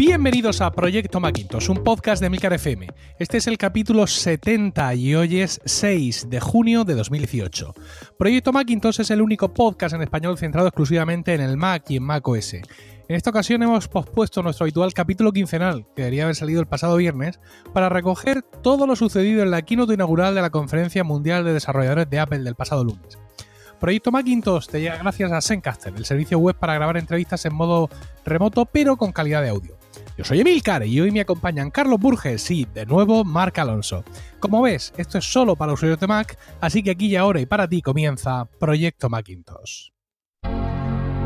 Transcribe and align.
Bienvenidos 0.00 0.62
a 0.62 0.72
Proyecto 0.72 1.20
Macintosh, 1.20 1.68
un 1.68 1.84
podcast 1.84 2.22
de 2.22 2.30
Milcar 2.30 2.54
FM. 2.54 2.86
Este 3.18 3.36
es 3.36 3.46
el 3.46 3.58
capítulo 3.58 4.06
70 4.06 4.94
y 4.94 5.14
hoy 5.14 5.40
es 5.40 5.60
6 5.66 6.30
de 6.30 6.40
junio 6.40 6.84
de 6.84 6.94
2018. 6.94 7.74
Proyecto 8.18 8.50
Macintosh 8.50 9.02
es 9.02 9.10
el 9.10 9.20
único 9.20 9.52
podcast 9.52 9.94
en 9.94 10.00
español 10.00 10.38
centrado 10.38 10.68
exclusivamente 10.68 11.34
en 11.34 11.42
el 11.42 11.58
Mac 11.58 11.84
y 11.90 11.96
en 11.96 12.04
Mac 12.04 12.26
OS. 12.26 12.54
En 12.54 12.64
esta 13.08 13.28
ocasión 13.28 13.62
hemos 13.62 13.88
pospuesto 13.88 14.42
nuestro 14.42 14.64
habitual 14.64 14.94
capítulo 14.94 15.32
quincenal, 15.32 15.84
que 15.94 16.00
debería 16.00 16.22
haber 16.22 16.34
salido 16.34 16.62
el 16.62 16.66
pasado 16.66 16.96
viernes, 16.96 17.38
para 17.74 17.90
recoger 17.90 18.40
todo 18.40 18.86
lo 18.86 18.96
sucedido 18.96 19.42
en 19.42 19.50
la 19.50 19.60
keynote 19.60 19.92
inaugural 19.92 20.34
de 20.34 20.40
la 20.40 20.48
Conferencia 20.48 21.04
Mundial 21.04 21.44
de 21.44 21.52
Desarrolladores 21.52 22.08
de 22.08 22.20
Apple 22.20 22.38
del 22.38 22.54
pasado 22.54 22.84
lunes. 22.84 23.18
Proyecto 23.78 24.10
Macintosh 24.10 24.66
te 24.66 24.80
llega 24.80 24.96
gracias 24.96 25.30
a 25.30 25.42
Zencaster, 25.42 25.92
el 25.94 26.06
servicio 26.06 26.38
web 26.38 26.56
para 26.56 26.72
grabar 26.72 26.96
entrevistas 26.96 27.44
en 27.44 27.52
modo 27.52 27.90
remoto 28.24 28.64
pero 28.64 28.96
con 28.96 29.12
calidad 29.12 29.42
de 29.42 29.50
audio. 29.50 29.79
Yo 30.20 30.24
soy 30.26 30.40
Emilcar 30.40 30.84
y 30.84 31.00
hoy 31.00 31.10
me 31.10 31.22
acompañan 31.22 31.70
Carlos 31.70 31.98
Burges 31.98 32.50
y, 32.50 32.66
de 32.66 32.84
nuevo, 32.84 33.24
Marc 33.24 33.58
Alonso. 33.58 34.04
Como 34.38 34.60
ves, 34.60 34.92
esto 34.98 35.16
es 35.16 35.24
solo 35.24 35.56
para 35.56 35.72
usuarios 35.72 35.98
de 35.98 36.06
Mac, 36.06 36.36
así 36.60 36.82
que 36.82 36.90
aquí 36.90 37.06
y 37.06 37.16
ahora 37.16 37.40
y 37.40 37.46
para 37.46 37.66
ti 37.66 37.80
comienza 37.80 38.46
Proyecto 38.58 39.08
Macintosh. 39.08 39.88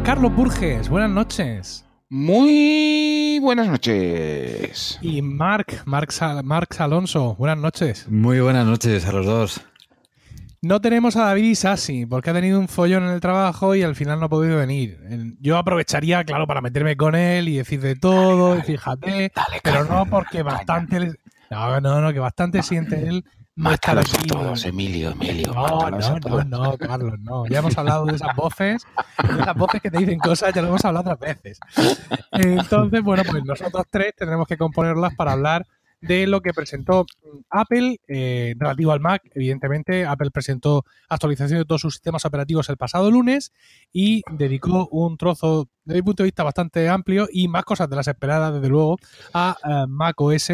Carlos 0.05 0.37
Burges, 0.37 0.89
buenas 0.89 1.11
noches. 1.11 1.85
Muy 2.09 3.41
buenas 3.43 3.67
noches. 3.67 5.01
Y 5.03 5.23
Marc, 5.23 5.83
Marc, 5.87 6.81
Alonso, 6.81 7.35
buenas 7.35 7.59
noches. 7.59 8.07
Muy 8.09 8.39
buenas 8.39 8.65
noches 8.65 9.07
a 9.07 9.11
los 9.11 9.27
dos. 9.27 9.61
No 10.65 10.81
tenemos 10.81 11.15
a 11.17 11.27
David 11.27 11.45
Isasi 11.45 12.07
porque 12.07 12.31
ha 12.31 12.33
tenido 12.33 12.59
un 12.59 12.69
follón 12.69 13.05
en 13.05 13.11
el 13.11 13.21
trabajo 13.21 13.75
y 13.75 13.83
al 13.83 13.95
final 13.95 14.19
no 14.19 14.27
ha 14.27 14.29
podido 14.31 14.57
venir. 14.57 14.99
Yo 15.39 15.59
aprovecharía, 15.59 16.25
claro, 16.25 16.47
para 16.47 16.63
meterme 16.63 16.97
con 16.97 17.15
él 17.15 17.49
y 17.49 17.59
decir 17.59 17.83
de 17.83 17.97
todo, 17.97 18.57
y 18.57 18.63
fíjate, 18.63 19.31
pero 19.63 19.85
no 19.85 20.07
porque 20.07 20.43
bastante... 20.43 21.19
No, 21.51 21.81
no, 21.81 22.01
no, 22.01 22.13
que 22.13 22.19
bastante 22.19 22.63
siente 22.63 23.07
él 23.07 23.25
más 23.57 23.79
a 23.87 24.03
todos, 24.27 24.65
Emilio, 24.65 25.11
Emilio. 25.11 25.53
No, 25.53 25.91
no, 25.91 26.19
no, 26.19 26.45
no, 26.45 26.79
Carlos, 26.79 27.21
no. 27.21 27.47
Ya 27.47 27.59
hemos 27.59 27.77
hablado 27.77 28.07
de 28.07 28.17
esas 28.17 28.35
voces, 28.35 28.83
de 29.23 29.43
esas 29.43 29.55
voces 29.55 29.83
que 29.83 29.91
te 29.91 29.99
dicen 29.99 30.19
cosas, 30.19 30.53
ya 30.55 30.63
lo 30.63 30.69
hemos 30.69 30.85
hablado 30.85 31.13
otras 31.13 31.21
veces. 31.21 31.61
Entonces, 32.33 33.03
bueno, 33.03 33.23
pues 33.31 33.45
nosotros 33.45 33.85
tres 33.91 34.15
tendremos 34.17 34.49
que 34.49 34.57
componerlas 34.57 35.15
para 35.15 35.33
hablar 35.33 35.67
de 36.07 36.27
lo 36.27 36.41
que 36.41 36.53
presentó 36.53 37.07
Apple 37.51 37.99
eh, 38.09 38.55
relativo 38.59 38.93
al 38.93 39.01
Mac. 39.01 39.23
Evidentemente, 39.35 40.05
Apple 40.05 40.31
presentó 40.31 40.85
actualización 41.09 41.59
de 41.59 41.65
todos 41.65 41.81
sus 41.81 41.95
sistemas 41.95 42.25
operativos 42.25 42.69
el 42.69 42.77
pasado 42.77 43.11
lunes 43.11 43.53
y 43.93 44.23
dedicó 44.33 44.89
un 44.91 45.17
trozo, 45.17 45.69
desde 45.85 46.01
mi 46.01 46.05
punto 46.05 46.23
de 46.23 46.29
vista, 46.29 46.43
bastante 46.43 46.89
amplio 46.89 47.29
y 47.31 47.49
más 47.49 47.65
cosas 47.65 47.89
de 47.89 47.97
las 47.97 48.09
esperadas, 48.09 48.55
desde 48.55 48.69
luego, 48.69 48.99
a 49.33 49.57
eh, 49.65 49.87
Mac 49.89 50.21
OS 50.21 50.53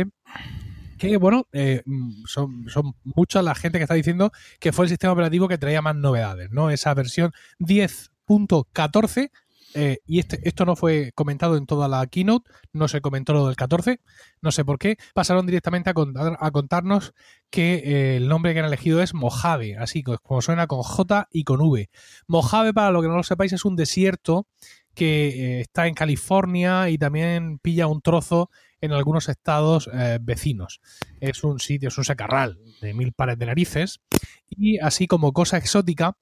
que 0.98 1.17
bueno, 1.17 1.47
eh, 1.53 1.83
son, 2.27 2.69
son 2.69 2.95
mucha 3.05 3.41
la 3.41 3.55
gente 3.55 3.78
que 3.78 3.84
está 3.84 3.95
diciendo 3.95 4.33
que 4.59 4.71
fue 4.71 4.84
el 4.84 4.91
sistema 4.91 5.15
operativo 5.15 5.48
que 5.48 5.56
traía 5.56 5.81
más 5.81 5.97
novedades, 5.97 6.51
¿no? 6.51 6.69
Esa 6.69 6.93
versión 6.93 7.33
10.14 7.59 9.31
eh, 9.75 9.99
y 10.07 10.19
este, 10.19 10.41
esto 10.49 10.65
no 10.65 10.77
fue 10.77 11.13
comentado 11.15 11.57
en 11.57 11.67
toda 11.67 11.89
la 11.89 12.07
keynote, 12.07 12.51
no 12.73 12.89
se 12.89 13.01
comentó 13.01 13.33
lo 13.33 13.47
del 13.47 13.57
14, 13.57 14.01
no 14.43 14.51
sé 14.53 14.65
por 14.65 14.79
qué. 14.79 14.97
Pasaron 15.15 15.47
directamente 15.47 15.91
a, 15.91 15.95
a 16.39 16.51
contarnos 16.51 17.15
que 17.51 17.75
eh, 17.75 18.17
el 18.17 18.29
nombre 18.29 18.53
que 18.53 18.61
han 18.61 18.67
elegido 18.67 19.03
es 19.03 19.15
Mojave, 19.15 19.77
así 19.77 20.03
como 20.03 20.43
suena 20.43 20.67
con 20.67 20.83
J 20.83 21.29
y 21.31 21.45
con 21.45 21.61
V. 21.61 21.91
Mojave, 22.27 22.73
para 22.73 22.91
lo 22.91 23.03
que 23.03 23.09
no 23.09 23.17
lo 23.17 23.23
sepáis, 23.23 23.53
es 23.53 23.65
un 23.65 23.77
desierto 23.77 24.47
que 24.95 25.29
eh, 25.29 25.61
está 25.61 25.87
en 25.87 25.95
California 25.95 26.89
y 26.91 26.99
también 26.99 27.59
pilla 27.59 27.87
un 27.87 28.03
trozo 28.03 28.50
en 28.81 28.93
algunos 28.93 29.28
estados 29.28 29.91
vecinos. 30.23 30.81
Es 31.21 31.44
un 31.44 31.61
sitio, 31.61 31.91
es 31.91 31.99
un 31.99 32.05
secarral 32.05 32.59
de 32.81 32.94
mil 32.94 33.12
pares 33.12 33.39
de 33.39 33.44
narices 33.44 34.00
y 34.49 34.78
así 34.78 35.06
como 35.06 35.34
cosa 35.34 35.59
exótica 35.59 36.17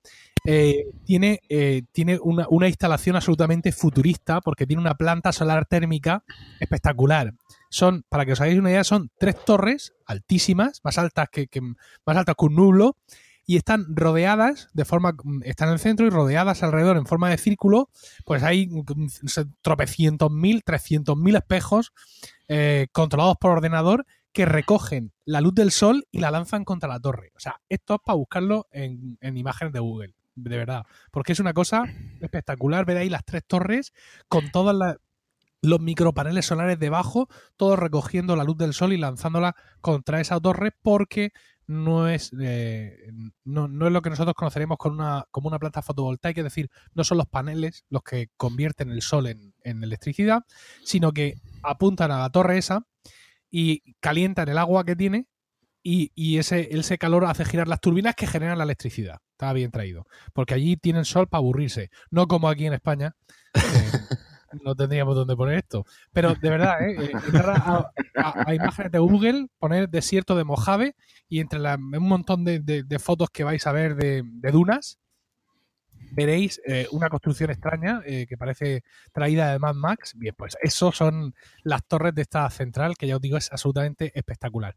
eh, 0.51 0.87
tiene, 1.05 1.43
eh, 1.51 1.83
tiene 1.93 2.19
una, 2.23 2.69
instalación 2.69 3.17
absolutamente 3.17 3.71
futurista 3.71 4.41
porque 4.41 4.67
tiene 4.67 4.81
una 4.81 4.95
planta 4.95 5.31
solar 5.31 5.67
térmica 5.67 6.25
espectacular. 6.59 7.35
Son, 7.69 8.03
para 8.09 8.25
que 8.25 8.33
os 8.33 8.41
hagáis 8.41 8.59
una 8.59 8.71
idea, 8.71 8.83
son 8.83 9.11
tres 9.19 9.37
torres 9.45 9.93
altísimas, 10.07 10.81
más 10.85 10.97
altas 10.97 11.29
que, 11.31 11.51
más 11.61 12.17
altas 12.17 12.35
que 12.35 12.47
un 12.47 12.55
nublo, 12.55 12.97
y 13.45 13.59
están 13.59 13.95
rodeadas 13.95 14.71
de 14.73 14.87
forma, 14.87 15.15
están 15.43 15.69
en 15.69 15.75
el 15.75 15.81
centro 15.81 16.07
y 16.07 16.11
rodeadas 16.11 16.63
alrededor 16.63 16.97
en 16.97 17.05
forma 17.05 17.29
de 17.29 17.37
círculo, 17.37 17.91
pues 18.25 18.43
hay 18.43 18.71
tropecientos 19.61 20.31
mil, 20.31 20.65
trescientos 20.65 21.19
mil 21.19 21.37
espejos 21.37 21.93
eh, 22.49 22.87
controlados 22.93 23.37
por 23.39 23.51
ordenador 23.51 24.07
que 24.33 24.47
recogen 24.47 25.13
la 25.27 25.43
luz 25.43 25.55
del 25.55 25.73
sol 25.73 26.07
y 26.11 26.21
la 26.21 26.31
lanzan 26.31 26.65
contra 26.65 26.89
la 26.89 27.01
torre. 27.01 27.33
O 27.37 27.41
sea, 27.41 27.61
esto 27.69 27.97
es 27.97 28.01
para 28.03 28.17
buscarlo 28.17 28.67
en, 28.73 29.19
en 29.21 29.37
imágenes 29.37 29.75
de 29.75 29.81
Google 29.81 30.18
de 30.43 30.57
verdad. 30.57 30.87
Porque 31.11 31.33
es 31.33 31.41
una 31.41 31.53
cosa 31.53 31.85
espectacular 32.21 32.85
ver 32.85 32.99
ahí 32.99 33.09
las 33.09 33.25
tres 33.25 33.45
torres 33.47 33.93
con 34.29 34.51
todos 34.51 34.75
los 35.63 35.81
micropaneles 35.81 36.47
solares 36.47 36.79
debajo, 36.79 37.29
todos 37.57 37.79
recogiendo 37.79 38.37
la 38.37 38.45
luz 38.45 38.57
del 38.57 38.75
sol 38.75 38.93
y 38.93 38.97
lanzándola 38.97 39.57
contra 39.81 40.21
esa 40.21 40.41
torre 40.41 40.73
porque 40.83 41.33
no 41.67 42.09
es, 42.09 42.33
eh, 42.41 43.13
no, 43.45 43.67
es 43.87 43.93
lo 43.93 44.01
que 44.01 44.11
nosotros 44.11 44.35
conoceremos 44.35 44.79
con 44.79 44.93
una, 44.95 45.27
como 45.31 45.49
una 45.49 45.59
planta 45.59 45.83
fotovoltaica, 45.83 46.41
es 46.41 46.45
decir, 46.45 46.71
no 46.95 47.05
son 47.05 47.19
los 47.19 47.27
paneles 47.27 47.85
los 47.91 48.03
que 48.03 48.31
convierten 48.37 48.91
el 48.91 49.03
sol 49.03 49.27
en 49.27 49.83
electricidad, 49.85 50.45
sino 50.83 51.13
que 51.13 51.35
apuntan 51.63 52.11
a 52.11 52.19
la 52.19 52.31
torre 52.31 52.57
esa 52.57 52.87
y 53.51 53.95
calientan 54.01 54.49
el 54.49 54.59
agua 54.59 54.85
que 54.85 54.97
tiene 54.97 55.27
y, 55.83 56.39
ese, 56.39 56.69
ese 56.71 56.99
calor 56.99 57.25
hace 57.25 57.45
girar 57.45 57.69
las 57.69 57.81
turbinas 57.81 58.15
que 58.15 58.27
generan 58.27 58.59
la 58.59 58.65
electricidad. 58.65 59.21
Está 59.33 59.53
bien 59.53 59.71
traído. 59.71 60.07
Porque 60.33 60.55
allí 60.55 60.77
tienen 60.77 61.05
sol 61.05 61.29
para 61.29 61.39
aburrirse. 61.39 61.91
No 62.11 62.27
como 62.27 62.49
aquí 62.49 62.67
en 62.67 62.75
España. 62.75 63.15
no 64.65 64.75
tendríamos 64.75 65.15
dónde 65.15 65.37
poner 65.37 65.59
esto. 65.59 65.85
Pero 66.13 66.35
de 66.35 66.51
verdad, 66.51 66.89
¿eh? 66.89 66.97
eh 66.99 67.93
a, 68.17 68.55
imágenes 68.55 68.93
de 68.93 68.99
Google, 68.99 69.47
poner 69.59 69.89
desierto 69.89 70.37
de 70.37 70.45
Mojave 70.45 70.95
y 71.29 71.41
entre 71.41 71.59
un 71.61 72.09
montón 72.09 72.45
de, 72.45 72.99
fotos 72.99 73.31
que 73.31 73.45
vais 73.45 73.67
a 73.67 73.73
ver 73.73 73.97
de, 73.97 74.51
dunas, 74.51 74.99
veréis 76.11 76.61
eh, 76.67 76.87
una 76.93 77.09
construcción 77.09 77.51
extraña 77.51 78.03
eh, 78.05 78.27
que 78.29 78.37
parece 78.37 78.83
traída 79.13 79.53
de 79.53 79.59
Mad 79.59 79.75
Max. 79.75 80.15
Bien, 80.17 80.35
pues 80.37 80.57
eso 80.63 80.93
son 80.93 81.35
las 81.63 81.85
torres 81.85 82.15
de 82.15 82.23
esta 82.23 82.49
central, 82.51 82.97
que 82.97 83.07
ya 83.07 83.17
os 83.17 83.21
digo 83.21 83.37
es 83.37 83.51
absolutamente 83.53 84.13
espectacular. 84.15 84.77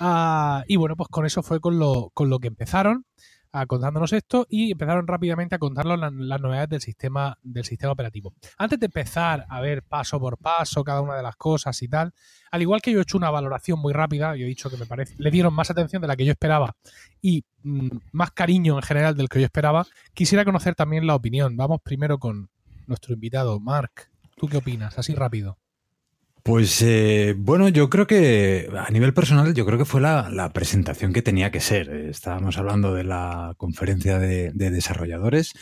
Ah, 0.00 0.64
y 0.66 0.76
bueno, 0.76 0.96
pues 0.96 1.08
con 1.08 1.26
eso 1.26 1.42
fue 1.42 1.60
con 1.60 1.78
lo, 1.78 2.10
con 2.14 2.30
lo 2.30 2.38
que 2.38 2.48
empezaron 2.48 3.06
a 3.54 3.66
contándonos 3.66 4.12
esto 4.12 4.46
y 4.50 4.72
empezaron 4.72 5.06
rápidamente 5.06 5.54
a 5.54 5.58
contarnos 5.60 5.98
las, 5.98 6.40
novedades 6.40 6.68
del 6.68 6.80
sistema, 6.80 7.38
del 7.40 7.64
sistema 7.64 7.92
operativo. 7.92 8.34
Antes 8.58 8.80
de 8.80 8.86
empezar 8.86 9.46
a 9.48 9.60
ver 9.60 9.84
paso 9.84 10.18
por 10.18 10.38
paso 10.38 10.82
cada 10.82 11.00
una 11.00 11.16
de 11.16 11.22
las 11.22 11.36
cosas 11.36 11.80
y 11.80 11.86
tal, 11.86 12.12
al 12.50 12.62
igual 12.62 12.82
que 12.82 12.90
yo 12.90 12.98
he 12.98 13.02
hecho 13.02 13.16
una 13.16 13.30
valoración 13.30 13.78
muy 13.78 13.92
rápida, 13.92 14.34
yo 14.34 14.44
he 14.44 14.48
dicho 14.48 14.68
que 14.68 14.76
me 14.76 14.86
parece, 14.86 15.14
le 15.18 15.30
dieron 15.30 15.54
más 15.54 15.70
atención 15.70 16.02
de 16.02 16.08
la 16.08 16.16
que 16.16 16.24
yo 16.24 16.32
esperaba 16.32 16.74
y 17.22 17.44
mm, 17.62 17.88
más 18.10 18.32
cariño 18.32 18.74
en 18.74 18.82
general 18.82 19.16
del 19.16 19.28
que 19.28 19.38
yo 19.38 19.46
esperaba, 19.46 19.86
quisiera 20.14 20.44
conocer 20.44 20.74
también 20.74 21.06
la 21.06 21.14
opinión. 21.14 21.56
Vamos 21.56 21.80
primero 21.80 22.18
con 22.18 22.50
nuestro 22.88 23.14
invitado, 23.14 23.60
Mark. 23.60 24.10
¿Tú 24.36 24.48
qué 24.48 24.56
opinas? 24.56 24.98
Así 24.98 25.14
rápido. 25.14 25.58
Pues 26.44 26.82
eh, 26.82 27.34
bueno, 27.38 27.70
yo 27.70 27.88
creo 27.88 28.06
que 28.06 28.68
a 28.76 28.90
nivel 28.90 29.14
personal, 29.14 29.54
yo 29.54 29.64
creo 29.64 29.78
que 29.78 29.86
fue 29.86 30.02
la, 30.02 30.50
presentación 30.52 31.14
que 31.14 31.22
tenía 31.22 31.50
que 31.50 31.60
ser. 31.60 31.88
Estábamos 31.88 32.58
hablando 32.58 32.92
de 32.92 33.02
la 33.02 33.54
conferencia 33.56 34.18
de, 34.18 34.52
desarrolladores 34.52 35.54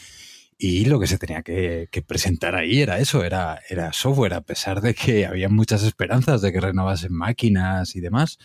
y 0.59 0.87
lo 0.87 0.99
que 0.99 1.07
se 1.07 1.19
tenía 1.19 1.43
que, 1.45 1.89
presentar 2.05 2.57
ahí 2.57 2.83
era 2.83 2.99
eso, 2.99 3.23
era, 3.23 3.61
era 3.69 3.93
software, 3.93 4.35
a 4.35 4.41
pesar 4.41 4.81
de 4.81 4.93
que 4.95 5.25
había 5.25 5.49
muchas 5.49 5.85
esperanzas 5.85 6.43
de 6.43 6.53
que 6.53 6.61
renovasen 6.61 7.13
máquinas 7.13 7.95
y 7.95 8.01
demás. 8.01 8.39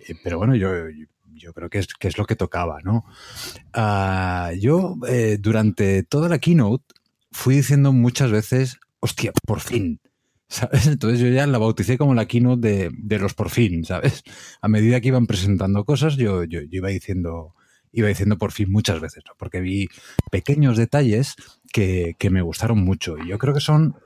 Eh, 0.00 0.16
pero 0.24 0.38
bueno, 0.38 0.56
yo, 0.56 0.70
yo 1.32 1.52
creo 1.52 1.70
que 1.70 1.78
es, 1.78 1.86
que 1.94 2.08
es 2.08 2.18
lo 2.18 2.26
que 2.26 2.34
tocaba, 2.34 2.80
¿no? 2.82 3.04
Ah, 3.72 4.50
yo 4.58 4.96
eh, 5.06 5.38
durante 5.40 6.02
toda 6.02 6.28
la 6.28 6.40
keynote 6.40 6.92
fui 7.30 7.54
diciendo 7.54 7.92
muchas 7.92 8.32
veces, 8.32 8.78
hostia, 8.98 9.30
por 9.46 9.60
fin 9.60 10.00
¿sabes? 10.54 10.86
Entonces 10.86 11.18
yo 11.18 11.28
ya 11.28 11.46
la 11.46 11.58
bauticé 11.58 11.98
como 11.98 12.14
la 12.14 12.26
keynote 12.26 12.90
de, 12.92 13.18
los 13.18 13.34
por 13.34 13.50
fin, 13.50 13.84
¿sabes? 13.84 14.22
A 14.60 14.68
medida 14.68 15.00
que 15.00 15.08
iban 15.08 15.26
presentando 15.26 15.84
cosas, 15.84 16.16
yo, 16.16 16.44
yo, 16.44 16.60
iba 16.70 16.88
diciendo 16.88 17.54
iba 17.96 18.08
diciendo 18.08 18.38
por 18.38 18.50
fin 18.50 18.72
muchas 18.72 19.00
veces, 19.00 19.22
¿no? 19.24 19.34
porque 19.38 19.60
vi 19.60 19.86
pequeños 20.32 20.76
detalles 20.76 21.36
que, 21.72 22.16
me 22.28 22.42
gustaron 22.42 22.78
mucho. 22.78 23.16
Y 23.18 23.28
yo 23.28 23.38
creo 23.38 23.54
que 23.54 23.60
son 23.60 23.96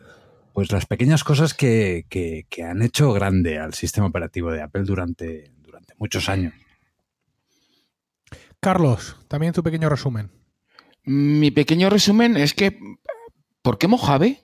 pues 0.52 0.72
las 0.72 0.84
pequeñas 0.84 1.24
cosas 1.24 1.54
que, 1.54 2.04
que, 2.10 2.62
han 2.62 2.82
hecho 2.82 3.12
grande 3.12 3.58
al 3.58 3.72
sistema 3.72 4.06
operativo 4.06 4.50
de 4.50 4.60
Apple 4.60 4.82
durante, 4.84 5.52
durante 5.62 5.94
muchos 5.98 6.28
años. 6.28 6.52
Carlos, 8.60 9.16
también 9.26 9.54
tu 9.54 9.62
pequeño 9.62 9.88
resumen. 9.88 10.30
Mi 11.04 11.50
pequeño 11.50 11.88
resumen 11.88 12.36
es 12.36 12.52
que, 12.52 12.78
¿por 13.62 13.78
qué 13.78 13.88
Mojave? 13.88 14.42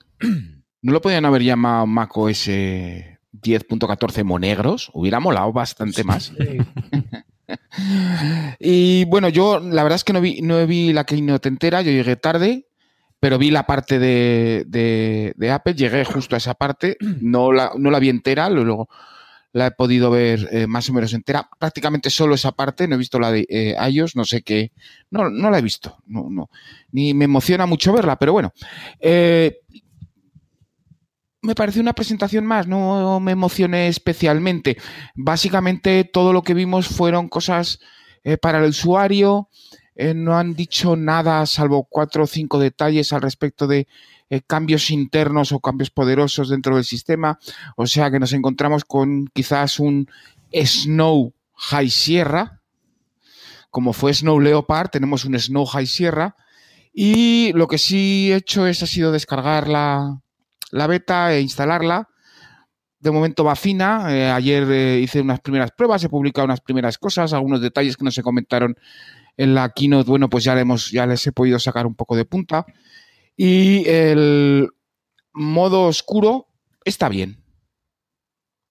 ¿No 0.85 0.91
lo 0.91 1.01
podían 1.01 1.25
haber 1.25 1.41
llamado 1.41 1.87
macOS 1.87 2.47
10.14 2.47 4.23
monegros, 4.23 4.91
hubiera 4.93 5.19
molado 5.19 5.51
bastante 5.51 6.03
más. 6.03 6.31
y 8.59 9.03
bueno, 9.05 9.29
yo 9.29 9.59
la 9.59 9.81
verdad 9.81 9.95
es 9.95 10.03
que 10.03 10.13
no 10.13 10.21
vi, 10.21 10.43
no 10.43 10.67
vi 10.67 10.93
la 10.93 11.03
keynote 11.03 11.49
entera, 11.49 11.81
yo 11.81 11.89
llegué 11.89 12.17
tarde, 12.17 12.67
pero 13.19 13.39
vi 13.39 13.49
la 13.49 13.65
parte 13.65 13.97
de, 13.97 15.33
Apple, 15.51 15.73
llegué 15.73 16.05
justo 16.05 16.35
a 16.35 16.37
esa 16.37 16.53
parte, 16.53 16.97
no 17.19 17.51
la, 17.51 17.71
no 17.75 17.89
la 17.89 17.97
vi 17.97 18.09
entera, 18.09 18.47
luego 18.51 18.87
la 19.53 19.65
he 19.65 19.71
podido 19.71 20.11
ver 20.11 20.47
eh, 20.51 20.67
más 20.67 20.87
o 20.91 20.93
menos 20.93 21.13
entera, 21.13 21.49
prácticamente 21.57 22.11
solo 22.11 22.35
esa 22.35 22.51
parte, 22.51 22.87
no 22.87 22.93
he 22.93 22.99
visto 22.99 23.19
la 23.19 23.31
de 23.31 23.47
eh, 23.49 23.75
iOS, 23.89 24.15
no 24.15 24.23
sé 24.23 24.43
qué, 24.43 24.71
no, 25.09 25.31
no 25.31 25.49
la 25.49 25.57
he 25.57 25.63
visto, 25.63 25.97
no, 26.05 26.27
no, 26.29 26.51
ni 26.91 27.15
me 27.15 27.25
emociona 27.25 27.65
mucho 27.65 27.91
verla, 27.91 28.19
pero 28.19 28.33
bueno, 28.33 28.53
eh, 28.99 29.61
me 31.45 31.55
pareció 31.55 31.81
una 31.81 31.93
presentación 31.93 32.45
más, 32.45 32.67
no 32.67 33.19
me 33.19 33.31
emocioné 33.31 33.87
especialmente. 33.87 34.77
Básicamente 35.15 36.03
todo 36.03 36.33
lo 36.33 36.41
que 36.41 36.53
vimos 36.53 36.87
fueron 36.87 37.29
cosas 37.29 37.79
eh, 38.23 38.37
para 38.37 38.57
el 38.57 38.71
usuario, 38.71 39.49
eh, 39.95 40.15
no 40.15 40.35
han 40.35 40.55
dicho 40.55 40.95
nada 40.95 41.45
salvo 41.45 41.83
cuatro 41.83 42.23
o 42.23 42.27
cinco 42.27 42.57
detalles 42.59 43.13
al 43.13 43.21
respecto 43.21 43.67
de 43.67 43.87
eh, 44.31 44.41
cambios 44.41 44.89
internos 44.89 45.51
o 45.51 45.59
cambios 45.59 45.91
poderosos 45.91 46.49
dentro 46.49 46.75
del 46.75 46.85
sistema, 46.85 47.39
o 47.77 47.85
sea 47.85 48.09
que 48.09 48.19
nos 48.19 48.33
encontramos 48.33 48.83
con 48.83 49.27
quizás 49.27 49.79
un 49.79 50.09
Snow 50.51 51.33
High 51.53 51.89
Sierra, 51.91 52.61
como 53.69 53.93
fue 53.93 54.11
Snow 54.11 54.39
Leopard, 54.39 54.89
tenemos 54.89 55.23
un 55.23 55.39
Snow 55.39 55.65
High 55.67 55.85
Sierra, 55.85 56.35
y 56.91 57.51
lo 57.53 57.67
que 57.67 57.77
sí 57.77 58.31
he 58.31 58.37
hecho 58.37 58.65
es 58.65 58.81
ha 58.81 58.87
sido 58.87 59.11
descargar 59.11 59.67
la, 59.67 60.19
la 60.75 60.87
beta 60.87 61.33
e 61.33 61.41
instalarla. 61.41 62.09
De 62.99 63.11
momento 63.11 63.43
va 63.43 63.55
fina. 63.55 64.07
Eh, 64.09 64.29
ayer 64.29 64.63
eh, 64.69 64.99
hice 64.99 65.21
unas 65.21 65.39
primeras 65.39 65.71
pruebas, 65.71 66.03
he 66.03 66.09
publicado 66.09 66.45
unas 66.45 66.59
primeras 66.59 66.97
cosas, 66.97 67.33
algunos 67.33 67.61
detalles 67.61 67.95
que 67.95 68.03
no 68.03 68.11
se 68.11 68.21
comentaron 68.21 68.75
en 69.37 69.55
la 69.55 69.69
keynote. 69.69 70.09
Bueno, 70.09 70.29
pues 70.29 70.43
ya, 70.43 70.59
hemos, 70.59 70.91
ya 70.91 71.05
les 71.05 71.25
he 71.27 71.31
podido 71.31 71.59
sacar 71.59 71.87
un 71.87 71.95
poco 71.95 72.15
de 72.15 72.25
punta. 72.25 72.65
Y 73.37 73.87
el 73.87 74.69
modo 75.33 75.83
oscuro 75.83 76.47
está 76.83 77.07
bien. 77.07 77.41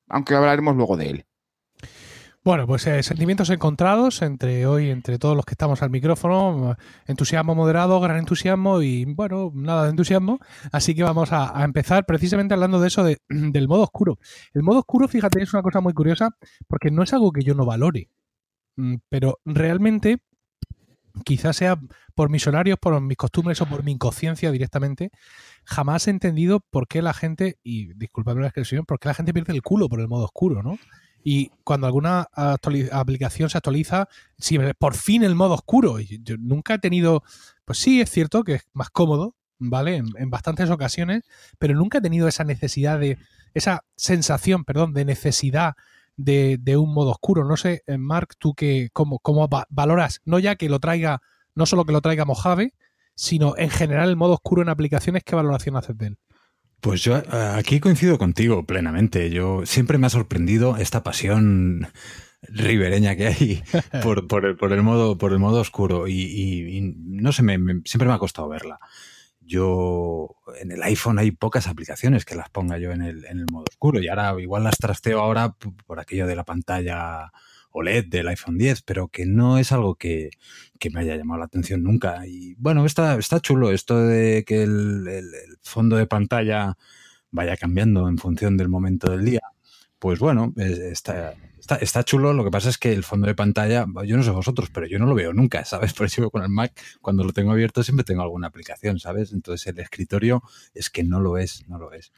Aunque 0.09 0.35
hablaremos 0.35 0.77
luego 0.77 0.97
de 0.97 1.11
él. 1.11 1.27
Bueno, 2.45 2.67
pues 2.67 2.87
eh, 2.87 3.03
sentimientos 3.03 3.49
encontrados 3.49 4.21
entre 4.21 4.67
hoy, 4.67 4.91
entre 4.91 5.19
todos 5.19 5.35
los 5.35 5.47
que 5.47 5.53
estamos 5.53 5.81
al 5.81 5.89
micrófono, 5.89 6.77
entusiasmo 7.07 7.55
moderado, 7.55 7.99
gran 8.01 8.19
entusiasmo 8.19 8.83
y 8.83 9.07
bueno, 9.07 9.51
nada 9.55 9.85
de 9.85 9.91
entusiasmo. 9.91 10.41
Así 10.71 10.95
que 10.95 11.03
vamos 11.03 11.33
a, 11.33 11.65
empezar 11.65 12.05
precisamente 12.05 12.53
hablando 12.53 12.81
de 12.81 12.89
eso 12.89 13.03
del 13.29 13.67
modo 13.67 13.85
oscuro. 13.85 14.19
El 14.53 14.63
modo 14.63 14.81
oscuro, 14.81 15.09
fíjate, 15.09 15.43
es 15.43 15.55
una 15.55 15.63
cosa 15.63 15.81
muy 15.81 15.95
curiosa 15.95 16.37
porque 16.69 16.91
no 16.91 17.03
es 17.03 17.15
algo 17.15 17.33
que 17.33 17.43
yo 17.43 17.55
no 17.55 17.65
valore, 17.65 18.11
mm, 18.77 18.97
pero 19.09 19.41
realmente 19.47 20.19
quizás 21.25 21.57
sea 21.57 21.81
por 22.15 22.29
mis 22.29 22.47
horarios, 22.47 22.79
por 22.79 23.01
mis 23.01 23.17
costumbres 23.17 23.63
o 23.63 23.67
por 23.67 23.85
mi 23.85 23.93
inconsciencia 23.93 24.51
directamente, 24.51 25.13
jamás 25.65 26.09
he 26.09 26.11
entendido 26.11 26.61
por 26.61 26.89
qué 26.89 27.01
la 27.01 27.15
gente, 27.15 27.59
y 27.63 27.95
disculpadme 27.95 28.43
la 28.43 28.49
expresión, 28.49 28.85
por 28.85 28.99
qué 28.99 29.09
la 29.09 29.15
gente 29.15 29.33
pierde 29.33 29.55
el 29.55 29.63
culo 29.63 29.89
por 29.89 30.01
el 30.01 30.09
modo 30.09 30.25
oscuro, 30.25 30.63
¿no? 30.63 30.77
Y 31.27 31.51
cuando 31.65 31.87
alguna 31.87 32.29
aplicación 32.93 33.49
se 33.49 33.57
actualiza, 33.57 34.09
si 34.39 34.59
por 34.79 34.95
fin 34.95 35.25
el 35.25 35.35
modo 35.35 35.55
oscuro. 35.55 35.99
Yo 35.99 36.37
nunca 36.39 36.75
he 36.75 36.79
tenido, 36.79 37.25
pues 37.65 37.79
sí, 37.79 38.03
es 38.03 38.11
cierto 38.11 38.45
que 38.45 38.57
es 38.57 38.69
más 38.75 38.91
cómodo, 38.91 39.35
¿vale? 39.59 39.97
En, 39.97 40.31
bastantes 40.31 40.69
ocasiones, 40.69 41.23
pero 41.59 41.75
nunca 41.75 41.99
he 41.99 42.03
tenido 42.03 42.29
esa 42.29 42.45
necesidad 42.45 42.99
de, 42.99 43.17
esa 43.55 43.85
sensación, 43.97 44.65
perdón, 44.65 44.93
de 44.93 45.07
necesidad 45.07 45.75
de, 46.17 46.77
un 46.77 46.93
modo 46.93 47.13
oscuro. 47.13 47.45
No 47.45 47.57
sé, 47.57 47.83
eh, 47.87 47.97
Mark, 47.97 48.37
tú 48.39 48.55
que, 48.55 48.91
cómo, 48.93 49.19
cómo 49.19 49.49
valoras, 49.71 50.21
no 50.27 50.39
ya 50.39 50.57
que 50.57 50.69
lo 50.69 50.79
traiga, 50.79 51.23
no 51.55 51.65
solo 51.65 51.87
que 51.87 51.93
lo 51.93 52.03
traiga 52.03 52.27
Mojave, 52.27 52.75
sino 53.15 53.57
en 53.57 53.71
general 53.71 54.11
el 54.11 54.17
modo 54.17 54.35
oscuro 54.35 54.61
en 54.61 54.69
aplicaciones, 54.69 55.25
¿qué 55.25 55.35
valoración 55.35 55.77
haces 55.77 55.97
de 55.97 56.09
él? 56.09 56.19
Pues 56.81 57.03
yo 57.03 57.17
eh, 57.17 57.25
aquí 57.57 57.81
coincido 57.81 58.19
contigo 58.19 58.65
plenamente. 58.65 59.31
Yo 59.31 59.65
siempre 59.67 59.99
me 59.99 60.07
ha 60.07 60.11
sorprendido 60.11 60.77
esta 60.77 61.03
pasión 61.03 61.89
ribereña 62.49 63.17
que 63.17 63.27
hay 63.27 63.63
por, 64.03 64.45
el, 64.45 64.83
modo, 64.83 65.19
por 65.19 65.33
el 65.33 65.39
modo 65.39 65.61
oscuro 65.61 66.09
y, 66.09 66.95
no 66.97 67.33
sé, 67.33 67.43
me, 67.43 67.59
siempre 67.85 68.09
me 68.09 68.15
ha 68.15 68.19
costado 68.19 68.49
verla. 68.49 68.79
Yo 69.41 70.37
en 70.61 70.73
el 70.73 70.83
iPhone 70.83 71.19
hay 71.19 71.31
pocas 71.31 71.67
aplicaciones 71.67 72.25
que 72.25 72.35
las 72.35 72.49
ponga 72.49 72.79
yo 72.79 72.93
en 72.93 73.03
el, 73.03 73.25
en 73.27 73.39
el 73.39 73.47
modo 73.47 73.65
oscuro 73.69 74.01
y 74.01 74.09
ahora 74.09 74.35
igual 74.41 74.65
las 74.65 74.79
trasteo 74.79 75.21
ahora 75.21 75.55
por 75.87 76.01
aquello 76.01 76.27
de 76.27 76.37
la 76.37 76.45
pantalla 76.45 77.31
OLED 77.75 78.07
del 78.07 78.29
iPhone 78.29 78.57
10, 78.57 78.83
pero 78.83 79.09
que 79.09 79.27
no 79.27 79.59
es 79.59 79.73
algo 79.73 79.97
que, 79.97 80.31
me 80.93 81.01
haya 81.01 81.17
llamado 81.17 81.41
la 81.41 81.47
atención 81.47 81.83
nunca. 81.83 82.25
Y 82.27 82.55
bueno, 82.55 82.87
está, 82.87 83.17
está 83.17 83.41
chulo 83.41 83.73
esto 83.73 83.99
de 83.99 84.45
que 84.47 84.63
el, 84.63 85.09
fondo 85.61 85.97
de 85.97 86.07
pantalla 86.07 86.77
vaya 87.31 87.57
cambiando 87.57 88.09
en 88.09 88.19
función 88.19 88.57
del 88.57 88.69
momento 88.69 89.11
del 89.11 89.25
día. 89.25 89.41
Pues 89.99 90.21
bueno, 90.21 90.53
está, 90.57 91.35
está, 91.81 92.05
chulo. 92.05 92.33
Lo 92.33 92.45
que 92.45 92.51
pasa 92.51 92.69
es 92.69 92.79
que 92.79 92.93
el 92.93 93.03
fondo 93.03 93.27
de 93.27 93.35
pantalla, 93.35 93.87
yo 94.07 94.17
no 94.17 94.23
sé 94.23 94.31
vosotros, 94.31 94.69
pero 94.73 94.87
yo 94.87 95.01
no 95.01 95.07
lo 95.07 95.15
veo 95.15 95.33
nunca, 95.33 95.65
¿sabes? 95.65 95.95
Por 95.95 96.07
eso 96.07 96.31
con 96.31 96.45
el 96.45 96.51
Mac, 96.51 96.81
cuando 97.01 97.25
lo 97.25 97.33
tengo 97.33 97.51
abierto, 97.51 97.83
siempre 97.83 98.05
tengo 98.05 98.23
alguna 98.23 98.47
aplicación, 98.47 99.01
¿sabes? 99.01 99.33
Entonces 99.33 99.67
el 99.67 99.81
escritorio 99.81 100.45
es 100.75 100.91
que 100.91 101.03
no 101.03 101.19
lo 101.19 101.39
es, 101.39 101.67
no 101.67 101.79
lo 101.79 101.93
es. 101.93 102.13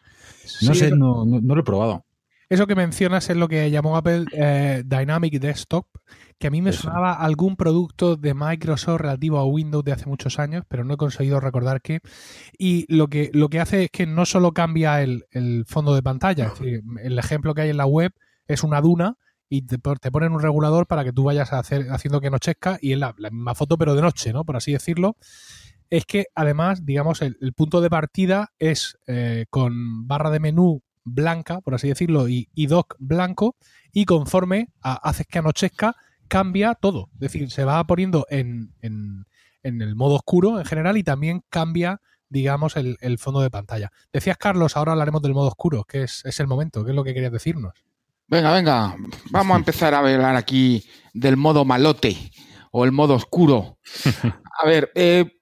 No 0.60 0.74
sé, 0.74 0.90
no, 0.90 1.24
no 1.24 1.54
lo 1.54 1.60
he 1.60 1.64
probado. 1.64 2.04
Eso 2.48 2.68
que 2.68 2.76
mencionas 2.76 3.28
es 3.28 3.36
lo 3.36 3.48
que 3.48 3.70
llamó 3.72 3.96
Apple 3.96 4.26
eh, 4.32 4.84
Dynamic 4.86 5.40
Desktop, 5.40 5.86
que 6.38 6.46
a 6.46 6.50
mí 6.50 6.62
me 6.62 6.72
sonaba 6.72 7.14
algún 7.14 7.56
producto 7.56 8.16
de 8.16 8.34
Microsoft 8.34 9.00
relativo 9.00 9.38
a 9.38 9.44
Windows 9.44 9.84
de 9.84 9.92
hace 9.92 10.06
muchos 10.06 10.38
años, 10.38 10.64
pero 10.68 10.84
no 10.84 10.94
he 10.94 10.96
conseguido 10.96 11.40
recordar 11.40 11.82
qué. 11.82 12.00
Y 12.56 12.86
lo 12.94 13.08
que, 13.08 13.30
lo 13.32 13.48
que 13.48 13.58
hace 13.58 13.84
es 13.84 13.90
que 13.90 14.06
no 14.06 14.26
solo 14.26 14.52
cambia 14.52 15.02
el, 15.02 15.24
fondo 15.66 15.94
de 15.94 16.02
pantalla, 16.02 16.52
el 17.02 17.18
ejemplo 17.18 17.52
que 17.52 17.62
hay 17.62 17.70
en 17.70 17.78
la 17.78 17.86
web 17.86 18.12
es 18.46 18.62
una 18.62 18.80
duna 18.80 19.16
y 19.48 19.62
te, 19.62 19.78
ponen 19.78 20.32
un 20.32 20.40
regulador 20.40 20.86
para 20.86 21.02
que 21.02 21.12
tú 21.12 21.24
vayas 21.24 21.52
a 21.52 21.58
hacer, 21.58 21.88
haciendo 21.90 22.20
que 22.20 22.28
anochezca 22.28 22.78
y 22.80 22.92
es 22.92 22.98
la, 22.98 23.14
misma 23.30 23.56
foto 23.56 23.76
pero 23.76 23.96
de 23.96 24.02
noche, 24.02 24.32
¿no? 24.32 24.44
Por 24.44 24.56
así 24.56 24.72
decirlo. 24.72 25.16
Es 25.88 26.04
que 26.04 26.26
además, 26.34 26.84
digamos, 26.84 27.22
el, 27.22 27.36
punto 27.54 27.80
de 27.80 27.90
partida 27.90 28.52
es 28.58 28.98
eh, 29.06 29.46
con 29.50 30.06
barra 30.06 30.30
de 30.30 30.40
menú 30.40 30.82
blanca, 31.06 31.60
por 31.62 31.74
así 31.74 31.88
decirlo, 31.88 32.28
y, 32.28 32.48
dock 32.66 32.96
blanco, 32.98 33.56
y 33.92 34.04
conforme 34.04 34.68
haces 34.82 35.26
que 35.26 35.38
anochezca, 35.38 35.96
cambia 36.28 36.74
todo. 36.74 37.08
Es 37.14 37.20
decir, 37.20 37.50
se 37.50 37.64
va 37.64 37.82
poniendo 37.86 38.26
en, 38.28 38.74
en, 38.82 39.24
el 39.62 39.94
modo 39.96 40.16
oscuro 40.16 40.58
en 40.58 40.66
general 40.66 40.98
y 40.98 41.02
también 41.02 41.42
cambia, 41.48 42.00
digamos, 42.28 42.76
el, 42.76 43.18
fondo 43.18 43.40
de 43.40 43.50
pantalla. 43.50 43.90
Decías, 44.12 44.36
Carlos, 44.36 44.76
ahora 44.76 44.92
hablaremos 44.92 45.22
del 45.22 45.32
modo 45.32 45.48
oscuro, 45.48 45.84
que 45.84 46.02
es, 46.02 46.24
es 46.24 46.38
el 46.40 46.46
momento, 46.46 46.84
¿qué 46.84 46.90
es 46.90 46.96
lo 46.96 47.04
que 47.04 47.14
querías 47.14 47.32
decirnos? 47.32 47.72
Venga, 48.28 48.52
venga, 48.52 48.96
vamos 49.30 49.54
a 49.54 49.58
empezar 49.58 49.94
a 49.94 50.00
hablar 50.00 50.34
aquí 50.34 50.84
del 51.14 51.36
modo 51.36 51.64
malote 51.64 52.16
o 52.72 52.84
el 52.84 52.90
modo 52.90 53.14
oscuro. 53.14 53.78
A 54.62 54.66
ver, 54.66 54.90
eh, 54.94 55.35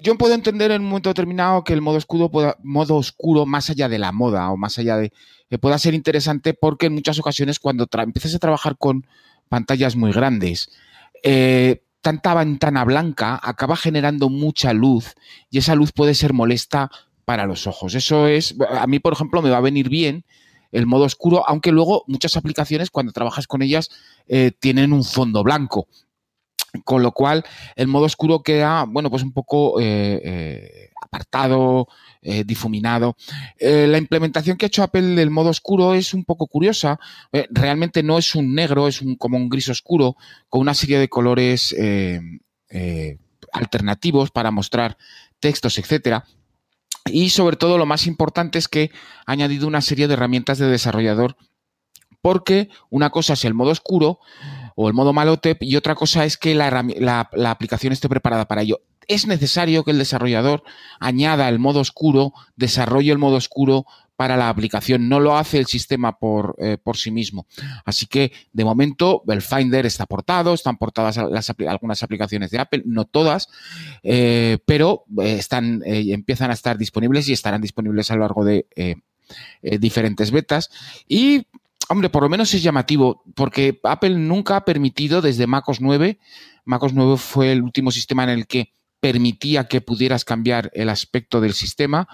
yo 0.00 0.16
puedo 0.16 0.34
entender 0.34 0.70
en 0.70 0.82
un 0.82 0.88
momento 0.88 1.10
determinado 1.10 1.62
que 1.62 1.72
el 1.72 1.82
modo 1.82 1.98
oscuro, 1.98 2.30
modo 2.62 2.96
oscuro 2.96 3.46
más 3.46 3.68
allá 3.70 3.88
de 3.88 3.98
la 3.98 4.12
moda 4.12 4.50
o 4.50 4.56
más 4.56 4.78
allá 4.78 4.96
de... 4.96 5.12
Eh, 5.50 5.58
pueda 5.58 5.78
ser 5.78 5.94
interesante 5.94 6.54
porque 6.54 6.86
en 6.86 6.94
muchas 6.94 7.18
ocasiones 7.18 7.58
cuando 7.58 7.86
empiezas 7.92 8.34
a 8.34 8.38
trabajar 8.38 8.76
con 8.76 9.06
pantallas 9.48 9.96
muy 9.96 10.12
grandes, 10.12 10.70
eh, 11.22 11.82
tanta 12.00 12.34
ventana 12.34 12.84
blanca 12.84 13.38
acaba 13.42 13.76
generando 13.76 14.28
mucha 14.28 14.72
luz 14.72 15.14
y 15.50 15.58
esa 15.58 15.74
luz 15.74 15.92
puede 15.92 16.14
ser 16.14 16.32
molesta 16.32 16.90
para 17.24 17.46
los 17.46 17.66
ojos. 17.66 17.94
Eso 17.94 18.26
es, 18.26 18.54
a 18.70 18.86
mí 18.86 18.98
por 19.00 19.12
ejemplo 19.12 19.42
me 19.42 19.50
va 19.50 19.58
a 19.58 19.62
venir 19.62 19.88
bien 19.88 20.24
el 20.72 20.86
modo 20.86 21.04
oscuro, 21.04 21.48
aunque 21.48 21.72
luego 21.72 22.04
muchas 22.06 22.36
aplicaciones 22.36 22.90
cuando 22.90 23.12
trabajas 23.12 23.46
con 23.46 23.62
ellas 23.62 23.90
tienen 24.60 24.92
un 24.92 25.02
fondo 25.02 25.42
blanco. 25.42 25.88
Con 26.84 27.02
lo 27.02 27.12
cual, 27.12 27.44
el 27.76 27.88
modo 27.88 28.04
oscuro 28.04 28.42
queda, 28.42 28.84
bueno, 28.84 29.10
pues 29.10 29.22
un 29.22 29.32
poco 29.32 29.80
eh, 29.80 30.20
eh, 30.22 30.90
apartado, 31.02 31.88
eh, 32.20 32.44
difuminado. 32.44 33.16
la 33.58 33.96
implementación 33.96 34.58
que 34.58 34.66
ha 34.66 34.68
hecho 34.68 34.82
Apple 34.82 35.14
del 35.14 35.30
modo 35.30 35.48
oscuro 35.48 35.94
es 35.94 36.12
un 36.12 36.24
poco 36.24 36.46
curiosa. 36.46 36.98
realmente 37.50 38.02
no 38.02 38.18
es 38.18 38.34
un 38.34 38.54
negro, 38.54 38.86
es 38.86 39.00
un, 39.00 39.16
como 39.16 39.38
un 39.38 39.48
gris 39.48 39.70
oscuro, 39.70 40.16
con 40.48 40.60
una 40.60 40.74
serie 40.74 40.98
de 40.98 41.08
colores 41.08 41.74
alternativos 43.52 44.30
para 44.30 44.50
mostrar 44.50 44.98
textos, 45.40 45.78
etcétera. 45.78 46.26
Y 47.06 47.30
sobre 47.30 47.56
todo, 47.56 47.78
lo 47.78 47.86
más 47.86 48.06
importante 48.06 48.58
es 48.58 48.68
que 48.68 48.90
ha 49.26 49.32
añadido 49.32 49.66
una 49.66 49.80
serie 49.80 50.08
de 50.08 50.14
herramientas 50.14 50.58
de 50.58 50.66
desarrollador, 50.66 51.36
porque 52.20 52.68
una 52.90 53.10
cosa 53.10 53.34
es 53.34 53.44
el 53.44 53.54
modo 53.54 53.70
oscuro, 53.70 54.18
o 54.80 54.86
el 54.86 54.94
modo 54.94 55.12
malote 55.12 55.56
y 55.60 55.74
otra 55.74 55.96
cosa 55.96 56.24
es 56.24 56.36
que 56.36 56.54
la, 56.54 56.68
aplicación 57.50 57.92
esté 57.92 58.08
preparada 58.08 58.46
para 58.46 58.62
ello. 58.62 58.80
Es 59.08 59.26
necesario 59.26 59.82
que 59.82 59.90
el 59.90 59.98
desarrollador 59.98 60.62
añada 61.00 61.48
el 61.48 61.58
modo 61.58 61.80
oscuro, 61.80 62.32
desarrolle 62.54 63.10
el 63.10 63.18
modo 63.18 63.34
oscuro 63.34 63.86
para 64.14 64.36
la 64.36 64.48
aplicación, 64.48 65.08
no 65.08 65.18
lo 65.18 65.36
hace 65.36 65.58
el 65.58 65.66
sistema 65.66 66.20
por, 66.20 66.54
eh, 66.60 66.78
por 66.80 66.96
sí 66.96 67.10
mismo. 67.10 67.48
Así 67.84 68.06
que 68.06 68.30
de 68.52 68.64
momento 68.64 69.24
el 69.26 69.42
Finder 69.42 69.84
está 69.84 70.06
portado, 70.06 70.54
están 70.54 70.76
portadas 70.76 71.18
algunas 71.18 72.02
aplicaciones 72.04 72.52
de 72.52 72.60
Apple, 72.60 72.84
no 72.86 73.04
todas, 73.04 73.48
eh, 74.04 74.58
pero 74.64 75.06
están, 75.20 75.82
empiezan 75.84 76.52
a 76.52 76.54
estar 76.54 76.78
disponibles 76.78 77.28
y 77.28 77.32
estarán 77.32 77.62
disponibles 77.62 78.12
a 78.12 78.14
lo 78.14 78.20
largo 78.20 78.44
de 78.44 78.66
diferentes 79.60 80.30
betas. 80.30 80.70
Y 81.08 81.48
hombre, 81.88 82.10
por 82.10 82.22
lo 82.22 82.28
menos 82.28 82.52
es 82.54 82.62
llamativo, 82.62 83.22
porque 83.34 83.80
Apple 83.84 84.16
nunca 84.16 84.56
ha 84.56 84.64
permitido 84.64 85.20
desde 85.22 85.46
MacOS 85.46 85.80
9, 85.80 86.18
MacOS 86.64 86.92
9 86.92 87.16
fue 87.16 87.52
el 87.52 87.62
último 87.62 87.90
sistema 87.90 88.24
en 88.24 88.30
el 88.30 88.46
que 88.46 88.74
permitía 89.00 89.68
que 89.68 89.80
pudieras 89.80 90.24
cambiar 90.24 90.70
el 90.74 90.88
aspecto 90.88 91.40
del 91.40 91.54
sistema 91.54 92.08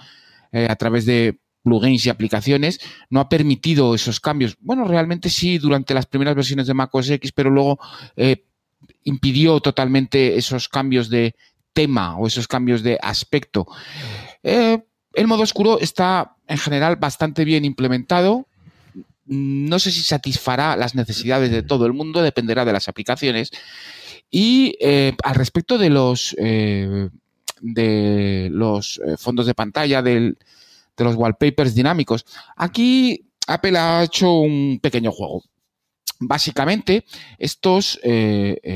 eh, 0.51 0.67
a 0.69 0.75
través 0.75 1.05
de 1.05 1.39
plugins 1.63 2.05
y 2.05 2.09
aplicaciones, 2.09 2.79
no 3.09 3.19
ha 3.19 3.27
permitido 3.27 3.95
esos 3.95 4.19
cambios. 4.19 4.55
Bueno, 4.61 4.85
realmente 4.85 5.29
sí 5.29 5.57
durante 5.57 5.93
las 5.93 6.05
primeras 6.05 6.35
versiones 6.35 6.67
de 6.67 6.75
macOS 6.75 7.09
X, 7.09 7.31
pero 7.31 7.49
luego 7.49 7.79
eh, 8.15 8.45
impidió 9.03 9.59
totalmente 9.59 10.37
esos 10.37 10.69
cambios 10.69 11.09
de 11.09 11.35
tema 11.73 12.17
o 12.17 12.27
esos 12.27 12.47
cambios 12.47 12.83
de 12.83 12.99
aspecto. 13.01 13.67
Eh, 14.43 14.81
el 15.13 15.27
modo 15.27 15.43
oscuro 15.43 15.79
está 15.79 16.37
en 16.47 16.57
general 16.57 16.97
bastante 16.97 17.45
bien 17.45 17.65
implementado. 17.65 18.47
No 19.25 19.79
sé 19.79 19.91
si 19.91 20.01
satisfará 20.01 20.75
las 20.75 20.93
necesidades 20.93 21.49
de 21.49 21.63
todo 21.63 21.87
el 21.87 21.93
mundo, 21.93 22.21
dependerá 22.21 22.63
de 22.63 22.73
las 22.73 22.87
aplicaciones. 22.87 23.51
Y 24.29 24.75
eh, 24.79 25.15
al 25.23 25.35
respecto 25.35 25.77
de 25.77 25.89
los, 25.89 26.35
eh, 26.37 27.09
de 27.61 28.49
los 28.51 29.01
eh, 29.05 29.17
fondos 29.17 29.45
de 29.45 29.53
pantalla, 29.53 30.01
de 30.01 30.35
los 30.97 31.15
wallpapers 31.15 31.73
dinámicos, 31.73 32.25
aquí 32.55 33.29
Apple 33.47 33.77
ha 33.77 34.03
hecho 34.03 34.31
un 34.33 34.79
pequeño 34.81 35.11
juego. 35.11 35.43
Básicamente, 36.17 37.03
estos 37.37 37.99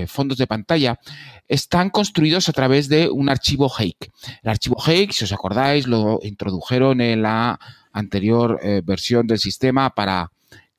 fondos 0.08 0.38
de 0.38 0.46
pantalla 0.46 1.00
están 1.48 1.90
construidos 1.90 2.50
a 2.50 2.52
través 2.52 2.90
de 2.90 3.10
un 3.10 3.30
archivo 3.30 3.72
Hake. 3.74 4.12
El 4.44 4.50
archivo 4.50 4.76
Hake, 4.86 5.14
si 5.14 5.24
os 5.24 5.32
acordáis, 5.32 5.88
lo 5.88 6.20
introdujeron 6.22 7.00
en 7.00 7.22
la 7.22 7.58
anterior 7.94 8.60
versión 8.84 9.26
del 9.26 9.40
sistema 9.40 9.90
para 9.96 10.30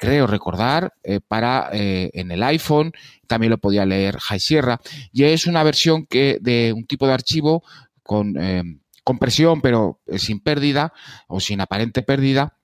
creo 0.01 0.27
recordar, 0.27 0.95
eh, 1.05 1.21
para 1.21 1.69
eh, 1.75 2.11
en 2.15 2.31
el 2.31 2.43
iPhone, 2.43 2.93
también 3.27 3.51
lo 3.51 3.59
podía 3.59 3.85
leer 3.85 4.19
High 4.19 4.41
Sierra, 4.41 4.81
y 5.13 5.25
es 5.25 5.47
una 5.47 5.63
versión 5.63 6.07
que 6.07 6.39
de 6.41 6.73
un 6.75 6.87
tipo 6.87 7.07
de 7.07 7.13
archivo 7.13 7.63
con 8.03 8.35
eh, 8.41 8.63
compresión, 9.05 9.61
pero 9.61 10.01
sin 10.17 10.41
pérdida 10.41 10.95
o 11.29 11.39
sin 11.39 11.61
aparente 11.61 12.03
pérdida, 12.03 12.57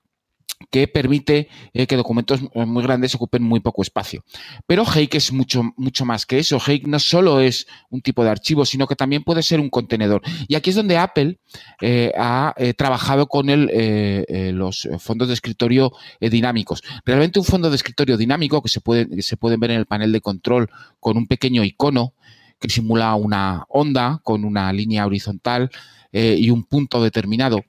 que 0.70 0.88
permite 0.88 1.48
eh, 1.74 1.86
que 1.86 1.96
documentos 1.96 2.40
eh, 2.54 2.64
muy 2.64 2.82
grandes 2.82 3.14
ocupen 3.14 3.42
muy 3.42 3.60
poco 3.60 3.82
espacio. 3.82 4.24
Pero 4.66 4.84
Hake 4.84 5.16
es 5.16 5.32
mucho, 5.32 5.62
mucho 5.76 6.04
más 6.04 6.24
que 6.24 6.38
eso. 6.38 6.58
Hake 6.58 6.86
no 6.86 6.98
solo 6.98 7.40
es 7.40 7.66
un 7.90 8.00
tipo 8.00 8.24
de 8.24 8.30
archivo, 8.30 8.64
sino 8.64 8.86
que 8.86 8.96
también 8.96 9.22
puede 9.22 9.42
ser 9.42 9.60
un 9.60 9.68
contenedor. 9.68 10.22
Y 10.48 10.54
aquí 10.54 10.70
es 10.70 10.76
donde 10.76 10.96
Apple 10.96 11.38
eh, 11.80 12.12
ha 12.16 12.54
trabajado 12.76 13.26
con 13.26 13.46
los 13.46 14.88
fondos 14.98 15.28
de 15.28 15.34
escritorio 15.34 15.92
dinámicos. 16.20 16.82
Realmente 17.04 17.38
un 17.38 17.44
fondo 17.44 17.70
de 17.70 17.76
escritorio 17.76 18.16
dinámico 18.16 18.62
que 18.62 18.68
se, 18.68 18.80
que 18.80 19.22
se 19.22 19.36
pueden 19.36 19.60
ver 19.60 19.72
en 19.72 19.78
el 19.78 19.86
panel 19.86 20.12
de 20.12 20.20
control 20.20 20.68
con 21.00 21.16
un 21.16 21.26
pequeño 21.26 21.64
icono 21.64 22.14
que 22.58 22.68
simula 22.68 23.14
una 23.14 23.64
onda 23.68 24.20
con 24.22 24.44
una 24.44 24.72
línea 24.72 25.06
horizontal 25.06 25.70
y 26.12 26.50
un 26.50 26.64
punto 26.64 27.02
determinado 27.02 27.62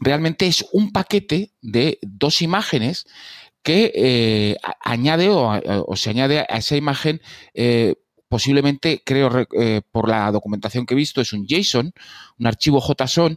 realmente 0.00 0.46
es 0.46 0.66
un 0.72 0.90
paquete 0.90 1.52
de 1.60 1.98
dos 2.02 2.42
imágenes 2.42 3.06
que 3.62 3.92
eh, 3.94 4.56
añade 4.80 5.28
o, 5.28 5.96
se 5.96 6.10
añade 6.10 6.40
a 6.40 6.56
esa 6.56 6.76
imagen 6.76 7.20
eh, 7.54 7.94
posiblemente, 8.30 9.02
creo, 9.04 9.46
eh, 9.60 9.82
por 9.92 10.08
la 10.08 10.32
documentación 10.32 10.86
que 10.86 10.94
he 10.94 10.96
visto, 10.96 11.20
es 11.20 11.34
un 11.34 11.46
JSON, 11.46 11.92
un 12.38 12.46
archivo 12.46 12.80
JSON, 12.80 13.36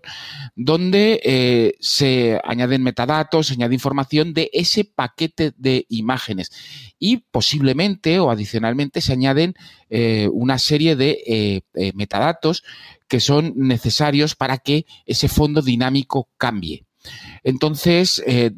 donde 0.55 1.75
se 1.81 2.39
añaden 2.45 2.83
metadatos, 2.83 3.47
se 3.47 3.55
añade 3.55 3.73
información 3.73 4.33
de 4.33 4.49
ese 4.53 4.85
paquete 4.85 5.51
de 5.57 5.85
imágenes. 5.89 6.51
Y 6.97 7.17
posiblemente 7.17 8.19
o 8.19 8.31
adicionalmente 8.31 9.01
se 9.01 9.11
añaden 9.11 9.55
una 10.31 10.57
serie 10.57 10.95
de 10.95 11.63
metadatos 11.95 12.63
que 13.07 13.19
son 13.19 13.53
necesarios 13.55 14.35
para 14.35 14.57
que 14.59 14.85
ese 15.05 15.27
fondo 15.27 15.61
dinámico 15.61 16.29
cambie. 16.37 16.85
Entonces, 17.43 18.23
eh, 18.25 18.51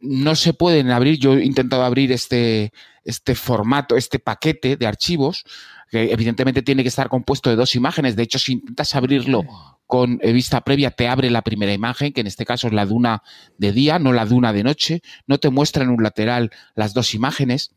no 0.00 0.36
se 0.36 0.52
pueden 0.52 0.90
abrir, 0.90 1.18
yo 1.18 1.34
he 1.34 1.44
intentado 1.44 1.82
abrir 1.82 2.12
este, 2.12 2.72
este 3.06 3.34
formato, 3.34 3.96
este 3.96 4.18
paquete 4.18 4.76
de 4.76 4.86
archivos, 4.86 5.44
que 5.90 6.12
evidentemente 6.12 6.62
tiene 6.62 6.82
que 6.82 6.88
estar 6.88 7.08
compuesto 7.08 7.48
de 7.48 7.56
dos 7.56 7.74
imágenes. 7.74 8.16
De 8.16 8.24
hecho, 8.24 8.38
si 8.38 8.54
intentas 8.54 8.94
abrirlo 8.94 9.44
con 9.86 10.18
vista 10.18 10.60
previa, 10.62 10.90
te 10.90 11.08
abre 11.08 11.30
la 11.30 11.42
primera 11.42 11.72
imagen, 11.72 12.12
que 12.12 12.20
en 12.20 12.26
este 12.26 12.44
caso 12.44 12.66
es 12.66 12.72
la 12.72 12.84
duna 12.84 13.22
de 13.56 13.72
día, 13.72 13.98
no 13.98 14.12
la 14.12 14.26
duna 14.26 14.52
de 14.52 14.64
noche. 14.64 15.02
No 15.26 15.38
te 15.38 15.48
muestra 15.48 15.84
en 15.84 15.90
un 15.90 16.02
lateral 16.02 16.50
las 16.74 16.92
dos 16.92 17.14
imágenes. 17.14 17.70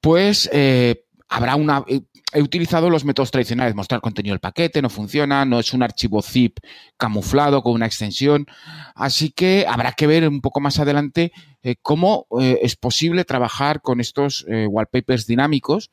Pues 0.00 0.48
eh, 0.52 1.04
habrá 1.28 1.56
una. 1.56 1.84
Eh, 1.86 2.00
he 2.32 2.42
utilizado 2.42 2.88
los 2.88 3.04
métodos 3.04 3.30
tradicionales, 3.30 3.74
mostrar 3.74 4.00
contenido 4.00 4.32
del 4.32 4.40
paquete, 4.40 4.80
no 4.80 4.88
funciona, 4.88 5.44
no 5.44 5.60
es 5.60 5.74
un 5.74 5.82
archivo 5.82 6.22
zip 6.22 6.58
camuflado 6.96 7.62
con 7.62 7.72
una 7.72 7.84
extensión, 7.84 8.46
así 8.94 9.30
que 9.30 9.66
habrá 9.68 9.92
que 9.92 10.06
ver 10.06 10.26
un 10.26 10.40
poco 10.40 10.60
más 10.60 10.78
adelante 10.78 11.32
eh, 11.62 11.76
cómo 11.80 12.26
eh, 12.40 12.58
es 12.62 12.76
posible 12.76 13.24
trabajar 13.24 13.80
con 13.82 14.00
estos 14.00 14.46
wallpapers 14.48 15.26
dinámicos 15.26 15.90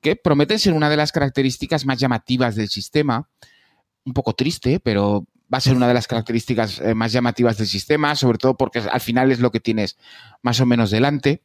que 0.00 0.16
prometen 0.16 0.58
ser 0.58 0.72
una 0.72 0.90
de 0.90 0.96
las 0.96 1.12
características 1.12 1.86
más 1.86 1.98
llamativas 1.98 2.56
del 2.56 2.68
sistema, 2.68 3.28
un 4.04 4.12
poco 4.14 4.32
triste, 4.32 4.80
pero 4.80 5.26
va 5.52 5.58
a 5.58 5.60
ser 5.60 5.76
una 5.76 5.86
de 5.86 5.94
las 5.94 6.08
características 6.08 6.82
más 6.94 7.12
llamativas 7.12 7.56
del 7.56 7.68
sistema, 7.68 8.16
sobre 8.16 8.38
todo 8.38 8.56
porque 8.56 8.80
al 8.80 9.00
final 9.00 9.30
es 9.30 9.38
lo 9.38 9.52
que 9.52 9.60
tienes 9.60 9.96
más 10.42 10.60
o 10.60 10.66
menos 10.66 10.90
delante 10.90 11.40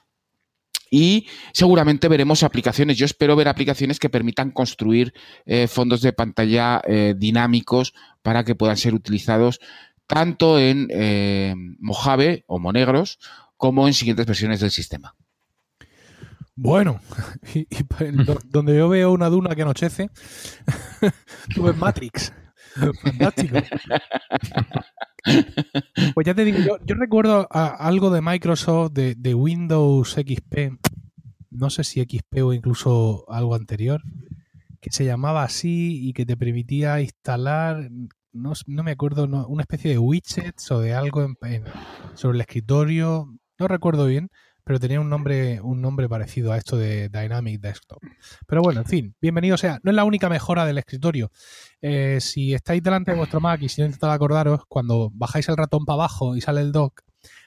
y 0.89 1.27
seguramente 1.53 2.07
veremos 2.07 2.43
aplicaciones. 2.43 2.98
Yo 2.98 3.05
espero 3.05 3.36
ver 3.36 3.48
aplicaciones 3.48 4.00
que 4.00 4.10
permitan 4.10 4.51
construir 4.51 5.13
eh, 5.46 5.67
fondos 5.67 6.01
de 6.01 6.13
pantalla 6.13 6.81
eh, 6.86 7.13
dinámicos 7.17 7.93
para 8.22 8.43
que 8.43 8.55
puedan 8.55 8.77
ser 8.77 8.93
utilizados 8.93 9.60
tanto 10.05 10.57
en 10.60 10.88
eh, 10.89 11.53
Mojave 11.79 12.43
o 12.48 12.60
Monegros 12.60 13.19
como 13.57 13.87
en 13.87 13.93
siguientes 13.93 14.25
versiones 14.25 14.59
del 14.59 14.71
sistema. 14.71 15.15
Bueno, 16.55 16.99
y, 17.53 17.67
donde 18.45 18.75
yo 18.75 18.89
veo 18.89 19.11
una 19.11 19.29
duna 19.29 19.55
que 19.55 19.61
anochece, 19.61 20.09
tú 21.55 21.63
ves 21.63 21.77
Matrix. 21.77 22.33
Fantástico. 23.01 23.57
Pues 26.13 26.25
ya 26.25 26.33
te 26.33 26.45
digo, 26.45 26.77
yo, 26.85 26.95
recuerdo 26.95 27.47
algo 27.51 28.09
de 28.09 28.21
Microsoft, 28.21 28.93
de, 28.93 29.33
Windows 29.33 30.13
XP, 30.13 30.79
no 31.51 31.69
sé 31.69 31.83
si 31.83 32.01
XP 32.01 32.43
o 32.43 32.53
incluso 32.53 33.25
algo 33.29 33.55
anterior, 33.55 34.01
que 34.79 34.91
se 34.91 35.05
llamaba 35.05 35.43
así 35.43 36.07
y 36.07 36.13
que 36.13 36.25
te 36.25 36.37
permitía 36.37 37.01
instalar, 37.01 37.89
no, 38.31 38.53
me 38.67 38.91
acuerdo, 38.91 39.25
una 39.25 39.63
especie 39.63 39.91
de 39.91 39.97
widgets 39.97 40.71
o 40.71 40.79
de 40.79 40.93
algo 40.93 41.27
sobre 42.13 42.37
el 42.37 42.41
escritorio, 42.41 43.37
no 43.59 43.67
recuerdo 43.67 44.05
bien, 44.05 44.29
pero 44.63 44.79
tenía 44.79 44.99
un 44.99 45.09
nombre, 45.09 45.61
un 45.61 45.81
nombre 45.81 46.09
parecido 46.09 46.51
a 46.51 46.57
esto 46.57 46.77
de 46.77 47.07
Dynamic 47.07 47.61
Desktop. 47.61 47.99
Pero 48.45 48.61
bueno, 48.61 48.81
en 48.81 48.85
fin, 48.85 49.15
bienvenido 49.21 49.55
sea. 49.57 49.79
No 49.81 49.91
es 49.91 49.95
la 49.95 50.03
única 50.03 50.27
mejora 50.27 50.65
del 50.65 50.77
escritorio. 50.77 51.31
Eh, 51.81 52.19
si 52.19 52.53
estáis 52.53 52.83
delante 52.83 53.11
de 53.11 53.17
vuestro 53.17 53.39
Mac 53.39 53.61
y 53.61 53.69
si 53.69 53.81
no 53.81 53.87
intentáis 53.87 54.13
acordaros, 54.13 54.61
cuando 54.67 55.09
bajáis 55.13 55.47
el 55.47 55.55
ratón 55.55 55.85
para 55.85 55.95
abajo 55.95 56.35
y 56.35 56.41
sale 56.41 56.59
el 56.59 56.73
dock, 56.73 57.01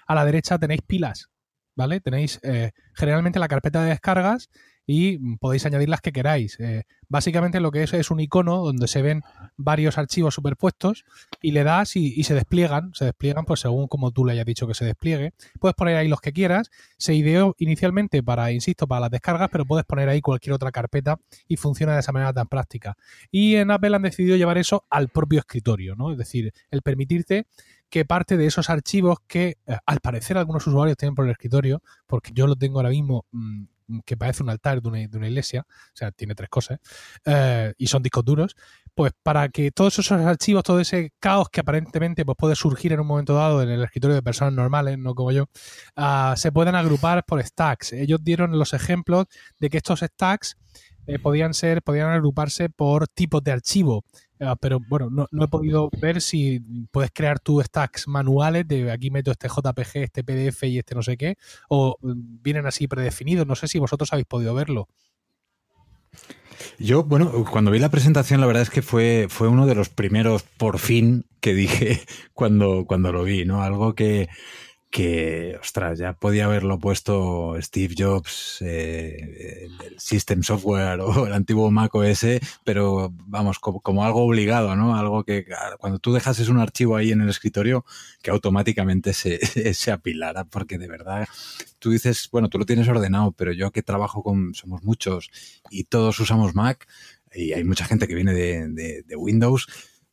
a 0.07 0.14
la 0.14 0.25
derecha 0.25 0.59
tenéis 0.59 0.81
pilas, 0.87 1.29
¿vale? 1.76 2.00
Tenéis 2.00 2.40
eh, 2.43 2.73
generalmente 2.95 3.38
la 3.38 3.49
carpeta 3.49 3.83
de 3.83 3.90
descargas 3.90 4.49
y 4.93 5.37
podéis 5.37 5.65
añadir 5.67 5.89
las 5.89 6.01
que 6.01 6.11
queráis. 6.11 6.59
Eh, 6.59 6.83
básicamente 7.09 7.61
lo 7.61 7.71
que 7.71 7.85
es 7.85 7.93
es 7.95 8.11
un 8.11 8.19
icono 8.19 8.57
donde 8.57 8.89
se 8.89 9.03
ven 9.03 9.23
varios 9.57 9.99
archivos 9.99 10.35
superpuestos 10.35 11.05
y 11.41 11.53
le 11.53 11.63
das 11.63 11.95
y, 11.95 12.25
se 12.25 12.35
despliegan, 12.35 12.93
se 12.93 13.05
despliegan 13.05 13.45
pues 13.45 13.61
según 13.61 13.87
como 13.87 14.11
tú 14.11 14.25
le 14.25 14.33
hayas 14.33 14.47
dicho 14.47 14.67
que 14.67 14.75
se 14.75 14.85
despliegue. 14.85 15.33
Puedes 15.61 15.77
poner 15.77 15.97
ahí 15.97 16.09
los 16.09 16.21
que 16.21 16.33
quieras. 16.33 16.73
Se 16.97 17.15
ideó 17.15 17.55
inicialmente 17.59 18.21
para, 18.25 18.51
insisto, 18.51 18.89
para 18.89 19.03
las 19.03 19.11
descargas, 19.13 19.49
pero 19.53 19.65
puedes 19.65 19.87
poner 19.87 20.09
ahí 20.09 20.21
cualquier 20.21 20.55
otra 20.55 20.73
carpeta 20.73 21.21
y 21.47 21.57
funciona 21.57 21.95
de 21.95 22.01
esa 22.01 22.11
manera 22.11 22.33
tan 22.33 22.49
práctica. 22.49 22.97
Y 23.31 23.55
en 23.55 23.71
Apple 23.71 23.95
han 23.95 24.03
decidido 24.03 24.37
llevar 24.37 24.59
eso 24.59 24.87
al 24.91 25.09
propio 25.09 25.39
escritorio, 25.39 25.95
¿no? 25.95 26.11
Es 26.11 26.19
decir, 26.19 26.53
el 26.73 26.83
permitirte 26.83 27.47
que 27.91 28.05
parte 28.05 28.37
de 28.37 28.47
esos 28.47 28.71
archivos 28.71 29.19
que 29.27 29.59
eh, 29.67 29.77
al 29.87 30.01
parecer 30.01 30.37
algunos 30.39 30.67
usuarios 30.67 30.97
tienen 30.97 31.15
por 31.15 31.27
el 31.27 31.33
escritorio, 31.33 31.81
porque 32.07 32.33
yo 32.35 32.49
lo 32.49 32.57
tengo 32.57 32.79
ahora 32.79 32.91
mismo 32.91 33.27
mm, 33.33 33.65
que 34.05 34.17
parece 34.17 34.43
un 34.43 34.51
altar 34.51 34.83
de 34.83 34.89
una, 34.89 35.29
iglesia, 35.29 35.67
o 35.69 35.97
sea, 35.97 36.11
tiene 36.13 36.35
tres 36.35 36.49
cosas, 36.49 36.79
eh, 37.25 37.73
y 37.79 37.87
son 37.87 38.03
discos 38.03 38.25
duros, 38.25 38.57
pues 38.95 39.13
para 39.23 39.49
que 39.49 39.71
todos 39.71 39.99
esos 39.99 40.13
archivos, 40.13 40.63
todo 40.63 40.81
ese 40.81 41.13
caos 41.19 41.49
que 41.51 41.61
aparentemente 41.61 42.25
pues, 42.25 42.37
puede 42.37 42.55
surgir 42.55 42.93
en 42.93 43.01
un 43.01 43.07
momento 43.07 43.35
dado 43.35 43.63
en 43.63 43.71
el 43.71 43.83
escritorio 43.83 44.15
de 44.15 44.23
personas 44.23 44.55
normales, 44.55 44.99
no 44.99 45.15
como 45.15 45.33
yo, 45.33 45.45
uh, 45.97 46.37
se 46.37 46.53
puedan 46.53 46.75
agrupar 46.75 47.25
por 47.25 47.43
stacks. 47.43 47.93
Ellos 47.93 48.21
dieron 48.23 48.59
los 48.59 48.75
ejemplos 48.75 49.27
de 49.59 49.71
que 49.71 49.79
estos 49.79 50.01
stacks 50.01 50.57
eh, 51.07 51.19
podían 51.19 51.55
ser, 51.55 51.83
podían 51.83 52.11
agruparse 52.11 52.69
por 52.69 53.09
tipos 53.09 53.43
de 53.43 53.53
archivo. 53.53 54.05
Uh, 54.41 54.57
pero 54.59 54.81
bueno, 54.81 55.11
no, 55.11 55.27
no, 55.31 55.45
he 55.45 55.49
podido 55.49 55.91
ver 56.01 56.23
si 56.23 56.61
puedes 56.91 57.11
crear 57.13 57.39
tus 57.39 57.65
stacks 57.65 58.09
manuales 58.09 58.67
de 58.67 58.91
aquí 58.91 59.11
meto 59.11 59.31
este 59.31 59.49
JPG, 59.49 59.97
este 59.97 60.25
PDF 60.25 60.63
y 60.65 60.79
este 60.79 60.95
no 60.95 61.03
sé 61.03 61.19
qué, 61.19 61.37
o 61.69 61.99
mm, 62.01 62.41
vienen 62.43 62.67
así 62.67 62.89
predefinidos. 62.89 63.47
No 63.47 63.55
sé 63.55 63.69
si 63.69 63.79
vosotros 63.79 64.11
habéis 64.13 64.27
podido 64.27 64.55
verlo. 64.55 64.89
Yo, 66.79 67.05
bueno, 67.05 67.45
cuando 67.51 67.71
vi 67.71 67.79
la 67.79 67.91
presentación, 67.91 68.41
la 68.41 68.47
verdad 68.47 68.63
es 68.63 68.71
que 68.71 68.81
fue, 68.83 69.27
fue 69.29 69.49
uno 69.49 69.67
de 69.67 69.75
los 69.75 69.91
primeros 69.91 70.43
por 70.43 70.79
fin 70.79 71.27
que 71.41 71.53
dije 71.53 72.01
cuando, 72.33 72.87
cuando 72.87 73.13
lo 73.13 73.25
vi, 73.25 73.45
¿no? 73.45 73.63
Algo 73.63 73.95
que, 73.95 74.29
que, 74.91 75.57
ostras, 75.61 76.01
ya 76.01 76.15
podía 76.15 76.47
haberlo 76.47 76.79
puesto 76.81 77.55
Steve 77.61 77.95
Jobs, 77.97 78.59
eh, 78.61 79.69
el 79.85 80.01
System 80.01 80.43
Software 80.43 81.01
o 81.01 81.27
el 81.27 81.33
antiguo 81.33 81.71
Mac 81.71 81.95
OS, 81.95 82.27
pero 82.65 83.13
vamos, 83.27 83.61
como, 83.61 83.81
como, 83.81 84.05
algo 84.05 84.25
obligado, 84.25 84.75
¿no? 84.75 84.97
Algo 84.97 85.23
que 85.23 85.47
cuando 85.79 86.01
tú 86.01 86.13
dejases 86.13 86.49
un 86.49 86.59
archivo 86.59 86.97
ahí 86.97 87.13
en 87.13 87.21
el 87.21 87.29
escritorio, 87.29 87.85
que 88.21 88.33
automáticamente 88.33 89.13
se, 89.13 89.39
se 89.75 89.93
apilara, 89.93 90.45
porque 90.45 90.77
de 90.77 90.89
verdad, 90.89 91.29
tú 91.79 91.91
dices, 91.91 92.29
bueno, 92.33 92.49
tú 92.49 92.59
lo 92.59 92.67
tienes 92.67 92.89
ordenado, 92.89 93.31
pero 93.33 93.53
yo 93.53 93.71
que 93.71 93.83
trabajo 93.83 94.25
con, 94.25 94.55
somos 94.55 94.83
muchos 94.83 95.31
y 95.71 95.85
todos 95.85 96.19
usamos 96.19 96.57
Mac, 96.57 96.89
y 97.33 97.53
hay 97.53 97.63
mucha 97.63 97.85
gente 97.85 98.09
que 98.09 98.17
viene 98.17 98.35
de, 98.35 98.67
de, 98.69 99.03
de 99.07 99.17
Windows, 99.17 99.69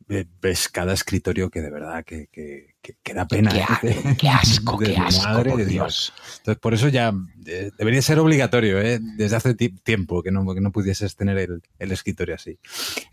ves 0.08 0.70
cada 0.70 0.94
escritorio 0.94 1.50
que 1.50 1.62
de 1.62 1.70
verdad 1.70 2.04
que, 2.06 2.28
que, 2.28 2.76
que, 2.82 2.96
que 3.04 3.14
da 3.14 3.28
pena. 3.28 3.52
Qué, 3.52 3.90
¿eh? 3.90 4.16
qué 4.20 4.30
asco, 4.30 4.78
qué 4.78 4.96
asco. 4.96 5.28
Madre 5.28 5.52
por 5.52 5.60
de 5.60 5.66
Dios. 5.66 6.14
Dios. 6.16 6.38
Entonces, 6.38 6.62
por 6.62 6.74
eso 6.74 6.88
ya 6.88 7.14
eh, 7.46 7.72
debería 7.78 8.02
ser 8.02 8.20
obligatorio, 8.20 8.80
¿eh? 8.80 9.00
desde 9.02 9.36
hace 9.36 9.54
tiempo 9.54 10.24
que 10.24 10.32
no, 10.32 10.46
que 10.54 10.62
no 10.62 10.72
pudieses 10.72 11.16
tener 11.16 11.38
el, 11.38 11.62
el, 11.78 11.92
escritorio 11.92 12.36
así. 12.36 12.58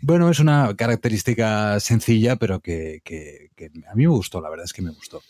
Bueno, 0.01 0.31
es 0.31 0.39
una 0.39 0.75
característica 0.77 1.81
sencilla, 1.81 2.37
pero 2.37 2.61
que, 2.61 3.01
que, 3.05 3.51
que, 3.57 3.71
a 3.91 3.95
mí 3.95 4.05
me 4.05 4.13
gustó, 4.13 4.41
la 4.41 4.51
verdad 4.51 4.65
es 4.65 4.73
que 4.73 4.83
me 4.83 4.91
gustó. 4.91 5.21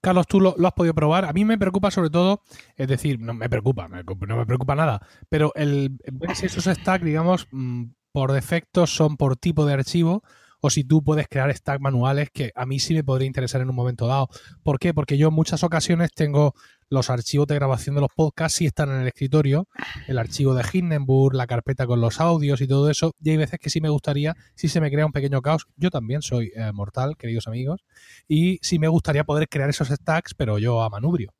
Carlos, 0.00 0.26
tú 0.28 0.38
lo, 0.38 0.54
lo, 0.58 0.68
has 0.68 0.74
podido 0.74 0.94
probar. 0.94 1.24
A 1.24 1.32
mí 1.32 1.44
me 1.44 1.58
preocupa 1.58 1.90
sobre 1.90 2.10
todo, 2.10 2.42
es 2.76 2.86
decir, 2.86 3.18
no 3.18 3.34
me 3.34 3.48
preocupa, 3.48 3.88
me, 3.88 4.04
no 4.04 4.36
me 4.36 4.46
preocupa 4.46 4.74
nada, 4.74 5.04
pero 5.28 5.50
el 5.56 5.98
ver 6.12 6.36
si 6.36 6.46
esos 6.46 6.64
stacks, 6.64 7.04
digamos, 7.04 7.48
mmm, 7.50 7.84
por 8.14 8.30
defecto 8.30 8.86
son 8.86 9.16
por 9.16 9.36
tipo 9.36 9.66
de 9.66 9.72
archivo 9.72 10.22
o 10.60 10.70
si 10.70 10.84
tú 10.84 11.02
puedes 11.02 11.26
crear 11.26 11.52
stacks 11.52 11.80
manuales 11.80 12.28
que 12.32 12.52
a 12.54 12.64
mí 12.64 12.78
sí 12.78 12.94
me 12.94 13.02
podría 13.02 13.26
interesar 13.26 13.60
en 13.60 13.68
un 13.68 13.74
momento 13.74 14.06
dado. 14.06 14.28
¿Por 14.62 14.78
qué? 14.78 14.94
Porque 14.94 15.18
yo 15.18 15.28
en 15.28 15.34
muchas 15.34 15.64
ocasiones 15.64 16.12
tengo 16.14 16.54
los 16.88 17.10
archivos 17.10 17.48
de 17.48 17.56
grabación 17.56 17.96
de 17.96 18.02
los 18.02 18.10
podcasts 18.14 18.58
sí 18.58 18.66
están 18.66 18.90
en 18.90 19.00
el 19.00 19.08
escritorio, 19.08 19.66
el 20.06 20.18
archivo 20.18 20.54
de 20.54 20.64
Hindenburg, 20.72 21.34
la 21.34 21.48
carpeta 21.48 21.88
con 21.88 22.00
los 22.00 22.20
audios 22.20 22.60
y 22.60 22.68
todo 22.68 22.88
eso, 22.88 23.14
y 23.20 23.30
hay 23.30 23.36
veces 23.36 23.58
que 23.58 23.68
sí 23.68 23.80
me 23.80 23.88
gustaría, 23.88 24.36
si 24.54 24.68
se 24.68 24.80
me 24.80 24.92
crea 24.92 25.06
un 25.06 25.12
pequeño 25.12 25.42
caos, 25.42 25.66
yo 25.76 25.90
también 25.90 26.22
soy 26.22 26.52
eh, 26.54 26.70
mortal, 26.72 27.16
queridos 27.16 27.48
amigos, 27.48 27.84
y 28.28 28.60
sí 28.62 28.78
me 28.78 28.86
gustaría 28.86 29.24
poder 29.24 29.48
crear 29.48 29.68
esos 29.68 29.88
stacks, 29.88 30.34
pero 30.34 30.58
yo 30.58 30.82
a 30.82 30.88
manubrio. 30.88 31.34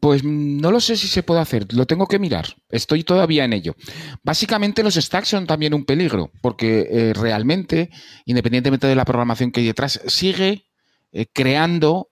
Pues 0.00 0.24
no 0.24 0.70
lo 0.70 0.80
sé 0.80 0.96
si 0.96 1.08
se 1.08 1.22
puede 1.22 1.40
hacer, 1.40 1.72
lo 1.72 1.86
tengo 1.86 2.06
que 2.06 2.18
mirar, 2.18 2.56
estoy 2.68 3.04
todavía 3.04 3.44
en 3.44 3.52
ello. 3.52 3.74
Básicamente 4.22 4.82
los 4.82 4.94
stacks 4.94 5.28
son 5.28 5.46
también 5.46 5.74
un 5.74 5.84
peligro, 5.84 6.30
porque 6.42 6.88
eh, 6.90 7.12
realmente, 7.14 7.90
independientemente 8.24 8.86
de 8.86 8.94
la 8.94 9.04
programación 9.04 9.50
que 9.50 9.60
hay 9.60 9.66
detrás, 9.66 10.00
sigue 10.06 10.66
eh, 11.12 11.26
creando, 11.32 12.10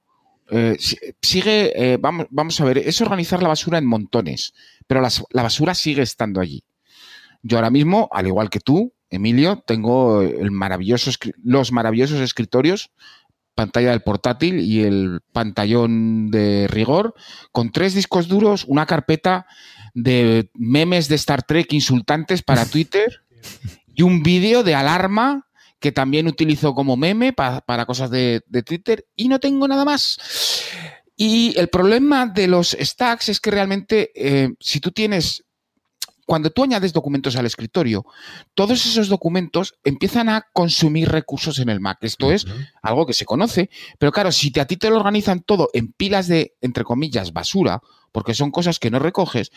eh, 0.50 0.76
sigue, 1.20 1.98
vamos, 2.00 2.26
vamos, 2.30 2.60
a 2.60 2.64
ver, 2.64 2.78
es 2.78 3.00
organizar 3.00 3.42
la 3.42 3.48
basura 3.48 3.78
en 3.78 3.86
montones, 3.86 4.54
pero 4.86 5.00
la, 5.00 5.42
basura 5.42 5.74
sigue 5.74 6.02
estando 6.02 6.40
allí. 6.40 6.64
Yo 7.42 7.58
ahora 7.58 7.70
mismo, 7.70 8.08
al 8.12 8.26
igual 8.26 8.48
que 8.48 8.60
tú, 8.60 8.92
Emilio, 9.10 9.62
tengo 9.66 10.22
los 10.22 10.52
maravillosos 11.72 12.20
escritorios 12.20 12.90
pantalla 13.56 13.90
del 13.90 14.02
portátil 14.02 14.60
y 14.60 14.82
el 14.82 15.20
pantallón 15.32 16.30
de 16.30 16.68
rigor, 16.68 17.14
con 17.50 17.72
tres 17.72 17.94
discos 17.94 18.28
duros, 18.28 18.64
una 18.68 18.86
carpeta 18.86 19.46
de 19.94 20.50
memes 20.54 21.08
de 21.08 21.16
Star 21.16 21.42
Trek 21.42 21.72
insultantes 21.72 22.42
para 22.42 22.66
Twitter 22.70 23.24
y 23.94 24.02
un 24.02 24.22
vídeo 24.22 24.62
de 24.62 24.76
alarma 24.76 25.48
que 25.80 25.90
también 25.90 26.26
utilizo 26.28 26.74
como 26.74 26.96
meme 26.96 27.32
para, 27.32 27.60
para 27.62 27.86
cosas 27.86 28.10
de, 28.10 28.42
de, 28.46 28.62
Twitter 28.62 29.06
y 29.16 29.28
no 29.28 29.40
tengo 29.40 29.66
nada 29.66 29.84
más. 29.84 30.18
Y 31.16 31.58
el 31.58 31.68
problema 31.68 32.26
de 32.26 32.46
los 32.46 32.76
stacks 32.78 33.30
es 33.30 33.40
que 33.40 33.50
realmente 33.50 34.12
eh, 34.14 34.50
si 34.60 34.80
tú 34.80 34.90
tienes 34.90 35.45
cuando 36.26 36.50
tú 36.50 36.64
añades 36.64 36.92
documentos 36.92 37.36
al 37.36 37.46
escritorio, 37.46 38.04
todos 38.54 38.84
esos 38.84 39.08
documentos 39.08 39.78
empiezan 39.84 40.28
a 40.28 40.46
consumir 40.52 41.08
recursos 41.08 41.58
en 41.60 41.68
el 41.68 41.80
Mac. 41.80 41.98
Esto 42.02 42.26
uh 42.26 42.30
-huh. 42.30 42.34
es 42.34 42.46
algo 42.82 43.06
que 43.06 43.14
se 43.14 43.24
conoce, 43.24 43.70
pero 43.98 44.12
claro, 44.12 44.32
si 44.32 44.50
te, 44.50 44.60
a 44.60 44.66
ti 44.66 44.76
te 44.76 44.90
lo 44.90 44.96
organizan 44.96 45.40
todo 45.40 45.70
en 45.72 45.92
pilas 45.92 46.26
de, 46.26 46.56
entre 46.60 46.84
comillas, 46.84 47.32
basura, 47.32 47.80
porque 48.12 48.34
son 48.34 48.50
cosas 48.50 48.78
que 48.78 48.90
no 48.90 48.98
recoges, 48.98 49.52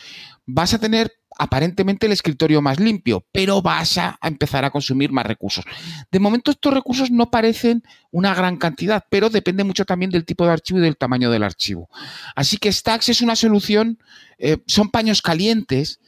vas 0.46 0.74
a 0.74 0.78
tener 0.78 1.12
aparentemente 1.38 2.04
el 2.04 2.12
escritorio 2.12 2.60
más 2.60 2.78
limpio, 2.78 3.24
pero 3.32 3.62
vas 3.62 3.96
a 3.96 4.18
empezar 4.22 4.64
a 4.64 4.70
consumir 4.70 5.10
más 5.10 5.24
recursos. 5.24 5.64
De 6.10 6.18
momento 6.18 6.50
estos 6.50 6.74
recursos 6.74 7.10
no 7.10 7.30
parecen 7.30 7.82
una 8.10 8.34
gran 8.34 8.58
cantidad, 8.58 9.04
pero 9.08 9.30
depende 9.30 9.64
mucho 9.64 9.86
también 9.86 10.10
del 10.10 10.26
tipo 10.26 10.44
de 10.44 10.52
archivo 10.52 10.78
y 10.78 10.82
del 10.82 10.98
tamaño 10.98 11.30
del 11.30 11.42
archivo. 11.42 11.88
Así 12.36 12.58
que 12.58 12.70
Stacks 12.70 13.08
es 13.08 13.22
una 13.22 13.36
solución, 13.36 13.98
eh, 14.38 14.58
son 14.66 14.90
paños 14.90 15.22
calientes, 15.22 16.00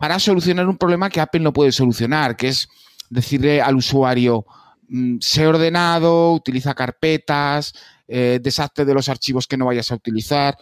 para 0.00 0.18
solucionar 0.18 0.66
un 0.66 0.78
problema 0.78 1.10
que 1.10 1.20
Apple 1.20 1.42
no 1.42 1.52
puede 1.52 1.72
solucionar, 1.72 2.34
que 2.34 2.48
es 2.48 2.70
decirle 3.10 3.60
al 3.60 3.76
usuario, 3.76 4.46
mmm, 4.88 5.18
sé 5.20 5.46
ordenado, 5.46 6.32
utiliza 6.32 6.72
carpetas, 6.72 7.74
eh, 8.08 8.40
deshazte 8.42 8.86
de 8.86 8.94
los 8.94 9.10
archivos 9.10 9.46
que 9.46 9.58
no 9.58 9.66
vayas 9.66 9.92
a 9.92 9.96
utilizar, 9.96 10.56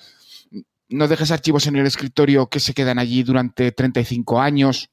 no 0.89 1.07
dejes 1.07 1.31
archivos 1.31 1.69
en 1.69 1.77
el 1.77 1.87
escritorio 1.87 2.49
que 2.49 2.59
se 2.59 2.75
quedan 2.75 2.99
allí 2.99 3.23
durante 3.23 3.71
35 3.71 4.41
años 4.41 4.91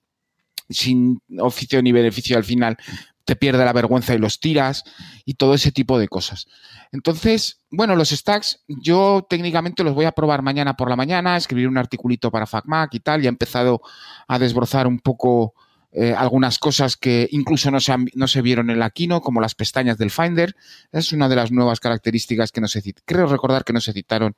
sin 0.70 1.20
oficio 1.40 1.82
ni 1.82 1.92
beneficio 1.92 2.38
al 2.38 2.44
final 2.44 2.78
te 3.26 3.36
pierde 3.36 3.66
la 3.66 3.74
vergüenza 3.74 4.14
y 4.14 4.20
los 4.20 4.40
tiras 4.40 4.84
y 5.26 5.34
todo 5.34 5.56
ese 5.56 5.72
tipo 5.72 6.00
de 6.00 6.08
cosas. 6.08 6.48
Entonces, 6.92 7.60
bueno, 7.72 7.96
los 7.96 8.10
stacks 8.10 8.64
yo 8.68 9.26
técnicamente 9.30 9.84
los 9.84 9.96
voy 9.96 10.06
a 10.06 10.12
probar 10.12 10.42
mañana 10.42 10.76
por 10.76 10.90
la 10.90 10.96
mañana, 10.96 11.36
escribir 11.36 11.68
un 11.68 11.78
articulito 11.78 12.32
para 12.32 12.46
FacMac 12.46 12.94
y 12.94 13.00
tal, 13.00 13.24
y 13.24 13.26
he 13.26 13.30
empezado 13.30 13.82
a 14.28 14.40
desbrozar 14.40 14.88
un 14.88 15.00
poco 15.00 15.54
eh, 15.92 16.14
algunas 16.14 16.60
cosas 16.60 16.98
que 16.98 17.28
incluso 17.32 17.72
no 17.72 17.80
se, 17.80 17.94
han, 17.94 18.08
no 18.16 18.28
se, 18.28 18.42
vieron 18.42 18.70
en 18.70 18.80
la 18.80 18.90
Kino, 18.90 19.22
como 19.22 19.42
las 19.42 19.56
pestañas 19.56 19.98
del 19.98 20.12
Finder. 20.12 20.56
Es 20.92 21.14
una 21.14 21.30
de 21.30 21.38
las 21.38 21.52
nuevas 21.52 21.80
características 21.80 22.52
que 22.52 22.62
no 22.62 22.68
creo 23.06 23.28
recordar 23.28 23.64
que 23.64 23.74
no 23.74 23.80
se 23.80 23.94
citaron 23.94 24.36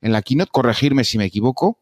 en 0.00 0.12
la 0.12 0.22
Keynote, 0.22 0.50
corregirme 0.52 1.04
si 1.04 1.18
me 1.18 1.24
equivoco. 1.24 1.80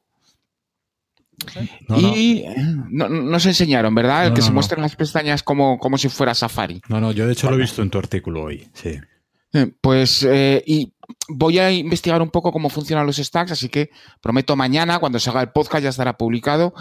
No, 1.89 1.99
y 1.99 2.45
no. 2.91 3.09
No, 3.09 3.09
no, 3.09 3.41
se 3.41 3.51
enseñaron, 3.51 3.95
¿verdad? 3.95 4.27
El 4.27 4.35
que 4.35 4.43
se 4.43 4.51
muestran 4.51 4.83
las 4.83 4.97
pestañas 4.97 5.43
como, 5.43 5.79
como 5.79 5.99
si 5.99 6.09
fuera 6.09 6.35
Safari. 6.35 6.83
No, 6.89 7.01
no, 7.01 7.13
yo 7.13 7.27
de 7.27 7.33
hecho 7.33 7.47
vale. 7.47 7.57
lo 7.57 7.63
he 7.63 7.67
visto 7.67 7.83
en 7.83 7.91
tu 7.91 7.99
artículo 7.99 8.45
hoy, 8.45 8.69
sí. 8.73 8.99
Pues, 9.81 10.25
eh, 10.25 10.63
y 10.67 10.93
voy 11.29 11.59
a 11.59 11.73
investigar 11.73 12.21
un 12.21 12.31
poco 12.31 12.53
cómo 12.53 12.69
funcionan 12.69 13.07
los 13.07 13.17
stacks, 13.17 13.53
así 13.53 13.71
que 13.71 13.91
prometo 14.21 14.57
mañana, 14.57 14.99
cuando 14.99 15.19
se 15.19 15.31
haga 15.31 15.41
el 15.41 15.53
podcast, 15.53 15.83
ya 15.83 15.89
estará 15.89 16.19
publicado, 16.19 16.75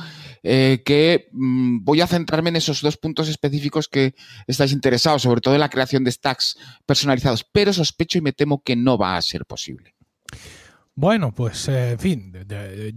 eh, 0.44 0.84
que 0.86 1.30
mmm, 1.32 1.84
voy 1.84 2.02
a 2.02 2.08
centrarme 2.08 2.50
en 2.50 2.58
esos 2.58 2.82
dos 2.82 2.98
puntos 2.98 3.30
específicos 3.30 3.88
que 3.88 4.16
estáis 4.48 4.74
interesados, 4.74 5.22
sobre 5.22 5.40
todo 5.40 5.54
en 5.54 5.62
la 5.62 5.70
creación 5.70 6.04
de 6.04 6.12
stacks 6.12 6.58
personalizados, 6.86 7.46
pero 7.46 7.72
sospecho 7.72 8.18
y 8.18 8.22
me 8.22 8.34
temo 8.34 8.62
que 8.62 8.76
no 8.76 8.98
va 8.98 9.16
a 9.16 9.22
ser 9.22 9.46
posible. 9.46 9.97
Bueno, 11.00 11.32
pues 11.32 11.68
eh, 11.68 11.92
en 11.92 12.00
fin, 12.00 12.34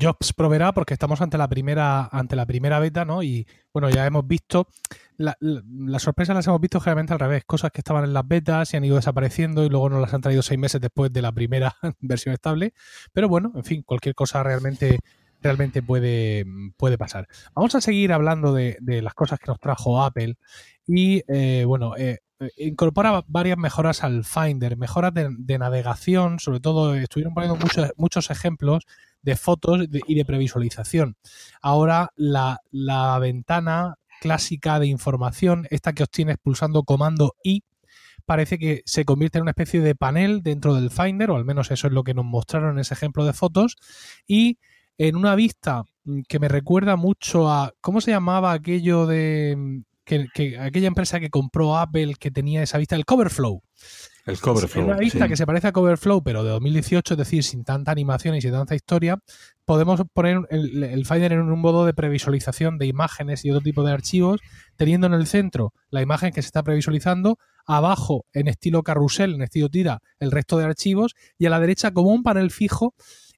Jobs 0.00 0.32
proveerá 0.32 0.72
porque 0.72 0.94
estamos 0.94 1.20
ante 1.20 1.36
la 1.36 1.46
primera 1.48 2.08
ante 2.10 2.34
la 2.34 2.46
primera 2.46 2.78
beta, 2.78 3.04
¿no? 3.04 3.22
Y 3.22 3.46
bueno, 3.74 3.90
ya 3.90 4.06
hemos 4.06 4.26
visto 4.26 4.68
la, 5.18 5.36
la, 5.38 5.62
las 5.68 6.00
sorpresas 6.00 6.34
las 6.34 6.46
hemos 6.46 6.62
visto 6.62 6.80
generalmente 6.80 7.12
al 7.12 7.18
revés, 7.18 7.44
cosas 7.44 7.70
que 7.70 7.82
estaban 7.82 8.04
en 8.04 8.14
las 8.14 8.26
betas 8.26 8.72
y 8.72 8.78
han 8.78 8.86
ido 8.86 8.96
desapareciendo 8.96 9.66
y 9.66 9.68
luego 9.68 9.90
nos 9.90 10.00
las 10.00 10.14
han 10.14 10.22
traído 10.22 10.40
seis 10.40 10.58
meses 10.58 10.80
después 10.80 11.12
de 11.12 11.20
la 11.20 11.30
primera 11.30 11.76
versión 12.00 12.32
estable. 12.32 12.72
Pero 13.12 13.28
bueno, 13.28 13.52
en 13.54 13.64
fin, 13.64 13.82
cualquier 13.82 14.14
cosa 14.14 14.42
realmente 14.42 15.00
realmente 15.42 15.82
puede, 15.82 16.46
puede 16.78 16.96
pasar. 16.96 17.28
Vamos 17.54 17.74
a 17.74 17.82
seguir 17.82 18.14
hablando 18.14 18.54
de, 18.54 18.78
de 18.80 19.02
las 19.02 19.12
cosas 19.12 19.38
que 19.38 19.48
nos 19.48 19.60
trajo 19.60 20.02
Apple 20.02 20.36
y 20.86 21.22
eh, 21.28 21.64
bueno, 21.66 21.98
eh, 21.98 22.20
incorpora 22.56 23.24
varias 23.26 23.58
mejoras 23.58 24.02
al 24.02 24.24
Finder, 24.24 24.76
mejoras 24.76 25.12
de, 25.14 25.28
de, 25.38 25.58
navegación, 25.58 26.38
sobre 26.38 26.60
todo 26.60 26.94
estuvieron 26.94 27.34
poniendo 27.34 27.56
muchos, 27.56 27.92
muchos 27.96 28.30
ejemplos 28.30 28.84
de 29.22 29.36
fotos 29.36 29.86
y 30.06 30.14
de 30.14 30.24
previsualización. 30.24 31.16
Ahora 31.60 32.12
la, 32.16 32.60
la 32.70 33.18
ventana 33.18 33.96
clásica 34.20 34.78
de 34.78 34.86
información, 34.86 35.66
esta 35.70 35.92
que 35.92 36.02
obtienes 36.02 36.36
pulsando 36.38 36.82
comando 36.84 37.34
I, 37.42 37.62
parece 38.24 38.58
que 38.58 38.82
se 38.86 39.04
convierte 39.04 39.38
en 39.38 39.42
una 39.42 39.52
especie 39.52 39.80
de 39.80 39.94
panel 39.94 40.42
dentro 40.42 40.74
del 40.74 40.90
Finder, 40.90 41.30
o 41.30 41.36
al 41.36 41.44
menos 41.44 41.70
eso 41.70 41.86
es 41.86 41.92
lo 41.92 42.04
que 42.04 42.14
nos 42.14 42.24
mostraron 42.24 42.74
en 42.74 42.80
ese 42.80 42.94
ejemplo 42.94 43.24
de 43.24 43.32
fotos, 43.32 43.76
y 44.26 44.58
en 44.98 45.16
una 45.16 45.34
vista 45.34 45.84
que 46.28 46.38
me 46.38 46.48
recuerda 46.48 46.96
mucho 46.96 47.50
a, 47.50 47.72
¿cómo 47.80 48.00
se 48.00 48.10
llamaba 48.10 48.52
aquello 48.52 49.06
de 49.06 49.82
que, 50.32 50.58
aquella 50.58 50.88
empresa 50.88 51.20
que 51.20 51.30
compró 51.30 51.76
Apple 51.76 52.14
que 52.18 52.30
tenía 52.30 52.62
esa 52.62 52.78
vista, 52.78 52.96
el 52.96 53.04
Coverflow. 53.04 53.62
El 54.26 54.38
Coverflow. 54.40 54.84
Una 54.84 54.96
vista 54.96 55.28
que 55.28 55.36
se 55.36 55.46
parece 55.46 55.68
a 55.68 55.72
Coverflow, 55.72 56.22
pero 56.22 56.44
de 56.44 56.50
2018, 56.50 57.14
es 57.14 57.18
decir, 57.18 57.44
sin 57.44 57.64
tanta 57.64 57.90
animación 57.90 58.34
y 58.34 58.40
sin 58.40 58.52
tanta 58.52 58.74
historia, 58.74 59.18
podemos 59.64 60.00
poner 60.12 60.40
el, 60.50 61.06
Finder 61.06 61.32
en 61.32 61.40
un 61.40 61.60
modo 61.60 61.86
de 61.86 61.94
previsualización 61.94 62.78
de 62.78 62.86
imágenes 62.86 63.44
y 63.44 63.50
otro 63.50 63.62
tipo 63.62 63.84
de 63.84 63.92
archivos, 63.92 64.40
teniendo 64.76 65.06
en 65.06 65.14
el 65.14 65.26
centro 65.26 65.72
la 65.90 66.02
imagen 66.02 66.32
que 66.32 66.42
se 66.42 66.46
está 66.46 66.62
previsualizando, 66.62 67.38
abajo 67.66 68.26
en 68.32 68.48
estilo 68.48 68.82
carrusel, 68.82 69.34
en 69.34 69.42
estilo 69.42 69.68
tira, 69.68 70.00
el 70.18 70.30
resto 70.30 70.58
de 70.58 70.64
archivos, 70.64 71.14
y 71.38 71.46
a 71.46 71.50
la 71.50 71.60
derecha 71.60 71.92
como 71.92 72.10
un 72.10 72.22
panel 72.22 72.50
fijo 72.50 72.94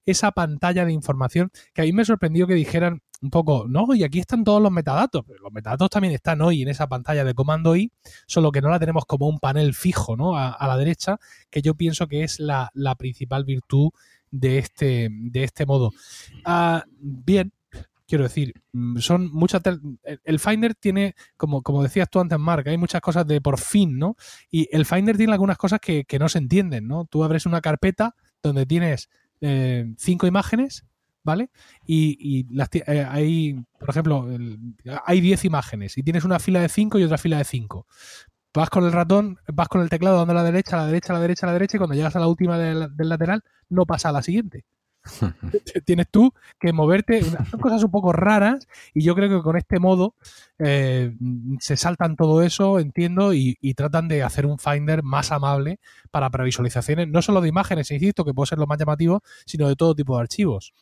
esa 0.06 0.32
pantalla 0.32 0.84
de 0.84 0.92
información 0.92 1.50
que 1.74 1.82
a 1.82 1.84
mí 1.84 1.92
me 1.92 2.04
sorprendió 2.04 2.46
que 2.46 2.54
dijeran 2.54 3.02
un 3.22 3.30
poco, 3.30 3.66
no, 3.68 3.94
y 3.94 4.02
aquí 4.02 4.18
están 4.18 4.42
todos 4.42 4.60
los 4.60 4.72
metadatos, 4.72 5.24
los 5.40 5.52
metadatos 5.52 5.88
también 5.90 6.12
están 6.12 6.40
hoy 6.40 6.62
en 6.62 6.68
esa 6.68 6.88
pantalla 6.88 7.22
de 7.24 7.34
comando 7.34 7.76
I, 7.76 7.92
solo 8.26 8.50
que 8.50 8.60
no 8.60 8.68
la 8.68 8.80
tenemos 8.80 9.06
como 9.06 9.28
un 9.28 9.38
panel 9.38 9.74
fijo, 9.74 10.16
¿no? 10.16 10.36
A, 10.36 10.66
la 10.66 10.76
derecha, 10.76 11.18
que 11.48 11.62
yo 11.62 11.74
pienso 11.74 12.08
que 12.08 12.24
es 12.24 12.40
la, 12.40 12.70
principal 12.98 13.44
virtud 13.44 13.90
de 14.30 14.58
este, 14.58 15.08
de 15.10 15.44
este 15.44 15.66
modo. 15.66 15.92
Ah, 16.44 16.84
bien, 16.98 17.52
quiero 18.08 18.24
decir, 18.24 18.54
mm, 18.72 18.98
son 18.98 19.32
muchas. 19.32 19.62
El 20.24 20.40
Finder 20.40 20.74
tiene, 20.74 21.14
como, 21.36 21.62
como 21.62 21.82
decías 21.82 22.10
tú 22.10 22.18
antes, 22.18 22.38
Mark, 22.40 22.68
hay 22.68 22.76
muchas 22.76 23.00
cosas 23.00 23.24
de 23.26 23.40
por 23.40 23.58
fin, 23.58 23.98
¿no? 23.98 24.16
Y 24.50 24.68
el 24.74 24.84
Finder 24.84 25.16
tiene 25.16 25.32
algunas 25.32 25.58
cosas 25.58 25.78
que, 25.80 26.04
que 26.04 26.18
no 26.18 26.28
se 26.28 26.38
entienden, 26.38 26.88
¿no? 26.88 27.04
Tú 27.04 27.22
abres 27.22 27.46
una 27.46 27.60
carpeta 27.60 28.16
donde 28.42 28.66
tienes 28.66 29.08
eh, 29.42 29.92
cinco 29.98 30.26
imágenes, 30.26 30.86
¿vale? 31.24 31.50
Y, 31.86 32.46
eh, 32.86 33.06
hay, 33.08 33.62
por 33.78 33.90
ejemplo, 33.90 34.26
hay 35.04 35.20
10 35.20 35.44
imágenes 35.44 35.98
y 35.98 36.02
tienes 36.02 36.24
una 36.24 36.38
fila 36.38 36.60
de 36.60 36.68
5 36.68 36.98
y 36.98 37.04
otra 37.04 37.18
fila 37.18 37.38
de 37.38 37.44
5. 37.44 37.86
Vas 38.54 38.70
con 38.70 38.84
el 38.84 38.92
ratón, 38.92 39.38
vas 39.52 39.68
con 39.68 39.80
el 39.80 39.88
teclado 39.88 40.18
dando 40.18 40.32
a 40.32 40.36
la 40.36 40.44
derecha, 40.44 40.76
a 40.76 40.80
la 40.80 40.86
derecha, 40.86 41.12
a 41.12 41.16
la 41.16 41.22
derecha, 41.22 41.46
a 41.46 41.48
la 41.48 41.52
derecha 41.54 41.76
y 41.76 41.78
cuando 41.78 41.96
llegas 41.96 42.16
a 42.16 42.20
la 42.20 42.28
última 42.28 42.58
del, 42.58 42.90
lateral 42.96 43.42
no 43.68 43.84
pasa 43.86 44.10
a 44.10 44.12
la 44.12 44.22
siguiente. 44.22 44.64
Tienes 45.84 46.06
tú 46.10 46.32
que 46.60 46.72
moverte, 46.72 47.22
son 47.22 47.60
cosas 47.60 47.82
un 47.82 47.90
poco 47.90 48.12
raras 48.12 48.68
y 48.94 49.02
yo 49.02 49.14
creo 49.14 49.28
que 49.28 49.42
con 49.42 49.56
este 49.56 49.78
modo 49.78 50.14
eh, 50.58 51.14
se 51.60 51.76
saltan 51.76 52.16
todo 52.16 52.42
eso, 52.42 52.78
entiendo, 52.78 53.34
y, 53.34 53.56
y, 53.60 53.74
tratan 53.74 54.08
de 54.08 54.22
hacer 54.22 54.46
un 54.46 54.58
Finder 54.58 55.02
más 55.02 55.32
amable 55.32 55.80
para 56.10 56.30
previsualizaciones, 56.30 57.08
no 57.08 57.20
solo 57.22 57.40
de 57.40 57.48
imágenes, 57.48 57.90
insisto, 57.90 58.24
que 58.24 58.34
puede 58.34 58.48
ser 58.48 58.58
lo 58.58 58.66
más 58.66 58.78
llamativo, 58.78 59.22
sino 59.44 59.68
de 59.68 59.76
todo 59.76 59.94
tipo 59.94 60.16
de 60.16 60.22
archivos. 60.22 60.72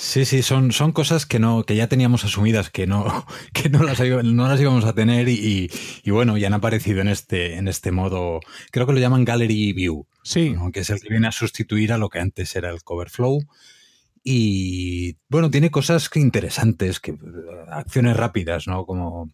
Sí, 0.00 0.24
sí, 0.24 0.42
son, 0.42 0.70
son 0.70 0.92
cosas 0.92 1.26
que 1.26 1.40
no, 1.40 1.64
que 1.64 1.74
ya 1.74 1.88
teníamos 1.88 2.24
asumidas 2.24 2.70
que 2.70 2.86
no, 2.86 3.26
que 3.52 3.68
no 3.68 3.82
las, 3.82 3.98
no 3.98 4.46
las 4.46 4.60
íbamos 4.60 4.84
a 4.84 4.92
tener 4.92 5.28
y, 5.28 5.68
y, 6.04 6.10
bueno, 6.12 6.38
ya 6.38 6.46
han 6.46 6.54
aparecido 6.54 7.00
en 7.00 7.08
este, 7.08 7.56
en 7.56 7.66
este 7.66 7.90
modo, 7.90 8.38
creo 8.70 8.86
que 8.86 8.92
lo 8.92 9.00
llaman 9.00 9.24
Gallery 9.24 9.72
View. 9.72 10.06
Sí. 10.22 10.54
Que 10.72 10.80
es 10.80 10.90
el 10.90 11.00
que 11.00 11.08
viene 11.08 11.26
a 11.26 11.32
sustituir 11.32 11.92
a 11.92 11.98
lo 11.98 12.10
que 12.10 12.20
antes 12.20 12.54
era 12.54 12.70
el 12.70 12.84
Cover 12.84 13.10
Flow. 13.10 13.40
Y 14.22 15.16
bueno, 15.28 15.50
tiene 15.50 15.72
cosas 15.72 16.08
interesantes, 16.14 17.00
que, 17.00 17.16
acciones 17.68 18.16
rápidas, 18.16 18.68
¿no? 18.68 18.86
Como 18.86 19.32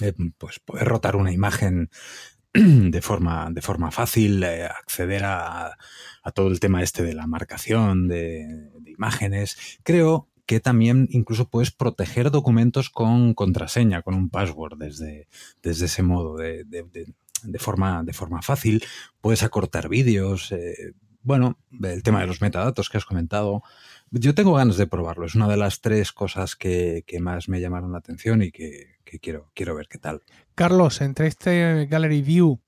eh, 0.00 0.14
pues 0.38 0.60
poder 0.60 0.88
rotar 0.88 1.14
una 1.14 1.30
imagen 1.30 1.90
de 2.54 3.02
forma, 3.02 3.50
de 3.50 3.60
forma 3.60 3.90
fácil, 3.90 4.42
eh, 4.44 4.64
acceder 4.64 5.24
a, 5.24 5.76
a, 6.22 6.32
todo 6.32 6.48
el 6.48 6.58
tema 6.58 6.82
este 6.82 7.02
de 7.02 7.12
la 7.12 7.26
marcación 7.26 8.08
de, 8.08 8.70
imágenes. 9.00 9.56
Creo 9.82 10.28
que 10.46 10.60
también 10.60 11.08
incluso 11.10 11.48
puedes 11.48 11.70
proteger 11.70 12.30
documentos 12.30 12.90
con 12.90 13.34
contraseña, 13.34 14.02
con 14.02 14.14
un 14.14 14.28
password 14.28 14.76
desde, 14.76 15.28
desde 15.62 15.86
ese 15.86 16.02
modo, 16.02 16.36
de, 16.36 16.64
de, 16.64 17.58
forma, 17.58 18.02
de 18.04 18.12
forma 18.12 18.42
fácil. 18.42 18.84
Puedes 19.20 19.42
acortar 19.42 19.88
vídeos. 19.88 20.52
Eh, 20.52 20.92
bueno, 21.22 21.58
el 21.82 22.02
tema 22.02 22.20
de 22.20 22.26
los 22.26 22.40
metadatos 22.40 22.88
que 22.88 22.98
has 22.98 23.04
comentado. 23.04 23.62
Yo 24.10 24.34
tengo 24.34 24.54
ganas 24.54 24.76
de 24.76 24.86
probarlo. 24.86 25.24
Es 25.24 25.34
una 25.34 25.48
de 25.48 25.56
las 25.56 25.80
tres 25.80 26.12
cosas 26.12 26.56
que, 26.56 27.04
que 27.06 27.20
más 27.20 27.48
me 27.48 27.60
llamaron 27.60 27.92
la 27.92 27.98
atención 27.98 28.42
y 28.42 28.50
que, 28.50 28.96
quiero, 29.22 29.50
quiero 29.54 29.74
ver 29.76 29.86
qué 29.88 29.98
tal. 29.98 30.22
Carlos, 30.54 31.00
entre 31.00 31.28
este 31.28 31.86
Gallery 31.86 32.22
View 32.22 32.60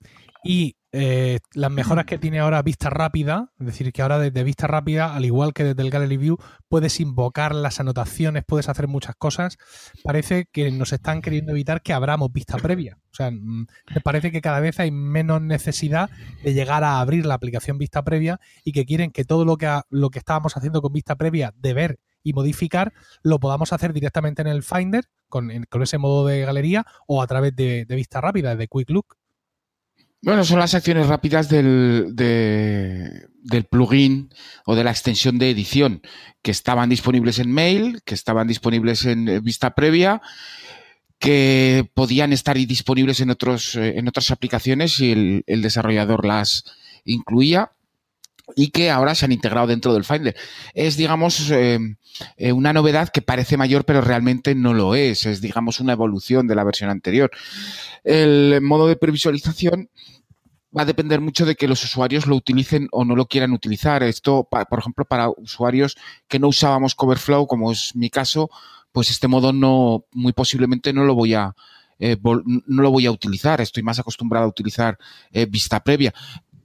y 0.45 0.77
eh, 0.93 1.39
las 1.55 1.71
mejoras 1.71 2.05
que 2.05 2.19
tiene 2.19 2.41
ahora 2.41 2.61
vista 2.63 2.91
rápida, 2.91 3.51
es 3.59 3.67
decir, 3.67 3.93
que 3.93 4.03
ahora 4.03 4.19
desde 4.19 4.45
vista 4.45 4.67
rápida, 4.67 5.15
al 5.15 5.25
igual 5.25 5.55
que 5.55 5.65
desde 5.65 5.83
el 5.83 5.91
Gallery 5.91 6.19
View, 6.19 6.37
puedes 6.69 7.01
invocar 7.01 7.55
las 7.55 7.81
anotaciones, 7.81 8.45
puedes 8.47 8.69
hacer 8.69 8.89
muchas 8.89 9.17
cosas. 9.17 9.57
Parece 10.05 10.47
que 10.53 10.71
nos 10.71 10.93
están 10.93 11.23
queriendo 11.23 11.53
evitar 11.53 11.81
que 11.81 11.95
abramos 11.95 12.31
vista 12.31 12.59
previa. 12.59 12.99
O 13.11 13.15
sea, 13.15 13.31
mm, 13.31 13.67
me 13.95 14.01
parece 14.03 14.31
que 14.31 14.43
cada 14.43 14.61
vez 14.61 14.81
hay 14.81 14.91
menos 14.91 15.41
necesidad 15.41 16.11
de 16.45 16.53
llegar 16.53 16.85
a 16.85 17.01
abrir 17.01 17.25
la 17.25 17.35
aplicación 17.35 17.79
vista 17.79 18.05
previa 18.05 18.39
y 18.63 18.73
que 18.73 18.85
quieren 18.85 19.11
que 19.11 19.25
todo 19.25 19.45
lo 19.45 19.57
que, 19.57 19.81
lo 19.89 20.11
que 20.11 20.19
estábamos 20.19 20.57
haciendo 20.57 20.83
con 20.83 20.93
vista 20.93 21.17
previa 21.17 21.55
de 21.57 21.75
ver 21.75 21.99
y 22.23 22.33
modificar, 22.33 22.93
lo 23.23 23.41
podamos 23.41 23.73
hacer 23.73 23.93
directamente 23.93 24.43
en 24.43 24.49
el 24.49 24.63
Finder, 24.63 25.07
con, 25.29 25.51
ese 25.51 25.99
modo 25.99 26.27
de 26.27 26.45
galería, 26.45 26.85
o 27.07 27.23
a 27.23 27.27
través 27.27 27.55
de, 27.57 27.87
vista 27.89 28.21
rápida, 28.21 28.55
de 28.57 28.69
Quick 28.69 28.91
Look. 28.91 29.17
Bueno, 30.25 30.45
son 30.45 30.61
las 30.61 30.75
acciones 30.75 31.09
rápidas 31.09 31.49
del, 31.49 32.15
del 32.15 33.65
plugin 33.65 34.31
o 34.65 34.77
de 34.77 34.85
la 34.85 34.93
extensión 34.93 35.37
de 35.37 35.51
edición 35.51 36.01
que 36.43 36.53
estaban 36.53 36.89
disponibles 36.89 37.41
en 37.41 37.51
mail, 37.51 38.03
que 38.05 38.15
estaban 38.15 38.47
disponibles 38.47 39.05
en 39.05 39.43
vista 39.43 39.75
previa, 39.75 40.23
que 41.19 41.91
podían 41.95 42.33
estar 42.33 42.57
disponibles 42.57 43.21
en, 43.21 43.31
otros, 43.31 43.75
eh, 43.75 43.99
en 43.99 44.07
otras 44.07 44.31
aplicaciones 44.31 45.01
y 45.01 45.11
el, 45.11 45.45
el 45.49 45.61
desarrollador 45.61 46.25
las 46.25 46.65
incluía 47.05 47.73
y 48.57 48.69
que 48.69 48.91
ahora 48.91 49.15
se 49.15 49.25
han 49.25 49.33
integrado 49.33 49.67
dentro 49.67 49.93
del 49.95 50.05
Finder. 50.05 50.37
Es, 50.75 50.97
digamos, 50.97 51.51
eh, 51.51 51.79
eh, 52.37 52.53
una 52.53 52.73
novedad 52.73 53.09
que 53.09 53.23
parece 53.23 53.57
mayor, 53.57 53.85
pero 53.85 54.01
realmente 54.01 54.55
no 54.55 54.75
lo 54.75 54.95
es. 54.95 55.27
Es, 55.27 55.41
digamos, 55.41 55.81
una 55.81 55.93
evolución 55.93 56.47
de 56.47 56.55
la 56.55 56.65
versión 56.65 56.91
anterior. 56.91 57.31
El 58.05 58.61
modo 58.63 58.87
de 58.87 58.97
previsualización 58.97 59.91
va 60.77 60.83
a 60.83 60.87
depender 60.87 61.21
mucho 61.21 61.45
de 61.45 61.55
que 61.55 61.69
los 61.69 61.85
usuarios 61.85 62.27
lo 62.27 62.37
utilicen 62.37 62.89
o 62.93 63.05
no 63.05 63.17
lo 63.17 63.27
quieran 63.27 63.53
utilizar. 63.53 64.03
Esto, 64.03 64.49
por 64.49 64.79
ejemplo, 64.79 65.05
para 65.05 65.29
usuarios 65.29 65.97
que 66.29 66.39
no 66.39 66.49
usábamos 66.49 66.95
Coverflow, 66.95 67.47
como 67.47 67.73
es 67.73 67.95
mi 67.95 68.11
caso, 68.11 68.51
pues 68.91 69.11
este 69.11 69.29
modo 69.29 69.53
no, 69.53 70.07
muy 70.13 70.33
posiblemente 70.33 70.93
no 70.93 71.05
lo 71.05 71.15
voy 71.15 71.35
a, 71.35 71.55
eh, 71.99 72.17
no 72.23 72.83
lo 72.83 72.91
voy 72.91 73.07
a 73.07 73.13
utilizar. 73.13 73.61
Estoy 73.61 73.83
más 73.83 73.99
acostumbrado 73.99 74.47
a 74.47 74.49
utilizar 74.49 74.99
vista 75.49 75.83
previa 75.85 76.15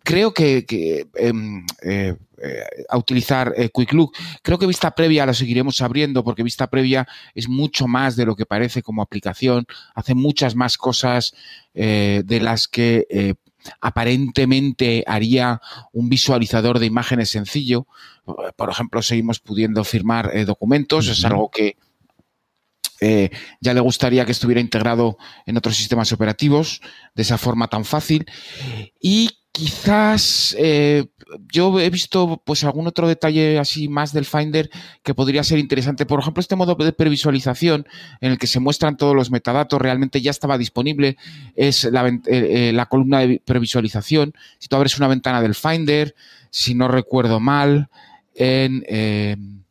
creo 0.07 0.33
que, 0.33 1.05
em, 1.15 1.65
eh, 1.81 2.15
eh, 2.41 2.63
a 2.87 2.97
utilizar 2.97 3.53
eh, 3.57 3.69
Quick 3.73 3.91
Look. 3.91 4.13
Creo 4.41 4.57
que 4.57 4.65
vista 4.65 4.91
previa 4.91 5.25
la 5.25 5.33
seguiremos 5.33 5.81
abriendo 5.81 6.23
porque 6.23 6.43
vista 6.43 6.67
previa 6.67 7.05
es 7.35 7.49
mucho 7.49 7.87
más 7.87 8.15
de 8.15 8.25
lo 8.25 8.33
que 8.37 8.45
parece 8.45 8.81
como 8.81 9.01
aplicación, 9.01 9.65
hace 9.95 10.15
muchas 10.15 10.55
más 10.55 10.77
cosas 10.77 11.33
de 11.73 12.39
las 12.41 12.67
que 12.67 13.35
aparentemente 13.81 15.03
haría 15.05 15.61
un 15.91 16.09
visualizador 16.09 16.79
de 16.79 16.85
imágenes 16.85 17.29
sencillo. 17.29 17.85
Por 18.55 18.69
ejemplo, 18.69 19.01
seguimos 19.01 19.39
pudiendo 19.39 19.83
firmar 19.83 20.31
documentos, 20.45 21.07
es 21.09 21.23
algo 21.25 21.51
que 21.51 21.75
ya 23.61 23.73
le 23.73 23.79
gustaría 23.79 24.25
que 24.25 24.31
estuviera 24.31 24.61
integrado 24.61 25.17
en 25.45 25.57
otros 25.57 25.75
sistemas 25.75 26.11
operativos 26.13 26.81
de 27.13 27.21
esa 27.21 27.37
forma 27.37 27.67
tan 27.67 27.85
fácil. 27.85 28.25
Y 28.99 29.37
Quizás 29.57 30.55
eh, 30.59 31.07
yo 31.51 31.79
he 31.79 31.89
visto 31.89 32.39
pues 32.45 32.63
algún 32.63 32.85
otro 32.85 33.07
detalle 33.07 33.57
así 33.57 33.87
más 33.87 34.13
del 34.13 34.25
Finder 34.25 34.69
que 35.01 35.15
podría 35.15 35.43
ser 35.43 35.57
interesante. 35.57 36.05
Por 36.05 36.19
ejemplo, 36.19 36.41
este 36.41 36.55
modo 36.55 36.75
de 36.75 36.93
previsualización 36.93 37.87
en 38.21 38.33
el 38.33 38.37
que 38.37 38.45
se 38.45 38.59
muestran 38.59 38.97
todos 38.97 39.15
los 39.15 39.31
metadatos 39.31 39.81
realmente 39.81 40.21
ya 40.21 40.29
estaba 40.29 40.59
disponible. 40.59 41.17
Es 41.55 41.85
la, 41.85 42.07
eh, 42.07 42.21
eh, 42.27 42.85
columna 42.87 43.21
de 43.21 43.41
previsualización. 43.43 44.35
Si 44.59 44.67
tú 44.67 44.75
abres 44.75 44.95
una 44.99 45.07
ventana 45.07 45.41
del 45.41 45.55
Finder, 45.55 46.13
si 46.51 46.75
no 46.75 46.87
recuerdo 46.87 47.39
mal, 47.39 47.89
en, 48.35 49.63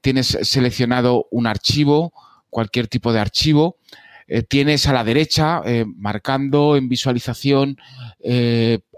tienes 0.00 0.38
seleccionado 0.40 1.26
un 1.30 1.46
archivo, 1.46 2.14
cualquier 2.48 2.88
tipo 2.88 3.12
de 3.12 3.20
archivo. 3.20 3.76
tienes 4.48 4.86
a 4.86 4.94
la 4.94 5.04
derecha, 5.04 5.60
marcando 5.84 6.76
en 6.76 6.88
visualización 6.88 7.76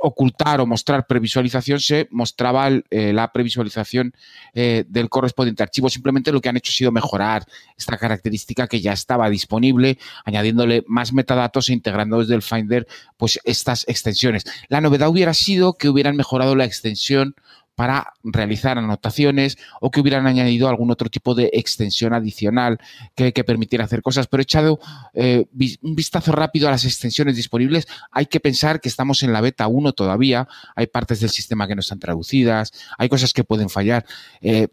ocultar 0.00 0.60
o 0.60 0.66
mostrar 0.66 1.06
previsualización, 1.06 1.80
se 1.80 2.08
mostraba 2.10 2.68
eh, 2.68 3.12
la 3.12 3.32
previsualización 3.32 4.14
eh, 4.54 4.84
del 4.88 5.08
correspondiente 5.08 5.62
archivo. 5.62 5.88
Simplemente 5.88 6.32
lo 6.32 6.40
que 6.40 6.48
han 6.48 6.56
hecho 6.56 6.70
ha 6.70 6.74
sido 6.74 6.92
mejorar 6.92 7.46
esta 7.76 7.96
característica 7.96 8.66
que 8.66 8.80
ya 8.80 8.92
estaba 8.92 9.30
disponible, 9.30 9.98
añadiéndole 10.24 10.84
más 10.86 11.12
metadatos 11.12 11.68
e 11.68 11.72
integrando 11.72 12.20
desde 12.20 12.34
el 12.34 12.42
Finder 12.42 12.86
pues 13.16 13.40
estas 13.44 13.84
extensiones. 13.88 14.44
La 14.68 14.80
novedad 14.80 15.08
hubiera 15.08 15.34
sido 15.34 15.74
que 15.74 15.88
hubieran 15.88 16.16
mejorado 16.16 16.54
la 16.54 16.64
extensión 16.64 17.34
para 17.78 18.12
realizar 18.24 18.76
anotaciones 18.76 19.56
o 19.80 19.92
que 19.92 20.00
hubieran 20.00 20.26
añadido 20.26 20.68
algún 20.68 20.90
otro 20.90 21.08
tipo 21.08 21.36
de 21.36 21.48
extensión 21.52 22.12
adicional 22.12 22.80
que, 23.14 23.30
permitiera 23.44 23.84
hacer 23.84 24.02
cosas. 24.02 24.26
Pero 24.26 24.42
echado 24.42 24.80
eh, 25.14 25.46
un 25.82 25.94
vistazo 25.94 26.32
rápido 26.32 26.66
a 26.66 26.72
las 26.72 26.84
extensiones 26.84 27.36
disponibles, 27.36 27.86
hay 28.10 28.26
que 28.26 28.40
pensar 28.40 28.80
que 28.80 28.88
estamos 28.88 29.22
en 29.22 29.32
la 29.32 29.40
beta 29.40 29.68
1 29.68 29.92
todavía, 29.92 30.48
hay 30.74 30.88
partes 30.88 31.20
del 31.20 31.30
sistema 31.30 31.68
que 31.68 31.76
no 31.76 31.80
están 31.80 32.00
traducidas, 32.00 32.72
hay 32.98 33.08
cosas 33.08 33.32
que 33.32 33.44
pueden 33.44 33.68
fallar. 33.68 34.04
Eh, 34.40 34.66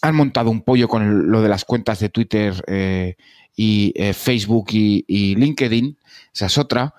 han 0.00 0.14
montado 0.14 0.50
un 0.50 0.62
pollo 0.62 0.88
con 0.88 1.30
lo 1.30 1.42
de 1.42 1.48
las 1.50 1.66
cuentas 1.66 2.00
de 2.00 2.08
Twitter 2.08 2.54
eh, 2.68 3.16
y 3.54 3.92
Facebook 4.14 4.68
y, 4.70 5.04
y 5.06 5.34
LinkedIn, 5.34 5.98
esa 6.32 6.46
es 6.46 6.56
otra 6.56 6.94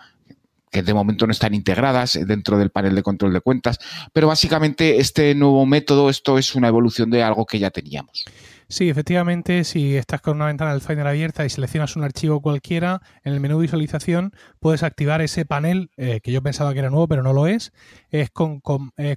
que 0.72 0.84
de 0.84 0.94
momento 0.94 1.28
no 1.28 1.32
están 1.32 1.54
integradas 1.54 2.18
dentro 2.26 2.58
del 2.58 2.72
panel 2.72 2.96
de 2.96 3.04
control 3.04 3.34
de 3.34 3.42
cuentas, 3.42 3.80
pero 4.14 4.28
básicamente 4.28 5.00
este 5.00 5.36
nuevo 5.36 5.66
método, 5.66 6.10
esto 6.10 6.38
es 6.38 6.56
una 6.56 6.70
evolución 6.70 7.10
de 7.10 7.24
algo 7.24 7.46
que 7.46 7.60
ya 7.60 7.70
teníamos. 7.70 8.26
Sí, 8.72 8.90
efectivamente, 8.90 9.66
si 9.66 9.98
estás 9.98 10.22
con 10.22 10.38
una 10.38 10.46
ventana 10.46 10.72
del 10.72 10.80
Finder 10.80 11.06
abierta 11.06 11.46
y 11.46 11.50
seleccionas 11.50 11.98
un 11.98 12.06
archivo 12.06 12.42
cualquiera, 12.42 13.02
en 13.26 13.34
el 13.34 13.42
menú 13.42 13.60
visualización 13.60 14.32
puedes 14.62 14.82
activar 14.84 15.20
ese 15.20 15.44
panel 15.44 15.92
eh, 15.98 16.22
que 16.22 16.32
yo 16.32 16.42
pensaba 16.42 16.72
que 16.72 16.80
era 16.80 16.90
nuevo, 16.90 17.10
pero 17.10 17.22
no 17.22 17.34
lo 17.34 17.48
es. 17.48 17.74
Es 18.12 18.30
con, 18.30 18.62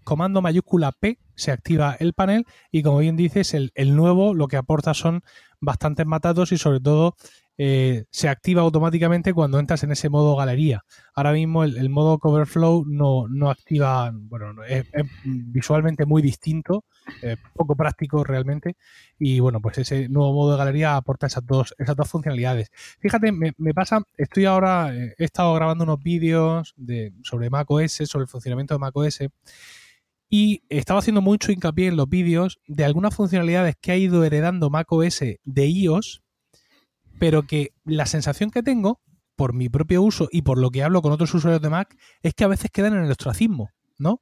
comando 0.02 0.42
mayúscula 0.42 0.90
P, 0.90 1.20
se 1.36 1.52
activa 1.52 1.96
el 2.00 2.14
panel 2.14 2.46
y 2.72 2.82
como 2.82 2.98
bien 2.98 3.14
dices, 3.14 3.54
el, 3.54 3.70
el 3.76 3.94
nuevo 3.94 4.34
lo 4.34 4.48
que 4.48 4.56
aporta 4.56 4.92
son 4.92 5.22
bastantes 5.60 6.04
matados 6.04 6.50
y 6.50 6.58
sobre 6.58 6.80
todo 6.80 7.14
eh, 7.56 8.04
se 8.10 8.28
activa 8.28 8.62
automáticamente 8.62 9.32
cuando 9.32 9.60
entras 9.60 9.84
en 9.84 9.92
ese 9.92 10.08
modo 10.08 10.34
galería. 10.36 10.84
Ahora 11.14 11.32
mismo 11.32 11.62
el, 11.62 11.88
modo 11.88 12.18
cover 12.18 12.46
flow 12.46 12.84
no, 12.86 13.28
no 13.28 13.50
activa, 13.50 14.10
bueno, 14.12 14.64
es, 14.64 14.86
visualmente 15.24 16.04
muy 16.04 16.20
distinto, 16.20 16.84
eh, 17.22 17.36
poco 17.54 17.76
práctico 17.76 18.24
realmente, 18.24 18.76
y 19.18 19.38
bueno, 19.38 19.60
pues 19.60 19.78
ese 19.78 20.08
nuevo 20.08 20.32
modo 20.32 20.52
de 20.52 20.58
galería 20.58 20.96
aporta 20.96 21.28
esas 21.28 21.46
dos, 21.46 21.74
esas 21.78 21.94
dos 21.94 22.08
funcionalidades. 22.08 22.70
Fíjate, 22.98 23.30
me, 23.30 23.52
pasa, 23.74 24.02
estoy 24.16 24.46
ahora, 24.46 24.94
eh, 24.94 25.14
he 25.16 25.24
estado 25.24 25.54
grabando 25.54 25.84
unos 25.84 26.02
vídeos 26.02 26.74
de, 26.76 27.12
sobre 27.22 27.50
macOS, 27.50 28.02
sobre 28.06 28.24
el 28.24 28.28
funcionamiento 28.28 28.74
de 28.74 28.80
macOS, 28.80 29.20
y 30.28 30.64
estaba 30.68 30.98
haciendo 30.98 31.22
mucho 31.22 31.52
hincapié 31.52 31.88
en 31.88 31.96
los 31.96 32.08
vídeos 32.08 32.58
de 32.66 32.84
algunas 32.84 33.14
funcionalidades 33.14 33.76
que 33.80 33.92
ha 33.92 33.96
ido 33.96 34.24
heredando 34.24 34.70
macOS 34.70 35.20
de 35.44 35.66
iOS, 35.66 36.23
pero 37.18 37.46
que 37.46 37.72
la 37.84 38.06
sensación 38.06 38.50
que 38.50 38.62
tengo, 38.62 39.00
por 39.36 39.52
mi 39.52 39.68
propio 39.68 40.02
uso 40.02 40.28
y 40.30 40.42
por 40.42 40.58
lo 40.58 40.70
que 40.70 40.82
hablo 40.82 41.02
con 41.02 41.12
otros 41.12 41.34
usuarios 41.34 41.62
de 41.62 41.70
Mac, 41.70 41.96
es 42.22 42.34
que 42.34 42.44
a 42.44 42.48
veces 42.48 42.70
quedan 42.70 42.94
en 42.94 43.04
el 43.04 43.10
ostracismo, 43.10 43.70
¿no? 43.98 44.20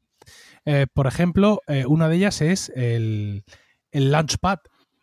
Eh, 0.64 0.86
por 0.92 1.06
ejemplo, 1.06 1.60
eh, 1.66 1.84
una 1.86 2.08
de 2.08 2.16
ellas 2.16 2.40
es 2.40 2.70
el, 2.74 3.44
el 3.90 4.12
Launchpad, 4.12 4.58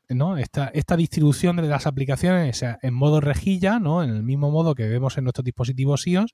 ¿no? 0.10 0.38
Esta, 0.38 0.68
esta, 0.74 0.98
distribución 0.98 1.56
de 1.58 1.64
las 1.64 1.88
aplicaciones 1.88 2.64
en 2.82 2.94
modo 2.94 3.22
rejilla, 3.22 3.80
¿no? 3.80 4.04
En 4.04 4.10
el 4.10 4.24
mismo 4.24 4.50
modo 4.52 4.76
que 4.76 4.88
vemos 4.88 5.18
en 5.18 5.24
nuestros 5.24 5.46
dispositivos 5.46 6.08
iOS, 6.08 6.34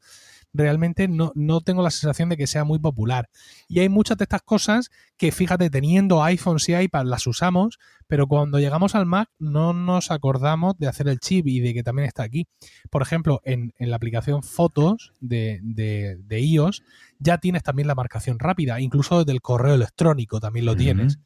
realmente 0.53 1.07
no, 1.07 1.31
no, 1.35 1.61
tengo 1.61 1.83
la 1.83 1.91
sensación 1.91 2.29
de 2.29 2.37
que 2.37 2.47
sea 2.47 2.63
muy 2.63 2.79
popular. 2.79 3.29
Y 3.67 3.79
hay 3.79 3.89
muchas 3.89 4.17
de 4.17 4.23
estas 4.23 4.41
cosas 4.41 4.89
que, 5.17 5.31
fíjate, 5.31 5.69
teniendo 5.69 6.23
iPhones 6.23 6.69
y 6.69 6.75
iPad 6.75 7.05
las 7.05 7.27
usamos, 7.27 7.79
pero 8.07 8.27
cuando 8.27 8.59
llegamos 8.59 8.95
al 8.95 9.05
Mac 9.05 9.29
no 9.39 9.73
nos 9.73 10.11
acordamos 10.11 10.77
de 10.77 10.87
hacer 10.87 11.07
el 11.07 11.19
chip 11.19 11.47
y 11.47 11.59
de 11.59 11.73
que 11.73 11.83
también 11.83 12.07
está 12.07 12.23
aquí. 12.23 12.47
Por 12.89 13.01
ejemplo, 13.01 13.41
en, 13.43 13.73
la 13.77 13.95
aplicación 13.97 14.43
Fotos 14.43 15.13
de, 15.19 15.59
de, 15.61 16.39
iOS 16.39 16.83
ya 17.19 17.37
tienes 17.37 17.63
también 17.63 17.87
la 17.87 17.95
marcación 17.95 18.39
rápida, 18.39 18.79
incluso 18.79 19.19
desde 19.19 19.33
el 19.33 19.41
correo 19.41 19.75
electrónico 19.75 20.39
también 20.39 20.65
lo 20.65 20.75
tienes. 20.75 21.19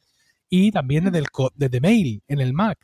Y 0.50 0.70
también 0.72 1.04
desde, 1.04 1.18
el, 1.18 1.26
desde 1.54 1.80
Mail 1.80 2.22
en 2.28 2.40
el 2.40 2.52
Mac. 2.52 2.78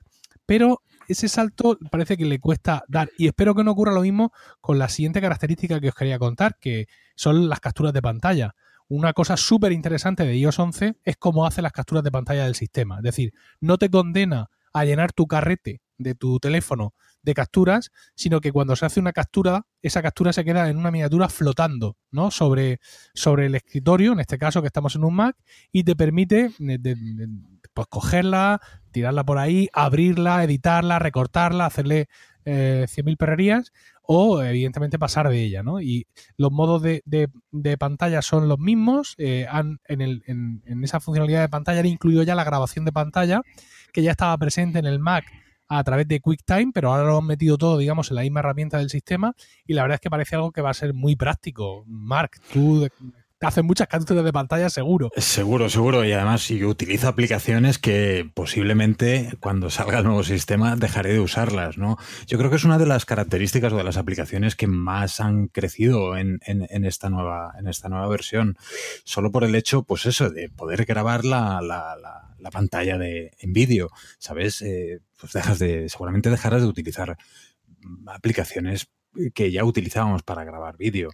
Pero 0.46 0.80
ese 1.08 1.28
salto 1.28 1.78
parece 1.90 2.16
que 2.16 2.24
le 2.24 2.38
cuesta 2.38 2.84
dar. 2.88 3.10
Y 3.18 3.26
espero 3.26 3.54
que 3.54 3.64
no 3.64 3.72
ocurra 3.72 3.92
lo 3.92 4.02
mismo 4.02 4.32
con 4.60 4.78
la 4.78 4.88
siguiente 4.88 5.20
característica 5.20 5.80
que 5.80 5.88
os 5.88 5.94
quería 5.94 6.18
contar, 6.18 6.56
que 6.58 6.86
son 7.14 7.48
las 7.48 7.60
capturas 7.60 7.92
de 7.92 8.02
pantalla. 8.02 8.54
Una 8.88 9.12
cosa 9.12 9.36
súper 9.36 9.72
interesante 9.72 10.24
de 10.24 10.36
iOS 10.36 10.58
11 10.58 10.96
es 11.02 11.16
cómo 11.16 11.44
hace 11.44 11.60
las 11.60 11.72
capturas 11.72 12.04
de 12.04 12.12
pantalla 12.12 12.44
del 12.44 12.54
sistema. 12.54 12.98
Es 12.98 13.02
decir, 13.02 13.34
no 13.60 13.78
te 13.78 13.90
condena 13.90 14.48
a 14.72 14.84
llenar 14.84 15.12
tu 15.12 15.26
carrete 15.26 15.80
de 15.98 16.14
tu 16.14 16.38
teléfono 16.38 16.94
de 17.22 17.34
capturas, 17.34 17.90
sino 18.14 18.40
que 18.40 18.52
cuando 18.52 18.76
se 18.76 18.86
hace 18.86 19.00
una 19.00 19.12
captura, 19.12 19.66
esa 19.82 20.02
captura 20.02 20.32
se 20.32 20.44
queda 20.44 20.70
en 20.70 20.76
una 20.76 20.92
miniatura 20.92 21.28
flotando, 21.28 21.96
¿no? 22.12 22.30
Sobre, 22.30 22.78
sobre 23.14 23.46
el 23.46 23.56
escritorio, 23.56 24.12
en 24.12 24.20
este 24.20 24.38
caso 24.38 24.60
que 24.60 24.68
estamos 24.68 24.94
en 24.94 25.02
un 25.02 25.14
Mac, 25.14 25.36
y 25.72 25.82
te 25.82 25.96
permite 25.96 26.50
pues 27.76 27.88
cogerla, 27.88 28.62
tirarla 28.90 29.22
por 29.22 29.36
ahí, 29.36 29.68
abrirla, 29.74 30.42
editarla, 30.42 30.98
recortarla, 30.98 31.66
hacerle 31.66 32.08
eh, 32.46 32.86
100.000 32.88 33.18
perrerías 33.18 33.72
o 34.02 34.42
evidentemente 34.42 34.98
pasar 34.98 35.28
de 35.28 35.42
ella, 35.42 35.62
¿no? 35.62 35.82
Y 35.82 36.06
los 36.38 36.50
modos 36.50 36.80
de, 36.80 37.02
de, 37.04 37.76
pantalla 37.76 38.22
son 38.22 38.48
los 38.48 38.58
mismos, 38.58 39.14
eh, 39.18 39.46
han, 39.50 39.80
en, 39.88 40.00
el, 40.00 40.22
en, 40.26 40.62
en, 40.64 40.82
esa 40.84 41.00
funcionalidad 41.00 41.42
de 41.42 41.50
pantalla 41.50 41.80
han 41.80 41.86
incluido 41.86 42.22
ya 42.22 42.34
la 42.34 42.44
grabación 42.44 42.86
de 42.86 42.92
pantalla 42.92 43.42
que 43.92 44.02
ya 44.02 44.12
estaba 44.12 44.38
presente 44.38 44.78
en 44.78 44.86
el 44.86 44.98
Mac 44.98 45.26
a 45.68 45.84
través 45.84 46.08
de 46.08 46.20
QuickTime, 46.20 46.70
pero 46.72 46.94
ahora 46.94 47.04
lo 47.04 47.18
han 47.18 47.26
metido 47.26 47.58
todo, 47.58 47.76
digamos, 47.76 48.10
en 48.10 48.16
la 48.16 48.22
misma 48.22 48.40
herramienta 48.40 48.78
del 48.78 48.88
sistema 48.88 49.34
y 49.66 49.74
la 49.74 49.82
verdad 49.82 49.96
es 49.96 50.00
que 50.00 50.10
parece 50.10 50.36
algo 50.36 50.52
que 50.52 50.62
va 50.62 50.70
a 50.70 50.74
ser 50.74 50.94
muy 50.94 51.14
práctico. 51.16 51.84
Mark, 51.86 52.40
tú 52.52 52.88
te 53.38 53.46
haces 53.46 53.64
muchas 53.64 53.88
capturas 53.88 54.24
de 54.24 54.32
pantalla 54.32 54.70
seguro. 54.70 55.10
Seguro, 55.16 55.68
seguro. 55.68 56.04
Y 56.04 56.12
además 56.12 56.48
yo 56.48 56.68
utilizo 56.68 57.08
aplicaciones 57.08 57.78
que 57.78 58.30
posiblemente 58.32 59.32
cuando 59.40 59.68
salga 59.68 59.98
el 59.98 60.04
nuevo 60.04 60.24
sistema 60.24 60.76
dejaré 60.76 61.12
de 61.12 61.20
usarlas, 61.20 61.76
¿no? 61.76 61.98
Yo 62.26 62.38
creo 62.38 62.48
que 62.50 62.56
es 62.56 62.64
una 62.64 62.78
de 62.78 62.86
las 62.86 63.04
características 63.04 63.72
o 63.72 63.76
de 63.76 63.84
las 63.84 63.98
aplicaciones 63.98 64.56
que 64.56 64.66
más 64.66 65.20
han 65.20 65.48
crecido 65.48 66.16
en, 66.16 66.40
esta, 66.84 67.10
nueva, 67.10 67.52
en 67.58 67.68
esta 67.68 67.88
nueva 67.88 68.08
versión. 68.08 68.56
Solo 69.04 69.30
por 69.30 69.44
el 69.44 69.54
hecho, 69.54 69.82
pues 69.82 70.06
eso, 70.06 70.30
de 70.30 70.48
poder 70.48 70.86
grabar 70.86 71.24
la, 71.24 71.60
pantalla 72.52 72.96
de, 72.96 73.32
en 73.40 73.52
vídeo, 73.52 73.90
¿sabes? 74.18 74.62
Eh, 74.62 75.00
pues 75.20 75.32
dejas 75.32 75.58
de, 75.58 75.88
seguramente 75.88 76.30
dejarás 76.30 76.62
de 76.62 76.68
utilizar 76.68 77.18
aplicaciones 78.06 78.88
que 79.34 79.50
ya 79.50 79.64
utilizábamos 79.64 80.22
para 80.22 80.44
grabar 80.44 80.76
vídeo. 80.76 81.10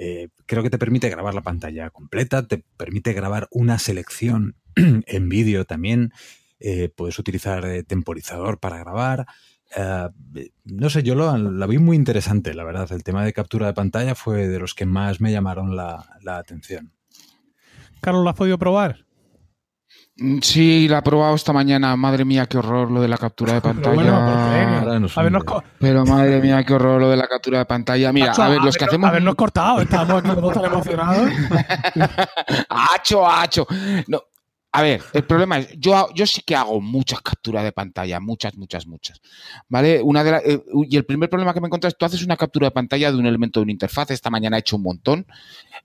Eh, 0.00 0.28
creo 0.46 0.62
que 0.62 0.70
te 0.70 0.78
permite 0.78 1.10
grabar 1.10 1.34
la 1.34 1.42
pantalla 1.42 1.90
completa, 1.90 2.46
te 2.46 2.64
permite 2.76 3.12
grabar 3.12 3.48
una 3.50 3.80
selección 3.80 4.54
en 4.76 5.28
vídeo 5.28 5.64
también. 5.64 6.12
Eh, 6.60 6.88
puedes 6.94 7.18
utilizar 7.18 7.64
eh, 7.66 7.82
temporizador 7.82 8.60
para 8.60 8.78
grabar. 8.78 9.26
no 10.64 10.88
sé, 10.88 11.02
yo 11.02 11.16
lo, 11.16 11.36
la 11.36 11.66
vi 11.66 11.78
muy 11.78 11.96
interesante, 11.96 12.54
la 12.54 12.62
verdad. 12.62 12.90
El 12.92 13.02
tema 13.02 13.24
de 13.24 13.32
captura 13.32 13.66
de 13.66 13.74
pantalla 13.74 14.14
fue 14.14 14.46
de 14.46 14.60
los 14.60 14.74
que 14.74 14.86
más 14.86 15.20
me 15.20 15.32
llamaron 15.32 15.74
la, 15.76 16.08
la 16.22 16.38
atención. 16.38 16.92
Carlos, 18.00 18.22
¿lo 18.22 18.30
has 18.30 18.36
podido 18.36 18.56
probar? 18.56 19.07
Mm, 20.20 20.38
sí, 20.42 20.88
la 20.88 20.98
he 20.98 21.02
probado 21.02 21.34
esta 21.34 21.52
mañana. 21.52 21.94
Madre 21.96 22.24
mía, 22.24 22.46
qué 22.46 22.58
horror 22.58 22.90
lo 22.90 23.00
de 23.00 23.08
la 23.08 23.16
captura 23.16 23.54
de 23.54 23.60
pantalla. 23.62 25.00
Pero 25.78 26.04
madre 26.06 26.40
mía, 26.40 26.64
qué 26.64 26.74
horror 26.74 27.00
lo 27.00 27.10
de 27.10 27.16
la 27.16 27.28
captura 27.28 27.58
de 27.58 27.64
pantalla. 27.66 28.12
Mira, 28.12 28.32
a 28.32 28.48
ver, 28.48 28.62
los 28.62 28.76
que 28.76 28.84
hacemos. 28.84 29.08
Habernos 29.08 29.36
cortado, 29.36 29.80
estamos 29.80 30.24
aquí 30.24 30.28
todos 30.34 30.54
tan 30.54 30.64
emocionados. 30.64 31.30
¡Hacho, 32.68 33.26
hacho! 33.28 33.66
No, 34.08 34.22
a 34.70 34.82
ver, 34.82 35.02
el 35.14 35.24
problema 35.24 35.58
es, 35.58 35.68
yo, 35.78 36.08
yo 36.14 36.26
sí 36.26 36.42
que 36.44 36.54
hago 36.54 36.80
muchas 36.80 37.22
capturas 37.22 37.64
de 37.64 37.72
pantalla, 37.72 38.20
muchas, 38.20 38.56
muchas, 38.56 38.86
muchas. 38.86 39.20
¿Vale? 39.68 40.02
Una 40.02 40.22
de 40.22 40.42
eh, 40.44 40.62
y 40.88 40.96
el 40.96 41.06
primer 41.06 41.30
problema 41.30 41.54
que 41.54 41.60
me 41.60 41.68
encuentro 41.68 41.88
es, 41.88 41.96
tú 41.96 42.04
haces 42.04 42.22
una 42.22 42.36
captura 42.36 42.66
de 42.66 42.72
pantalla 42.72 43.10
de 43.10 43.18
un 43.18 43.26
elemento 43.26 43.60
de 43.60 43.64
una 43.64 43.72
interfaz, 43.72 44.10
esta 44.10 44.30
mañana 44.30 44.56
he 44.56 44.60
hecho 44.60 44.76
un 44.76 44.82
montón, 44.82 45.26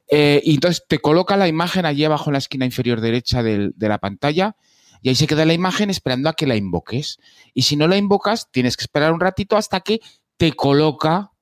eh, 0.10 0.41
y 0.43 0.56
entonces 0.56 0.84
te 0.88 1.00
coloca 1.00 1.38
la 1.38 1.48
imagen 1.48 1.86
allí 1.86 2.04
abajo 2.04 2.30
en 2.30 2.34
la 2.34 2.39
esquina 2.39 2.65
inferior 2.65 3.00
derecha 3.00 3.41
de 3.41 3.74
la 3.78 4.00
pantalla, 4.00 4.58
y 5.04 5.10
ahí 5.10 5.15
se 5.15 5.28
queda 5.28 5.46
la 5.46 5.54
imagen 5.54 5.89
esperando 5.89 6.30
a 6.30 6.34
que 6.34 6.48
la 6.48 6.56
invoques. 6.56 7.19
Y 7.54 7.63
si 7.63 7.76
no 7.76 7.88
la 7.88 7.98
invocas, 7.98 8.50
tienes 8.52 8.78
que 8.78 8.86
esperar 8.86 9.12
un 9.12 9.19
ratito 9.19 9.58
hasta 9.58 9.82
que 9.82 10.00
te 10.38 10.54
coloca 10.54 11.33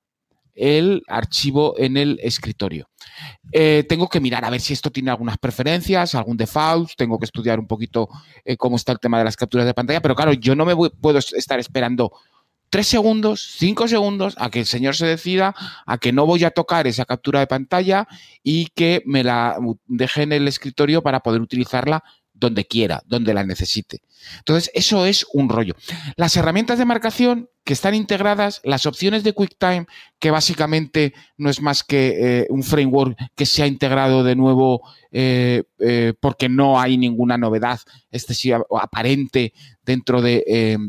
el 0.56 1.04
archivo 1.08 1.76
en 1.78 1.98
el 1.98 2.20
escritorio. 2.22 2.90
Eh, 3.52 3.86
tengo 3.88 4.08
que 4.08 4.20
mirar 4.20 4.46
a 4.46 4.50
ver 4.50 4.62
si 4.62 4.74
esto 4.74 4.92
tiene 4.92 5.12
algunas 5.12 5.38
preferencias, 5.38 6.16
algún 6.16 6.38
default, 6.38 6.92
tengo 6.96 7.20
que 7.20 7.26
estudiar 7.26 7.60
un 7.60 7.68
poquito 7.68 8.10
eh, 8.46 8.58
cómo 8.58 8.76
está 8.76 8.92
el 8.92 9.00
tema 9.00 9.18
de 9.18 9.26
las 9.26 9.36
capturas 9.36 9.66
de 9.66 9.74
pantalla, 9.74 10.02
pero 10.02 10.16
claro, 10.16 10.34
yo 10.34 10.56
no 10.56 10.66
me 10.66 10.76
puedo 10.76 11.20
estar 11.20 11.60
esperando 11.60 12.12
tres 12.72 12.88
segundos, 12.88 13.56
cinco 13.58 13.88
segundos, 13.88 14.34
a 14.38 14.50
que 14.50 14.60
el 14.60 14.66
señor 14.66 14.96
se 14.96 15.06
decida, 15.06 15.54
a 15.86 15.98
que 15.98 16.14
no 16.14 16.26
voy 16.26 16.46
a 16.46 16.52
tocar 16.52 16.88
esa 16.88 17.06
captura 17.06 17.42
de 17.42 17.48
pantalla 17.48 18.08
y 18.44 18.68
que 18.68 19.04
me 19.06 19.24
la 19.24 19.58
deje 19.88 20.24
en 20.24 20.32
el 20.32 20.48
escritorio 20.48 21.04
para 21.04 21.20
poder 21.20 21.42
utilizarla 21.42 22.02
donde 22.42 22.66
quiera, 22.66 23.02
donde 23.06 23.34
la 23.34 23.46
necesite. 23.46 24.02
Entonces, 24.40 24.72
eso 24.74 25.06
es 25.06 25.26
un 25.32 25.48
rollo. 25.48 25.76
Las 26.18 26.36
herramientas 26.36 26.80
de 26.80 26.86
marcación 26.86 27.50
que 27.64 27.74
están 27.74 27.94
integradas, 27.94 28.60
las 28.64 28.88
opciones 28.88 29.24
de 29.24 29.34
QuickTime, 29.34 29.86
que 30.20 30.32
básicamente 30.32 31.14
no 31.38 31.50
es 31.50 31.62
más 31.62 31.84
que 31.84 32.42
eh, 32.42 32.48
un 32.50 32.64
framework 32.64 33.16
que 33.36 33.46
se 33.46 33.62
ha 33.62 33.68
integrado 33.68 34.24
de 34.24 34.36
nuevo 34.36 34.82
eh, 35.12 35.64
eh, 35.80 36.14
porque 36.20 36.50
no 36.50 36.80
hay 36.80 36.98
ninguna 36.98 37.38
novedad 37.38 37.80
excesiva 38.12 38.64
o 38.68 38.80
aparente 38.80 39.54
dentro 39.86 40.22
de, 40.22 40.80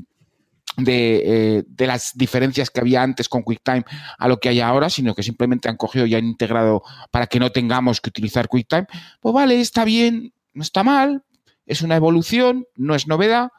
de, 0.78 1.64
de, 1.66 1.86
las 1.86 2.12
diferencias 2.14 2.70
que 2.70 2.80
había 2.80 3.02
antes 3.02 3.28
con 3.28 3.42
QuickTime 3.42 3.84
a 4.18 4.28
lo 4.28 4.38
que 4.38 4.48
hay 4.48 4.60
ahora, 4.60 4.88
sino 4.88 5.14
que 5.14 5.22
simplemente 5.22 5.68
han 5.68 5.76
cogido 5.76 6.06
y 6.06 6.14
han 6.14 6.24
integrado 6.24 6.82
para 7.10 7.26
que 7.26 7.40
no 7.40 7.50
tengamos 7.50 8.00
que 8.00 8.08
utilizar 8.08 8.48
QuickTime. 8.48 8.86
Pues 9.20 9.34
vale, 9.34 9.60
está 9.60 9.84
bien, 9.84 10.32
no 10.54 10.62
está 10.62 10.82
mal, 10.82 11.22
es 11.66 11.83
una 11.83 11.96
evolución, 11.96 12.66
no 12.77 12.94
es 12.94 13.07
novedad, 13.07 13.51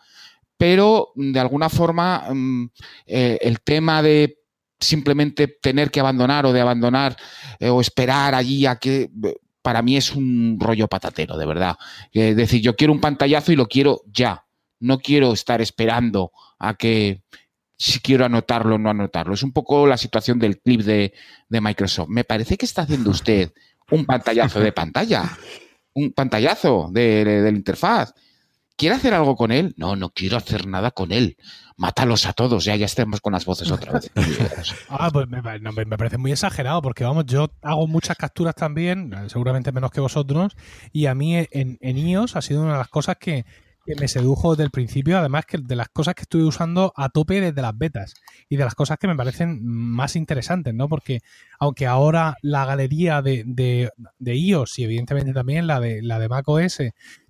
pero 0.58 1.12
de 1.16 1.39
alguna 1.39 1.70
forma 1.70 2.26
mm, 2.34 2.70
eh, 3.08 3.39
el 3.42 3.62
tema 3.62 4.02
de 4.02 4.39
simplemente 4.80 5.48
tener 5.48 5.92
que 5.92 6.00
abandonar 6.00 6.46
o 6.46 6.54
de 6.54 6.62
abandonar 6.62 7.16
eh, 7.60 7.70
o 7.70 7.82
esperar 7.82 8.36
allí 8.36 8.66
a 8.66 8.76
que 8.76 9.10
para 9.62 9.82
mí 9.82 9.96
es 9.96 10.13
un 10.13 10.58
rollo 10.60 10.88
patatero, 10.88 11.38
de 11.38 11.46
verdad. 11.46 11.78
Es 12.12 12.36
decir, 12.36 12.62
yo 12.62 12.76
quiero 12.76 12.92
un 12.92 13.00
pantallazo 13.00 13.52
y 13.52 13.56
lo 13.56 13.68
quiero 13.68 14.02
ya. 14.12 14.46
No 14.80 15.00
quiero 15.00 15.32
estar 15.32 15.62
esperando 15.62 16.32
a 16.60 16.74
que 16.74 17.24
si 17.78 18.00
quiero 18.00 18.26
anotarlo 18.26 18.76
o 18.76 18.78
no 18.78 18.89
anotarlo. 18.89 19.34
Es 19.34 19.44
un 19.44 19.54
poco 19.54 19.88
la 19.88 19.98
situación 19.98 20.38
del 20.38 20.60
clip 20.60 20.82
de 20.82 21.13
Microsoft. 21.50 22.10
Me 22.10 22.26
parece 22.26 22.58
que 22.58 22.66
está 22.66 22.82
haciendo 22.82 23.12
usted 23.12 23.54
un 23.92 24.06
pantallazo 24.06 24.60
de 24.60 24.72
pantalla 24.72 25.24
un 25.93 26.12
pantallazo 26.12 26.89
de, 26.91 27.41
la 27.43 27.49
interfaz. 27.49 28.13
¿Quiere 28.75 28.95
hacer 28.95 29.13
algo 29.13 29.36
con 29.36 29.51
él? 29.51 29.75
No, 29.77 29.95
no 29.95 30.10
quiero 30.10 30.36
hacer 30.38 30.65
nada 30.65 30.91
con 30.91 31.12
él. 31.12 31.38
Mátalos 31.77 32.25
a 32.25 32.34
todos, 32.34 32.65
ya, 32.65 32.75
ya 32.75 32.86
estemos 32.86 33.21
con 33.21 33.34
las 33.34 33.45
voces 33.45 33.71
otra 33.71 33.93
vez. 33.93 34.12
ah, 34.89 35.10
pues 35.13 35.27
me, 35.27 35.41
me, 35.41 35.97
parece 35.97 36.17
muy 36.17 36.32
exagerado, 36.32 36.82
porque 36.82 37.03
vamos, 37.03 37.25
yo 37.27 37.51
hago 37.62 37.88
muchas 37.88 38.17
capturas 38.17 38.56
también, 38.56 39.13
seguramente 39.27 39.71
menos 39.71 39.91
que 39.91 40.01
vosotros, 40.01 40.56
y 40.91 41.06
a 41.06 41.13
mí 41.13 41.36
en, 41.36 41.77
en 41.79 41.97
iOS 41.97 42.36
ha 42.36 42.41
sido 42.41 42.63
una 42.63 42.73
de 42.73 42.77
las 42.79 42.89
cosas 42.89 43.17
que, 43.19 43.45
que 43.86 43.96
me 43.96 44.08
sedujo 44.08 44.52
desde 44.52 44.63
el 44.63 44.72
principio, 44.72 45.17
además 45.17 45.46
que 45.46 45.58
de 45.58 45.76
las 45.76 45.89
cosas 45.89 46.15
que 46.15 46.22
estuve 46.24 46.43
usando 46.43 46.93
a 46.96 47.10
tope 47.10 47.41
desde 47.41 47.62
las 47.62 47.78
betas 47.78 48.13
y 48.50 48.56
de 48.56 48.63
las 48.63 48.76
cosas 48.76 48.98
que 48.98 49.08
me 49.08 49.15
parecen 49.15 49.60
más 49.63 50.15
interesantes, 50.15 50.74
¿no? 50.74 50.88
Porque 50.88 51.19
aunque 51.60 51.86
ahora 51.86 52.38
la 52.41 52.65
galería 52.65 53.22
de, 53.22 53.43
de, 53.46 53.91
iOS 54.36 54.80
y 54.80 54.86
evidentemente 54.86 55.34
también 55.34 55.67
la 55.67 55.80
de, 55.80 56.02
la 56.02 56.19
de 56.19 56.30
macOS 56.30 56.80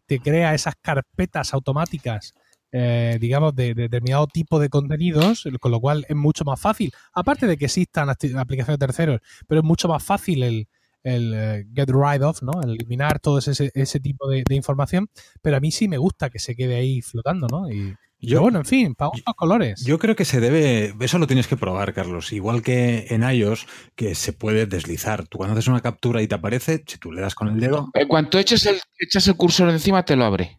te 0.05 0.19
crea 0.19 0.53
esas 0.53 0.75
carpetas 0.81 1.53
automáticas, 1.53 2.33
eh, 2.71 3.17
digamos, 3.19 3.55
de, 3.55 3.73
de, 3.73 3.83
determinado 3.83 4.27
tipo 4.27 4.59
de 4.59 4.69
contenidos, 4.69 5.47
con 5.59 5.71
lo 5.71 5.79
cual 5.79 6.05
es 6.07 6.15
mucho 6.15 6.43
más 6.43 6.59
fácil, 6.59 6.91
aparte 7.13 7.47
de 7.47 7.57
que 7.57 7.65
existan 7.65 8.09
aplicaciones 8.09 8.79
de 8.79 8.85
terceros, 8.85 9.21
pero 9.47 9.61
es 9.61 9.65
mucho 9.65 9.87
más 9.87 10.03
fácil 10.03 10.43
el, 10.43 10.67
el 11.03 11.33
eh, 11.35 11.65
get 11.73 11.89
rid 11.89 12.23
of, 12.23 12.41
¿no? 12.41 12.61
El 12.61 12.71
eliminar 12.71 13.19
todo 13.19 13.39
ese, 13.39 13.71
ese 13.73 13.99
tipo 13.99 14.27
de, 14.29 14.43
información, 14.49 15.09
pero 15.41 15.57
a 15.57 15.59
mí 15.59 15.71
sí 15.71 15.87
me 15.87 15.97
gusta 15.97 16.29
que 16.29 16.39
se 16.39 16.55
quede 16.55 16.75
ahí 16.75 17.01
flotando, 17.01 17.47
¿no? 17.47 17.69
Y, 17.69 17.95
yo, 18.25 18.39
bueno, 18.39 18.59
en 18.59 18.65
fin, 18.65 18.95
para 18.95 19.11
los 19.13 19.35
colores. 19.35 19.83
Yo 19.83 19.99
creo 19.99 20.15
que 20.15 20.23
se 20.23 20.39
debe, 20.39 20.95
eso 21.01 21.19
lo 21.19 21.27
tienes 21.27 21.47
que 21.47 21.57
probar, 21.57 21.93
Carlos. 21.93 22.31
Igual 22.31 22.61
que 22.61 23.07
en 23.09 23.21
iOS, 23.21 23.67
que 23.95 24.15
se 24.15 24.31
puede 24.31 24.65
deslizar. 24.65 25.27
Tú 25.27 25.37
cuando 25.37 25.53
haces 25.53 25.67
una 25.67 25.81
captura 25.81 26.21
y 26.21 26.27
te 26.29 26.35
aparece, 26.35 26.85
si 26.87 26.97
tú 26.97 27.11
le 27.11 27.19
das 27.19 27.35
con 27.35 27.49
el 27.49 27.59
dedo. 27.59 27.89
En 27.93 28.07
cuanto 28.07 28.39
eches 28.39 28.65
el, 28.65 28.79
echas 28.97 29.27
el 29.27 29.35
cursor 29.35 29.69
encima, 29.69 30.05
te 30.05 30.15
lo 30.15 30.23
abre. 30.23 30.57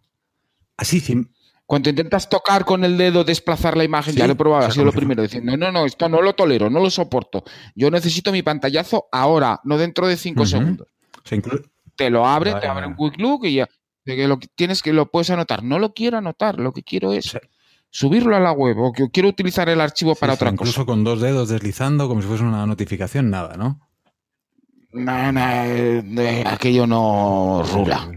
Así, 0.76 1.00
cuando 1.66 1.88
intentas 1.88 2.29
tocar 2.29 2.64
con 2.64 2.85
el 2.85 2.98
dedo, 2.98 3.24
desplazar 3.24 3.77
la 3.77 3.85
imagen, 3.85 4.14
ya 4.14 4.27
lo 4.27 4.35
he 4.35 4.37
probado, 4.37 4.66
ha 4.66 4.70
sido 4.70 4.85
lo 4.85 4.92
primero, 4.92 5.22
diciendo, 5.22 5.57
no, 5.57 5.72
no, 5.72 5.87
esto 5.87 6.09
no 6.09 6.20
lo 6.20 6.35
tolero, 6.35 6.68
no 6.68 6.81
lo 6.81 6.90
soporto. 6.90 7.42
Yo 7.74 7.90
necesito 7.90 8.33
mi 8.33 8.42
pantallazo 8.42 9.07
ahora, 9.11 9.61
no 9.64 9.79
dentro 9.79 10.07
de 10.07 10.16
cinco 10.16 10.44
segundos. 10.44 10.88
Te 11.96 12.11
lo 12.11 12.27
abre, 12.27 12.55
te 12.57 12.66
abre 12.66 12.87
un 12.87 12.96
quick 12.96 13.18
look 13.18 13.46
y 13.46 13.55
ya. 13.55 13.68
que 14.05 14.29
lo 14.29 14.38
que 14.38 14.48
tienes 14.55 14.83
que 14.83 14.92
lo 14.92 15.11
puedes 15.11 15.31
anotar. 15.31 15.62
No 15.62 15.79
lo 15.79 15.94
quiero 15.94 16.18
anotar, 16.18 16.61
lo 16.61 16.72
que 16.72 16.83
quiero 16.83 17.12
es 17.12 17.38
subirlo 17.88 18.37
a 18.37 18.40
la 18.40 18.53
web 18.53 18.79
o 18.79 18.92
que 18.92 19.09
quiero 19.11 19.29
utilizar 19.31 19.68
el 19.68 19.81
archivo 19.81 20.14
para 20.14 20.35
otra 20.35 20.50
cosa. 20.50 20.70
Incluso 20.70 20.85
con 20.85 21.03
dos 21.03 21.20
dedos 21.22 21.48
deslizando, 21.48 22.09
como 22.09 22.20
si 22.20 22.29
fuese 22.29 22.42
una 22.42 22.66
notificación, 22.66 23.31
nada, 23.31 23.57
¿no? 23.57 23.81
Nada, 24.92 25.33
nada 25.33 25.66
eh, 25.66 26.44
aquello 26.46 26.87
no 26.87 27.62
rula. 27.72 28.11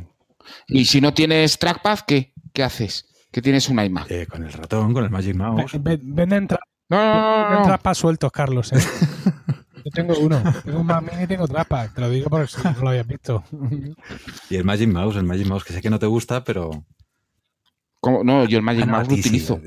Y 0.67 0.85
si 0.85 0.99
no 0.99 1.13
tienes 1.13 1.57
trackpad, 1.57 1.99
¿qué? 2.07 2.33
¿Qué 2.53 2.63
haces? 2.63 3.07
Que 3.37 3.41
tienes 3.43 3.69
un 3.69 3.79
iMac. 3.79 4.09
Eh, 4.09 4.25
con 4.25 4.43
el 4.43 4.51
ratón, 4.51 4.95
con 4.95 5.03
el 5.03 5.11
Magic 5.11 5.35
Mouse. 5.35 5.73
Venden 5.79 6.47
no, 6.89 7.67
no, 7.67 7.77
no, 7.83 7.93
sueltos, 7.93 8.31
Carlos. 8.31 8.73
¿eh? 8.73 8.79
Yo 9.85 9.91
tengo 9.93 10.17
uno. 10.17 10.41
Tengo 10.65 10.79
un 10.79 10.87
Mac 10.87 11.03
Mini 11.03 11.25
y 11.25 11.27
tengo 11.27 11.47
Trackpad. 11.47 11.91
Te 11.91 12.01
lo 12.01 12.09
digo 12.09 12.31
porque 12.31 12.47
si 12.47 12.59
no 12.63 12.73
lo 12.81 12.89
habías 12.89 13.05
visto. 13.05 13.43
y 14.49 14.55
el 14.55 14.63
Magic 14.63 14.89
Mouse, 14.89 15.17
el 15.17 15.25
Magic 15.25 15.45
Mouse, 15.45 15.63
que 15.63 15.73
sé 15.73 15.83
que 15.83 15.89
no 15.91 15.99
te 15.99 16.07
gusta, 16.07 16.43
pero... 16.43 16.83
¿Cómo? 18.01 18.23
No, 18.23 18.45
yo 18.45 18.57
el 18.57 18.63
Magic 18.63 18.85
ah, 18.87 18.91
Mouse 18.91 19.07
lo 19.07 19.13
utilizo. 19.13 19.61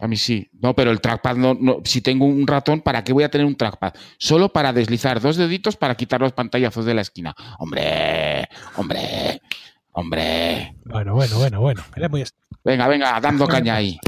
a 0.00 0.08
mí 0.08 0.16
sí. 0.16 0.50
No, 0.60 0.74
pero 0.74 0.90
el 0.90 1.00
trackpad 1.00 1.36
no, 1.36 1.54
no, 1.54 1.76
Si 1.84 2.00
tengo 2.00 2.26
un 2.26 2.44
ratón, 2.44 2.80
¿para 2.80 3.04
qué 3.04 3.12
voy 3.12 3.22
a 3.22 3.30
tener 3.30 3.46
un 3.46 3.54
trackpad? 3.54 3.92
Solo 4.18 4.52
para 4.52 4.72
deslizar 4.72 5.20
dos 5.20 5.36
deditos 5.36 5.76
para 5.76 5.94
quitar 5.94 6.20
los 6.20 6.32
pantallazos 6.32 6.84
de 6.84 6.94
la 6.94 7.02
esquina. 7.02 7.36
¡Hombre! 7.60 8.48
¡Hombre! 8.74 9.40
¡Hombre! 9.98 10.76
Bueno, 10.84 11.12
bueno, 11.12 11.38
bueno, 11.38 11.60
bueno. 11.60 11.82
Venga, 12.62 12.86
venga, 12.86 13.18
dando 13.20 13.48
caña 13.48 13.74
ahí. 13.74 13.98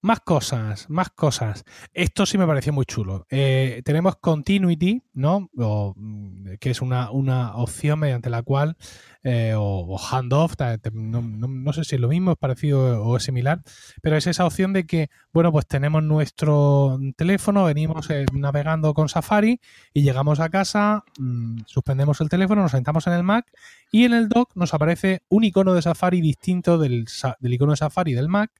Más 0.00 0.18
cosas, 0.18 0.90
más 0.90 1.10
cosas. 1.10 1.64
Esto 1.92 2.26
sí 2.26 2.36
me 2.36 2.48
pareció 2.48 2.72
muy 2.72 2.84
chulo. 2.84 3.24
Eh, 3.30 3.80
tenemos 3.84 4.16
Continuity, 4.16 5.04
¿no? 5.12 5.50
Mm, 5.54 6.54
que 6.58 6.70
es 6.70 6.82
una, 6.82 7.12
una, 7.12 7.54
opción 7.54 8.00
mediante 8.00 8.28
la 8.28 8.42
cual, 8.42 8.76
eh, 9.24 9.54
o, 9.56 9.98
handoff, 9.98 10.54
no, 10.92 11.22
no, 11.22 11.72
sé 11.72 11.84
si 11.84 11.94
es 11.94 12.00
lo 12.00 12.08
mismo, 12.08 12.32
es 12.32 12.38
parecido 12.38 13.02
o 13.02 13.16
es 13.16 13.22
similar, 13.22 13.62
pero 14.02 14.16
es 14.16 14.26
esa 14.26 14.44
opción 14.44 14.72
de 14.72 14.86
que, 14.86 15.08
bueno, 15.32 15.50
pues 15.50 15.66
tenemos 15.66 16.02
nuestro 16.02 17.00
teléfono, 17.16 17.64
venimos 17.64 18.10
eh, 18.10 18.26
navegando 18.34 18.92
con 18.92 19.08
Safari 19.08 19.60
y 19.94 20.02
llegamos 20.02 20.40
a 20.40 20.50
casa, 20.50 21.04
mm, 21.18 21.62
suspendemos 21.66 22.20
el 22.20 22.28
teléfono, 22.28 22.62
nos 22.62 22.72
sentamos 22.72 23.06
en 23.06 23.14
el 23.14 23.22
Mac 23.22 23.50
y 23.90 24.04
en 24.04 24.12
el 24.12 24.28
dock 24.28 24.50
nos 24.54 24.74
aparece 24.74 25.22
un 25.28 25.44
icono 25.44 25.74
de 25.74 25.82
Safari 25.82 26.20
distinto 26.20 26.78
del, 26.78 27.06
del 27.40 27.54
icono 27.54 27.72
de 27.72 27.78
Safari 27.78 28.12
del 28.12 28.28
Mac 28.28 28.50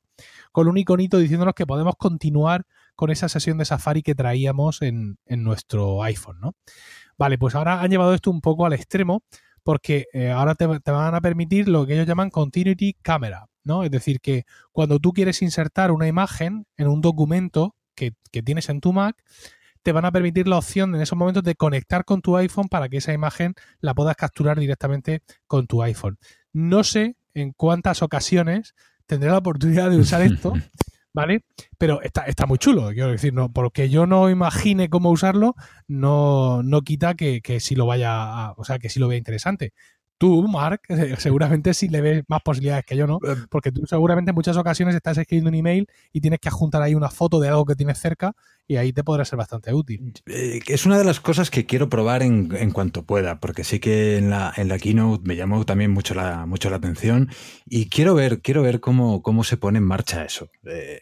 con 0.53 0.69
un 0.69 0.79
iconito 0.79 1.19
diciéndonos 1.19 1.55
que 1.55 1.67
podemos 1.67 1.97
continuar 1.97 2.67
con 2.97 3.11
esa 3.11 3.29
sesión 3.29 3.59
de 3.59 3.65
Safari 3.65 4.03
que 4.03 4.15
traíamos 4.15 4.83
en, 4.83 5.19
nuestro 5.27 6.03
iPhone, 6.03 6.39
¿no? 6.41 6.55
Vale, 7.19 7.39
pues 7.39 7.55
ahora 7.55 7.81
han 7.81 7.91
llevado 7.91 8.15
esto 8.15 8.31
un 8.31 8.41
poco 8.41 8.67
al 8.67 8.73
extremo 8.73 9.23
porque 9.65 10.07
eh, 10.13 10.31
ahora 10.31 10.55
te, 10.55 10.67
van 10.67 11.15
a 11.15 11.21
permitir 11.21 11.69
lo 11.69 11.87
que 11.87 11.95
ellos 11.95 12.07
llaman 12.07 12.31
Continuity 12.31 12.95
Camera, 13.03 13.47
¿no? 13.65 13.83
Es 13.83 13.91
decir, 13.91 14.21
que 14.21 14.45
cuando 14.71 15.01
tú 15.01 15.13
quieres 15.13 15.43
insertar 15.43 15.91
una 15.91 16.07
imagen 16.07 16.67
en 16.77 16.87
un 16.87 17.01
documento 17.01 17.75
que, 17.97 18.13
que 18.31 18.43
tienes 18.43 18.69
en 18.69 18.81
tu 18.81 18.93
Mac, 18.93 19.17
te 19.83 19.93
van 19.93 20.05
a 20.05 20.13
permitir 20.13 20.47
la 20.47 20.59
opción 20.59 20.95
en 20.95 21.03
esos 21.03 21.19
momentos 21.19 21.43
de 21.43 21.55
conectar 21.55 22.05
con 22.05 22.23
tu 22.23 22.37
iPhone 22.37 22.69
para 22.69 22.89
que 22.89 22.99
esa 22.99 23.13
imagen 23.13 23.55
la 23.81 23.95
puedas 23.95 24.17
capturar 24.17 24.59
directamente 24.59 25.23
con 25.47 25.67
tu 25.67 25.83
iPhone. 25.83 26.19
No 26.53 26.85
sé 26.85 27.17
en 27.35 27.53
cuántas 27.53 28.03
ocasiones 28.03 28.75
tendré 29.07 29.31
la 29.31 29.39
oportunidad 29.39 29.91
de 29.91 29.99
usar 29.99 30.23
esto, 30.23 30.55
¿vale? 31.15 31.45
Pero 31.79 32.03
está, 32.03 32.25
está 32.25 32.45
muy 32.47 32.59
chulo, 32.59 32.91
quiero 32.93 33.11
decir, 33.13 33.33
no, 33.33 33.51
porque 33.53 33.89
yo 33.89 34.07
no 34.07 34.29
imagine 34.29 34.91
cómo 34.91 35.11
usarlo, 35.11 35.55
no, 35.87 36.63
no 36.63 36.83
quita 36.83 37.15
que, 37.15 37.41
que 37.41 37.61
si 37.61 37.77
lo 37.77 37.87
vaya, 37.87 38.11
a, 38.49 38.55
o 38.57 38.65
sea, 38.65 38.79
que 38.79 38.91
si 38.91 39.01
lo 39.01 39.09
vea 39.09 39.17
interesante. 39.17 39.73
Tú, 40.19 40.47
Mark, 40.47 40.83
seguramente 41.19 41.75
sí 41.75 41.89
le 41.89 42.01
ves 42.01 42.25
más 42.29 42.41
posibilidades 42.43 42.85
que 42.85 42.97
yo, 42.97 43.07
¿no? 43.07 43.19
Eh. 43.27 43.37
Porque 43.51 43.73
tú 43.73 43.87
seguramente 43.87 44.31
en 44.31 44.35
muchas 44.35 44.57
ocasiones 44.57 44.95
estás 44.95 45.19
escribiendo 45.19 45.51
un 45.51 45.57
email 45.57 45.89
y 46.13 46.21
tienes 46.21 46.41
que 46.41 46.49
adjuntar 46.49 46.83
ahí 46.83 46.95
una 46.95 47.11
foto 47.11 47.41
de 47.41 47.49
algo 47.49 47.65
que 47.65 47.75
tienes 47.75 47.99
cerca 47.99 48.35
y 48.67 48.77
ahí 48.77 48.93
te 48.93 49.05
podrá 49.05 49.25
ser 49.25 49.37
bastante 49.37 49.73
útil. 49.75 50.13
Eh, 50.27 50.61
es 50.67 50.87
una 50.87 50.99
de 50.99 51.05
las 51.05 51.21
cosas 51.21 51.51
que 51.51 51.67
quiero 51.67 51.89
probar 51.89 52.23
en, 52.23 52.71
cuanto 52.71 53.05
pueda, 53.05 53.41
porque 53.41 53.65
sí 53.65 53.81
que 53.81 54.17
en 54.17 54.31
la, 54.31 54.53
en 54.57 54.69
la 54.69 54.79
keynote 54.79 55.27
me 55.27 55.37
llamó 55.37 55.65
también 55.67 55.91
mucho 55.91 56.15
la, 56.15 56.47
mucho 56.47 56.71
la 56.71 56.77
atención 56.77 57.29
y 57.67 57.89
quiero 57.89 58.15
ver, 58.15 58.41
quiero 58.41 58.63
ver 58.63 58.81
cómo, 58.81 59.23
cómo 59.23 59.45
se 59.45 59.57
pone 59.57 59.79
en 59.79 59.85
marcha 59.85 60.25
eso. 60.25 60.49
Eh, 60.65 61.01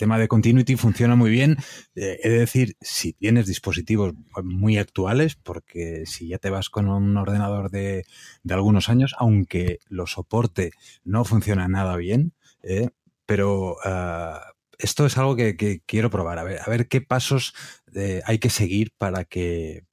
tema 0.00 0.18
de 0.18 0.28
continuity 0.28 0.76
funciona 0.76 1.14
muy 1.14 1.30
bien. 1.30 1.58
Eh, 1.94 2.18
he 2.22 2.30
de 2.30 2.38
decir, 2.38 2.74
si 2.80 3.12
tienes 3.12 3.46
dispositivos 3.46 4.14
muy 4.42 4.78
actuales, 4.78 5.36
porque 5.36 6.04
si 6.06 6.28
ya 6.28 6.38
te 6.38 6.48
vas 6.48 6.70
con 6.70 6.88
un 6.88 7.18
ordenador 7.18 7.70
de, 7.70 8.06
algunos 8.48 8.88
años, 8.88 9.14
aunque 9.18 9.78
lo 9.88 10.06
soporte, 10.06 10.72
no 11.04 11.26
funciona 11.26 11.68
nada 11.68 11.96
bien, 11.96 12.32
eh, 12.62 12.88
pero 13.26 13.76
ah, 13.84 14.40
esto 14.78 15.04
es 15.04 15.18
algo 15.18 15.36
que, 15.36 15.82
quiero 15.84 16.08
probar, 16.08 16.38
a 16.38 16.44
ver, 16.44 16.60
a 16.64 16.70
ver 16.70 16.88
qué 16.88 17.02
pasos 17.02 17.52
eh, 17.94 18.22
hay 18.24 18.38
que 18.38 18.48
seguir 18.48 18.92
para 18.96 19.24
que, 19.26 19.84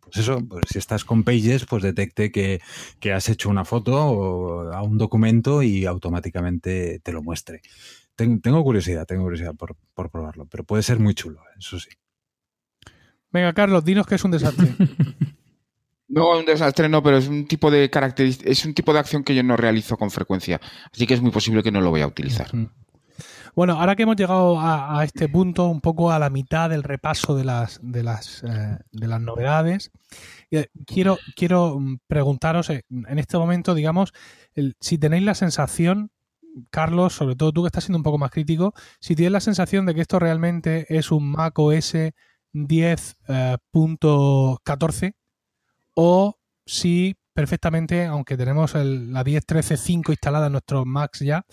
pues 0.00 0.16
eso, 0.16 0.40
pues 0.48 0.64
si 0.70 0.78
estás 0.78 1.04
con 1.04 1.22
Pages, 1.22 1.66
pues 1.66 1.82
detecte 1.82 2.32
que, 2.32 2.60
has 3.12 3.28
hecho 3.28 3.50
una 3.50 3.66
foto 3.66 4.06
o 4.06 4.82
un 4.82 4.96
documento 4.96 5.62
y 5.62 5.84
automáticamente 5.84 7.00
te 7.00 7.12
lo 7.12 7.22
muestre. 7.22 7.60
Tengo 8.42 8.62
curiosidad, 8.62 9.06
tengo 9.06 9.24
curiosidad 9.24 9.54
por, 9.54 9.76
por 9.94 10.10
probarlo, 10.10 10.46
pero 10.46 10.64
puede 10.64 10.82
ser 10.82 10.98
muy 10.98 11.14
chulo, 11.14 11.42
eso 11.58 11.78
sí. 11.78 11.90
Venga, 13.30 13.52
Carlos, 13.52 13.84
dinos 13.84 14.06
que 14.06 14.16
es 14.16 14.24
un 14.24 14.30
desastre. 14.32 14.74
No, 16.12 16.36
un 16.36 16.44
desastre 16.44 16.88
no, 16.88 17.04
pero 17.04 17.18
es 17.18 17.28
un 17.28 17.46
tipo 17.46 17.70
de 17.70 17.88
es 18.44 18.64
un 18.64 18.74
tipo 18.74 18.92
de 18.92 18.98
acción 18.98 19.22
que 19.22 19.32
yo 19.32 19.44
no 19.44 19.56
realizo 19.56 19.96
con 19.96 20.10
frecuencia. 20.10 20.60
Así 20.92 21.06
que 21.06 21.14
es 21.14 21.20
muy 21.20 21.30
posible 21.30 21.62
que 21.62 21.70
no 21.70 21.80
lo 21.80 21.90
voy 21.90 22.00
a 22.00 22.08
utilizar. 22.08 22.50
Bueno, 23.54 23.74
ahora 23.80 23.94
que 23.94 24.02
hemos 24.02 24.16
llegado 24.16 24.58
a, 24.60 25.02
este 25.04 25.28
punto, 25.28 25.66
un 25.66 25.80
poco 25.80 26.10
a 26.10 26.18
la 26.18 26.30
mitad 26.30 26.70
del 26.70 26.82
repaso 26.82 27.36
de 27.36 27.44
las, 27.44 27.80
de 27.82 28.02
las, 28.02 28.42
eh, 28.42 28.78
de 28.90 29.06
las 29.06 29.20
novedades, 29.20 29.90
eh, 30.50 30.68
quiero, 30.86 31.18
quiero 31.36 31.78
mm, 31.78 31.98
preguntaros 32.06 32.70
eh, 32.70 32.84
en 32.90 33.18
este 33.18 33.38
momento, 33.38 33.74
digamos, 33.74 34.12
si 34.80 34.98
tenéis 34.98 35.24
la 35.24 35.34
sensación, 35.34 36.10
Carlos, 36.70 37.14
sobre 37.14 37.36
todo 37.36 37.52
tú 37.52 37.62
que 37.62 37.68
estás 37.68 37.84
siendo 37.84 37.98
un 37.98 38.02
poco 38.02 38.18
más 38.18 38.30
crítico, 38.30 38.74
si 39.00 39.14
tienes 39.14 39.32
la 39.32 39.40
sensación 39.40 39.86
de 39.86 39.94
que 39.94 40.02
esto 40.02 40.18
realmente 40.18 40.84
es 40.88 41.10
un 41.10 41.30
Mac 41.30 41.58
OS 41.58 41.94
10.14 42.52 45.14
o 45.94 46.36
si 46.66 47.16
perfectamente, 47.32 48.06
aunque 48.06 48.36
tenemos 48.36 48.74
la 48.74 49.24
10.13.5 49.24 50.10
instalada 50.10 50.46
en 50.46 50.52
nuestros 50.52 50.84
Macs 50.86 51.20
ya, 51.20 51.44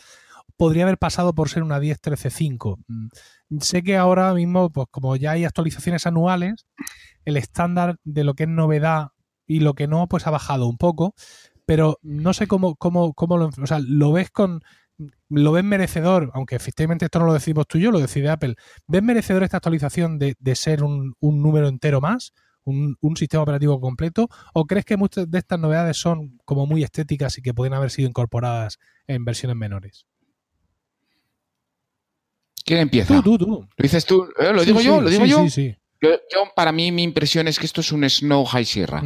podría 0.58 0.84
haber 0.84 0.98
pasado 0.98 1.34
por 1.34 1.50
ser 1.50 1.64
una 1.64 1.80
10.13.5. 1.80 2.78
Mm, 2.88 3.08
sé 3.62 3.84
que 3.84 3.98
ahora 3.98 4.34
mismo, 4.34 4.70
pues 4.70 4.88
como 4.92 5.16
ya 5.16 5.32
hay 5.32 5.46
actualizaciones 5.46 6.08
anuales, 6.08 6.66
el 7.26 7.38
estándar 7.38 7.98
de 8.04 8.24
lo 8.24 8.34
que 8.34 8.44
es 8.44 8.50
novedad 8.50 9.10
y 9.46 9.60
lo 9.60 9.76
que 9.76 9.88
no, 9.88 10.08
pues 10.08 10.28
ha 10.28 10.32
bajado 10.32 10.68
un 10.68 10.78
poco, 10.78 11.14
pero 11.66 12.00
no 12.02 12.34
sé 12.34 12.48
cómo, 12.48 12.76
cómo, 12.76 13.14
cómo 13.14 13.36
o 13.36 13.68
sea, 13.68 13.80
lo 13.80 14.12
ves 14.12 14.32
con, 14.32 14.62
lo 15.30 15.52
ves 15.52 15.64
merecedor, 15.64 16.32
aunque 16.34 16.56
efectivamente 16.56 17.06
esto 17.06 17.20
no 17.20 17.26
lo 17.26 17.34
decimos 17.34 17.68
tú 17.68 17.78
y 17.78 17.82
yo, 17.82 17.92
lo 17.92 18.00
decide 18.00 18.30
Apple, 18.30 18.56
¿ves 18.88 19.04
merecedor 19.04 19.44
esta 19.44 19.58
actualización 19.58 20.18
de, 20.20 20.36
ser 20.56 20.84
un, 20.84 21.14
un 21.20 21.42
número 21.42 21.68
entero 21.68 22.02
más? 22.02 22.34
un, 22.68 23.16
sistema 23.16 23.44
operativo 23.44 23.80
completo? 23.80 24.30
¿O 24.54 24.66
crees 24.66 24.86
que 24.86 24.98
muchas 24.98 25.30
de 25.30 25.40
estas 25.40 25.60
novedades 25.60 25.98
son 25.98 26.38
como 26.46 26.66
muy 26.66 26.84
estéticas 26.84 27.38
y 27.38 27.42
que 27.42 27.54
pueden 27.54 27.74
haber 27.74 27.90
sido 27.90 28.10
incorporadas 28.10 28.80
en 29.08 29.26
versiones 29.26 29.56
menores? 29.56 30.06
¿Quién 32.66 32.80
empieza? 32.80 33.22
Tú, 33.22 33.38
tú, 33.38 33.46
tú. 33.46 33.62
¿Lo 33.62 33.84
dices 33.84 34.06
tú? 34.06 34.28
¿Eh? 34.38 34.52
¿Lo 34.54 34.66
digo 34.66 34.82
yo? 34.82 35.00
¿Lo 35.00 35.10
digo 35.10 35.26
yo? 35.26 35.44
Sí, 35.44 35.50
sí. 35.50 35.76
Yo, 36.02 36.20
para 36.56 36.72
mí, 36.72 36.92
mi 36.92 37.04
impresión 37.04 37.48
es 37.48 37.58
que 37.58 37.66
esto 37.66 37.82
es 37.82 37.92
un 37.92 38.08
Snow 38.08 38.46
High 38.46 38.66
Sierra. 38.66 39.02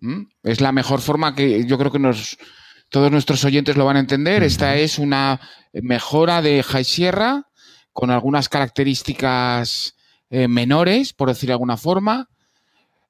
¿Mm? 0.00 0.28
Es 0.42 0.60
la 0.60 0.72
mejor 0.72 1.00
forma 1.00 1.34
que 1.34 1.64
yo 1.66 1.78
creo 1.78 1.90
que 1.90 1.98
nos, 1.98 2.38
todos 2.88 3.10
nuestros 3.10 3.44
oyentes 3.44 3.76
lo 3.76 3.84
van 3.84 3.96
a 3.96 4.00
entender. 4.00 4.42
Esta 4.42 4.76
es 4.76 4.98
una 4.98 5.40
mejora 5.72 6.42
de 6.42 6.62
High 6.62 6.84
Sierra 6.84 7.44
con 7.92 8.10
algunas 8.10 8.48
características 8.48 9.96
eh, 10.30 10.48
menores, 10.48 11.12
por 11.12 11.28
decir 11.28 11.48
de 11.48 11.54
alguna 11.54 11.76
forma. 11.76 12.28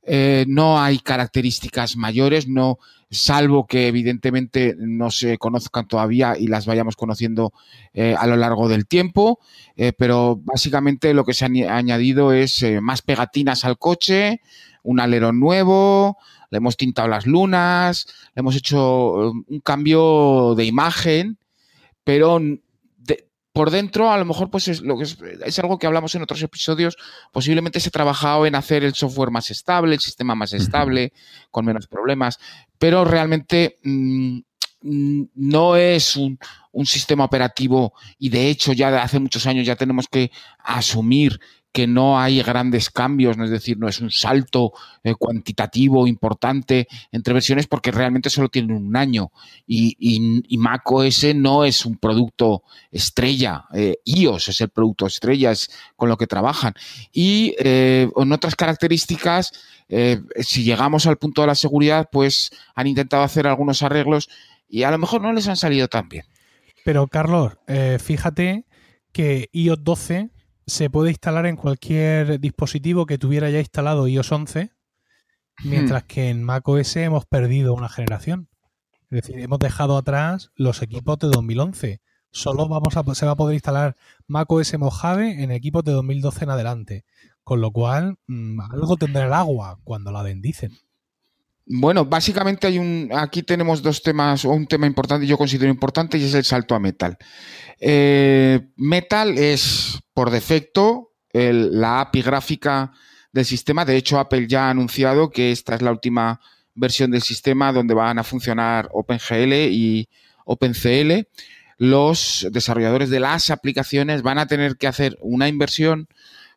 Eh, 0.07 0.45
no 0.49 0.81
hay 0.81 0.99
características 1.01 1.97
mayores, 1.97 2.49
no, 2.49 2.79
salvo 3.11 3.67
que 3.67 3.89
evidentemente 3.89 4.75
no 4.79 5.11
se 5.11 5.37
conozcan 5.39 5.89
todavía 5.89 6.37
y 6.39 6.47
las 6.47 6.67
vayamos 6.67 6.97
conociendo 6.97 7.53
eh, 7.93 8.15
a 8.19 8.27
lo 8.27 8.37
largo 8.37 8.69
del 8.69 8.87
tiempo. 8.87 9.41
pero 9.99 10.41
básicamente 10.43 11.13
lo 11.13 11.25
que 11.25 11.35
se 11.35 11.45
ha 11.45 11.77
añadido 11.77 12.33
es 12.33 12.65
más 12.81 13.03
pegatinas 13.03 13.65
al 13.65 13.79
coche, 13.79 14.41
un 14.83 15.01
alerón 15.01 15.41
nuevo, 15.41 16.17
le 16.51 16.59
hemos 16.59 16.77
tintado 16.77 17.09
las 17.09 17.27
lunas, 17.27 18.07
le 18.35 18.41
hemos 18.41 18.57
hecho 18.57 19.33
un 19.33 19.61
cambio 19.61 20.55
de 20.57 20.65
imagen, 20.65 21.39
pero 22.05 22.41
por 23.57 23.71
dentro, 23.71 24.13
a 24.13 24.19
lo 24.19 24.27
mejor, 24.27 24.51
pues 24.51 24.69
es, 24.69 24.83
lo 24.83 24.99
que 24.99 25.05
es, 25.05 25.59
algo 25.59 25.79
que 25.79 25.87
hablamos 25.87 26.15
en 26.15 26.21
otros 26.21 26.43
episodios. 26.43 26.99
Posiblemente 27.33 27.81
se 27.81 27.89
ha 27.89 27.91
trabajado 27.91 28.45
en 28.45 28.55
hacer 28.55 28.85
el 28.85 28.93
software 28.93 29.31
más 29.31 29.51
estable, 29.51 29.95
el 29.95 30.01
sistema 30.01 30.35
más 30.35 30.53
estable, 30.53 31.15
con 31.51 31.65
menos 31.65 31.87
problemas, 31.87 32.39
pero 32.77 33.07
realmente 33.07 33.79
mm, 33.83 34.41
mm, 34.83 35.23
no 35.37 35.75
es 35.75 36.17
un, 36.17 36.39
un, 36.73 36.85
sistema 36.85 37.25
operativo 37.25 37.95
y 38.19 38.29
de 38.29 38.51
hecho 38.51 38.75
ya 38.75 39.03
hace 39.03 39.21
muchos 39.21 39.47
años 39.47 39.67
ya 39.67 39.75
tenemos 39.75 40.07
que 40.07 40.31
asumir 40.59 41.41
que 41.77 41.87
no 41.87 42.19
hay 42.19 42.41
grandes 42.41 42.89
cambios, 42.89 43.37
es 43.37 43.51
decir, 43.51 43.77
no 43.77 43.87
es 43.87 44.01
un 44.01 44.11
salto 44.11 44.73
eh, 45.05 45.15
cuantitativo 45.15 46.07
importante 46.07 46.89
entre 47.13 47.35
versiones 47.35 47.67
porque 47.67 47.91
realmente 47.91 48.31
solo 48.31 48.49
tienen 48.49 48.75
un 48.75 48.97
año 48.97 49.31
y, 49.67 49.95
y, 50.49 50.57
Mac 50.57 50.91
OS 50.91 51.35
no 51.35 51.67
es 51.67 51.85
un 51.85 51.99
producto 51.99 52.63
estrella, 52.91 53.67
eh, 53.75 53.99
iOS 54.07 54.49
es 54.49 54.63
el 54.63 54.71
producto 54.71 55.05
estrella, 55.05 55.51
es 55.51 55.69
con 55.97 56.09
lo 56.09 56.17
que 56.17 56.27
trabajan. 56.27 56.73
Y 57.13 57.55
eh, 57.59 58.09
en 58.17 58.33
otras 58.33 58.57
características, 58.57 59.53
si 60.41 60.65
llegamos 60.65 61.07
al 61.07 61.19
punto 61.19 61.43
de 61.43 61.49
la 61.49 61.55
seguridad, 61.55 62.09
pues 62.11 62.53
han 62.75 62.87
intentado 62.87 63.23
hacer 63.23 63.47
algunos 63.47 63.83
arreglos 63.83 64.31
y 64.67 64.85
a 64.85 64.91
lo 64.91 64.97
mejor 64.97 65.21
no 65.21 65.31
les 65.35 65.47
han 65.47 65.59
salido 65.59 65.89
tan 65.89 66.09
bien. 66.09 66.25
Pero 66.87 67.07
Carlos, 67.07 67.53
fíjate 67.99 68.65
que 69.13 69.51
iOS 69.53 69.85
12 69.85 70.31
se 70.67 70.91
puede 70.91 71.11
instalar 71.11 71.47
en 71.47 71.57
cualquier 71.57 72.41
dispositivo 72.41 73.07
que 73.07 73.19
tuviera 73.19 73.51
ya 73.51 73.61
instalado 73.61 74.09
iOS 74.09 74.33
11, 74.33 74.73
mientras 75.65 76.03
hmm. 76.03 76.07
que 76.07 76.29
en 76.31 76.43
macOS 76.43 76.97
hemos 76.97 77.25
perdido 77.27 77.75
una 77.75 77.89
generación. 77.89 78.49
Es 79.11 79.23
decir, 79.23 79.39
hemos 79.39 79.61
dejado 79.61 79.97
atrás 79.97 80.51
los 80.57 80.83
equipos 80.83 81.19
de 81.19 81.29
2011. 81.29 82.01
Solo 82.33 82.69
vamos 82.69 82.97
a, 82.97 83.15
se 83.15 83.25
va 83.25 83.33
a 83.33 83.37
poder 83.37 83.55
instalar 83.55 83.97
macOS 84.27 84.77
Mojave 84.79 85.43
en 85.43 85.53
equipos 85.53 85.85
de 85.85 85.93
2012 85.93 86.45
en 86.45 86.51
adelante. 86.51 87.05
Con 87.45 87.61
lo 87.61 87.71
cual, 87.71 88.19
mm, 88.27 88.61
algo 88.61 88.97
tendrá 88.97 89.27
el 89.27 89.33
agua 89.33 89.79
cuando 89.85 90.11
la 90.11 90.25
bendicen. 90.25 90.73
Bueno, 91.69 92.05
básicamente 92.05 92.69
hay 92.69 92.79
un. 92.79 93.11
Aquí 93.13 93.43
tenemos 93.43 93.83
dos 93.83 94.01
temas, 94.01 94.45
o 94.45 94.51
un 94.51 94.69
tema 94.69 94.87
importante, 94.87 95.27
yo 95.27 95.37
considero 95.37 95.71
importante, 95.71 96.17
y 96.17 96.25
es 96.25 96.35
el 96.35 96.45
salto 96.45 96.77
a 96.77 96.79
metal. 96.79 97.19
Eh, 97.81 98.69
metal 98.77 99.37
es 99.37 99.99
por 100.15 100.31
defecto 100.31 101.13
la 101.33 102.01
API 102.01 102.23
gráfica 102.23 102.93
del 103.33 103.45
sistema. 103.45 103.85
De 103.85 103.97
hecho, 103.97 104.19
Apple 104.19 104.47
ya 104.49 104.69
ha 104.69 104.71
anunciado 104.71 105.29
que 105.31 105.51
esta 105.51 105.75
es 105.75 105.83
la 105.83 105.91
última 105.91 106.41
versión 106.75 107.11
del 107.11 107.23
sistema 107.23 107.73
donde 107.73 107.95
van 107.95 108.19
a 108.19 108.25
funcionar 108.25 108.89
OpenGL 108.93 109.53
y 109.71 110.09
OpenCL. 110.45 111.27
Los 111.79 112.47
desarrolladores 112.53 113.11
de 113.11 113.21
las 113.21 113.51
aplicaciones 113.51 114.23
van 114.23 114.39
a 114.39 114.47
tener 114.47 114.77
que 114.77 114.87
hacer 114.87 115.19
una 115.21 115.49
inversión 115.49 116.09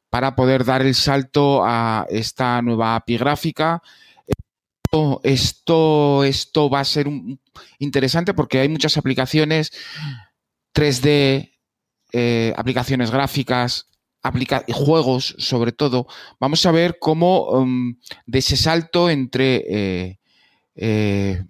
para 0.10 0.36
poder 0.36 0.64
dar 0.64 0.82
el 0.82 0.96
salto 0.96 1.64
a 1.66 2.06
esta 2.10 2.62
nueva 2.62 2.96
API 2.96 3.18
gráfica 3.18 3.82
esto, 5.24 6.24
esto 6.24 6.70
va 6.70 6.80
a 6.80 6.86
ser 6.86 7.08
interesante 7.78 8.34
porque 8.34 8.60
hay 8.60 8.70
muchas 8.70 8.98
aplicaciones 8.98 9.72
3D, 10.74 11.58
eh, 12.14 12.54
aplicaciones 12.56 13.12
gráficas, 13.12 13.88
juegos 14.74 15.36
sobre 15.38 15.72
todo. 15.72 16.08
Vamos 16.40 16.66
a 16.66 16.72
ver 16.72 16.98
cómo 17.00 17.50
um, 17.50 17.96
de 18.26 18.40
ese 18.40 18.58
salto 18.58 19.10
entre 19.10 19.64
eh, 19.70 20.20
eh, 20.76 21.44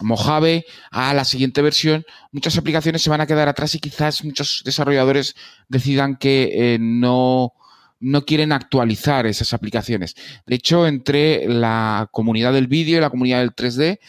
Mojave 0.00 0.64
a 0.90 1.12
la 1.12 1.24
siguiente 1.24 1.60
versión, 1.60 2.04
muchas 2.32 2.56
aplicaciones 2.56 3.02
se 3.02 3.10
van 3.10 3.20
a 3.20 3.26
quedar 3.26 3.48
atrás 3.48 3.74
y 3.74 3.80
quizás 3.80 4.24
muchos 4.24 4.62
desarrolladores 4.64 5.34
decidan 5.68 6.16
que 6.16 6.78
no 6.80 7.52
no 8.00 8.24
quieren 8.24 8.52
actualizar 8.52 9.26
esas 9.26 9.52
aplicaciones. 9.52 10.16
De 10.46 10.56
hecho, 10.56 10.86
entre 10.86 11.46
la 11.46 12.08
comunidad 12.10 12.52
del 12.52 12.66
vídeo 12.66 12.98
y 12.98 13.00
la 13.00 13.10
comunidad 13.10 13.40
del 13.40 13.54
3D 13.54 14.00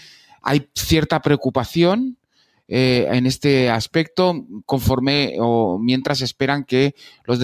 hay 0.41 0.69
cierta 0.73 1.21
preocupación 1.21 2.17
eh, 2.67 3.05
en 3.11 3.25
este 3.25 3.69
aspecto 3.69 4.45
conforme 4.65 5.35
o 5.39 5.77
mientras 5.77 6.21
esperan 6.21 6.63
que 6.63 6.95
los, 7.25 7.37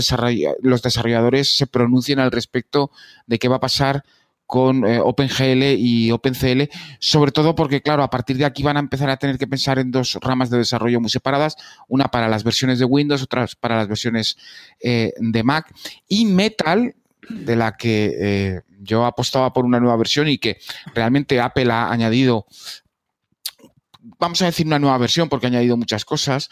los 0.62 0.82
desarrolladores 0.82 1.54
se 1.54 1.68
pronuncien 1.68 2.20
al 2.20 2.32
respecto 2.32 2.91
de 3.26 3.38
qué 3.38 3.50
va 3.50 3.58
a 3.58 3.60
pasar 3.60 4.06
con 4.48 4.88
eh, 4.88 5.00
OpenGL 5.00 5.76
y 5.78 6.10
OpenCL, 6.12 6.64
sobre 7.00 7.32
todo 7.32 7.54
porque, 7.54 7.82
claro, 7.82 8.02
a 8.02 8.10
partir 8.10 8.38
de 8.38 8.45
aquí 8.45 8.64
van 8.64 8.78
a 8.78 8.80
empezar 8.80 9.10
a 9.10 9.18
tener 9.18 9.38
que 9.38 9.45
pensar 9.45 9.78
en 9.78 9.91
dos 9.91 10.18
ramas 10.22 10.50
de 10.50 10.58
desarrollo 10.58 11.02
muy 11.02 11.10
separadas, 11.10 11.58
una 11.89 12.06
para 12.06 12.30
las 12.30 12.45
versiones 12.45 12.80
de 12.80 12.86
Windows, 12.86 13.22
otra 13.22 13.45
para 13.60 13.76
las 13.76 13.89
versiones 13.89 14.38
eh, 14.80 15.12
de 15.20 15.43
Mac. 15.43 15.72
Y 16.08 16.26
Metal, 16.26 16.95
de 17.30 17.56
la 17.58 17.76
que 17.76 18.14
eh, 18.18 18.62
yo 18.80 19.06
apostaba 19.06 19.52
por 19.52 19.66
una 19.66 19.82
nueva 19.82 19.98
versión 19.98 20.30
y 20.30 20.38
que 20.38 20.58
realmente 20.95 21.41
Apple 21.41 21.70
ha 21.70 21.91
añadido, 21.91 22.45
vamos 24.18 24.41
a 24.41 24.45
decir 24.45 24.66
una 24.66 24.80
nueva 24.80 24.98
versión 24.98 25.28
porque 25.28 25.48
ha 25.48 25.50
añadido 25.50 25.76
muchas 25.76 26.06
cosas, 26.06 26.50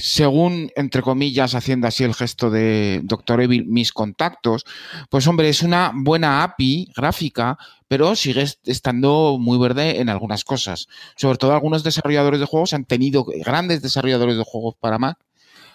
según, 0.00 0.70
entre 0.76 1.02
comillas, 1.02 1.54
haciendo 1.54 1.86
así 1.86 2.04
el 2.04 2.14
gesto 2.14 2.50
de 2.50 3.00
Doctor 3.04 3.40
Evil, 3.40 3.66
mis 3.66 3.92
contactos, 3.92 4.64
pues 5.08 5.26
hombre, 5.26 5.48
es 5.48 5.62
una 5.62 5.92
buena 5.94 6.42
API 6.42 6.90
gráfica, 6.96 7.58
pero 7.88 8.16
sigue 8.16 8.44
estando 8.64 9.36
muy 9.38 9.58
verde 9.58 10.00
en 10.00 10.08
algunas 10.08 10.44
cosas. 10.44 10.88
Sobre 11.16 11.38
todo 11.38 11.52
algunos 11.52 11.84
desarrolladores 11.84 12.40
de 12.40 12.46
juegos 12.46 12.72
han 12.72 12.84
tenido, 12.84 13.24
grandes 13.24 13.82
desarrolladores 13.82 14.36
de 14.36 14.44
juegos 14.44 14.74
para 14.80 14.98
Mac, 14.98 15.18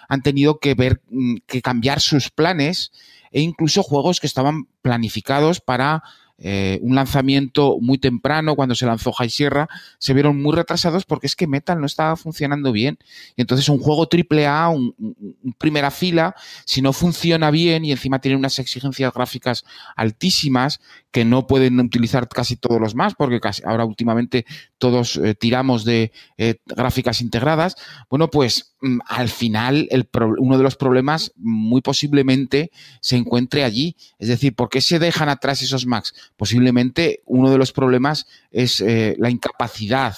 han 0.07 0.21
tenido 0.21 0.59
que 0.59 0.73
ver, 0.73 1.01
mm, 1.09 1.38
que 1.47 1.61
cambiar 1.61 1.99
sus 1.99 2.30
planes 2.30 2.91
e 3.32 3.41
incluso 3.41 3.84
juegos 3.84 4.19
que 4.19 4.28
estaban 4.28 4.67
planificados 4.82 5.61
para 5.61 6.03
eh, 6.38 6.79
un 6.81 6.95
lanzamiento 6.95 7.77
muy 7.79 7.97
temprano, 7.97 8.55
cuando 8.55 8.75
se 8.75 8.86
lanzó 8.86 9.11
High 9.13 9.29
Sierra, 9.29 9.69
se 9.99 10.13
vieron 10.13 10.41
muy 10.41 10.55
retrasados 10.55 11.05
porque 11.05 11.27
es 11.27 11.36
que 11.36 11.47
Metal 11.47 11.79
no 11.79 11.86
estaba 11.86 12.15
funcionando 12.17 12.71
bien. 12.71 12.97
Y 13.36 13.41
entonces 13.41 13.69
un 13.69 13.79
juego 13.79 14.07
AAA, 14.11 14.69
un, 14.69 14.93
un, 14.97 15.53
primera 15.57 15.91
fila, 15.91 16.36
si 16.65 16.81
no 16.81 16.93
funciona 16.93 17.51
bien 17.51 17.86
y 17.86 17.91
encima 17.91 18.19
tiene 18.19 18.38
unas 18.38 18.59
exigencias 18.59 19.13
gráficas 19.13 19.63
altísimas 19.95 20.81
que 21.11 21.23
no 21.23 21.47
pueden 21.47 21.79
utilizar 21.79 22.27
casi 22.27 22.57
todos 22.57 22.81
los 22.81 22.93
más, 22.93 23.15
porque 23.15 23.39
casi, 23.39 23.61
ahora 23.65 23.86
últimamente 23.86 24.45
todos 24.77 25.15
eh, 25.15 25.33
tiramos 25.33 25.86
de 25.86 26.11
eh, 26.38 26.55
gráficas 26.65 27.21
integradas, 27.21 27.77
bueno, 28.09 28.29
pues 28.29 28.74
al 29.07 29.29
final 29.29 29.88
el 29.91 30.07
uno 30.38 30.57
de 30.57 30.63
los 30.63 30.75
problemas 30.75 31.31
muy 31.36 31.81
posiblemente 31.81 32.71
se 33.01 33.15
encuentre 33.17 33.63
allí. 33.63 33.95
Es 34.19 34.27
decir, 34.27 34.55
¿por 34.55 34.69
qué 34.69 34.81
se 34.81 34.99
dejan 34.99 35.29
atrás 35.29 35.61
esos 35.61 35.86
Macs? 35.86 36.13
Posiblemente 36.38 37.21
uno 37.25 37.51
de 37.51 37.57
los 37.57 37.71
problemas 37.71 38.27
es 38.51 38.81
eh, 38.81 39.15
la 39.19 39.29
incapacidad 39.29 40.15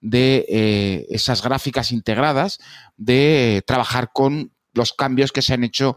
de 0.00 1.06
esas 1.10 1.42
gráficas 1.42 1.92
integradas 1.92 2.58
de 2.96 3.62
trabajar 3.66 4.12
con 4.14 4.50
los 4.72 4.94
cambios 4.94 5.30
que 5.30 5.42
se 5.42 5.52
han 5.52 5.62
hecho 5.62 5.94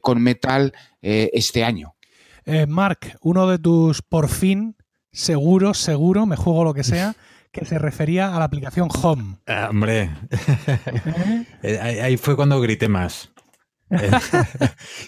con 0.00 0.22
Metal 0.22 0.72
este 1.02 1.64
año. 1.64 1.96
Eh, 2.44 2.66
Mark, 2.66 3.16
uno 3.20 3.46
de 3.46 3.58
tus 3.58 4.02
por 4.02 4.28
fin, 4.28 4.76
seguro, 5.12 5.74
seguro, 5.74 6.26
me 6.26 6.36
juego 6.36 6.64
lo 6.64 6.74
que 6.74 6.84
sea, 6.84 7.14
que 7.52 7.64
se 7.64 7.78
refería 7.78 8.34
a 8.34 8.38
la 8.38 8.44
aplicación 8.44 8.88
Home. 9.02 9.38
Ah, 9.46 9.68
hombre, 9.70 10.10
¿Eh? 11.62 11.78
ahí 11.80 12.16
fue 12.16 12.36
cuando 12.36 12.60
grité 12.60 12.88
más. 12.88 13.30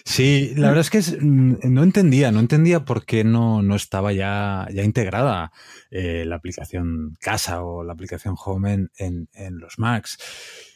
sí, 0.04 0.54
la 0.56 0.68
verdad 0.68 0.80
es 0.80 0.90
que 0.90 1.24
mm, 1.24 1.72
no 1.72 1.84
entendía, 1.84 2.32
no 2.32 2.40
entendía 2.40 2.84
por 2.84 3.04
qué 3.04 3.22
no, 3.22 3.62
no 3.62 3.76
estaba 3.76 4.12
ya, 4.12 4.66
ya 4.72 4.82
integrada 4.82 5.52
eh, 5.90 6.24
la 6.26 6.36
aplicación 6.36 7.16
Casa 7.20 7.62
o 7.62 7.84
la 7.84 7.92
aplicación 7.92 8.34
Home 8.44 8.88
en, 8.96 9.28
en, 9.34 9.58
los 9.58 9.78
Macs. 9.78 10.18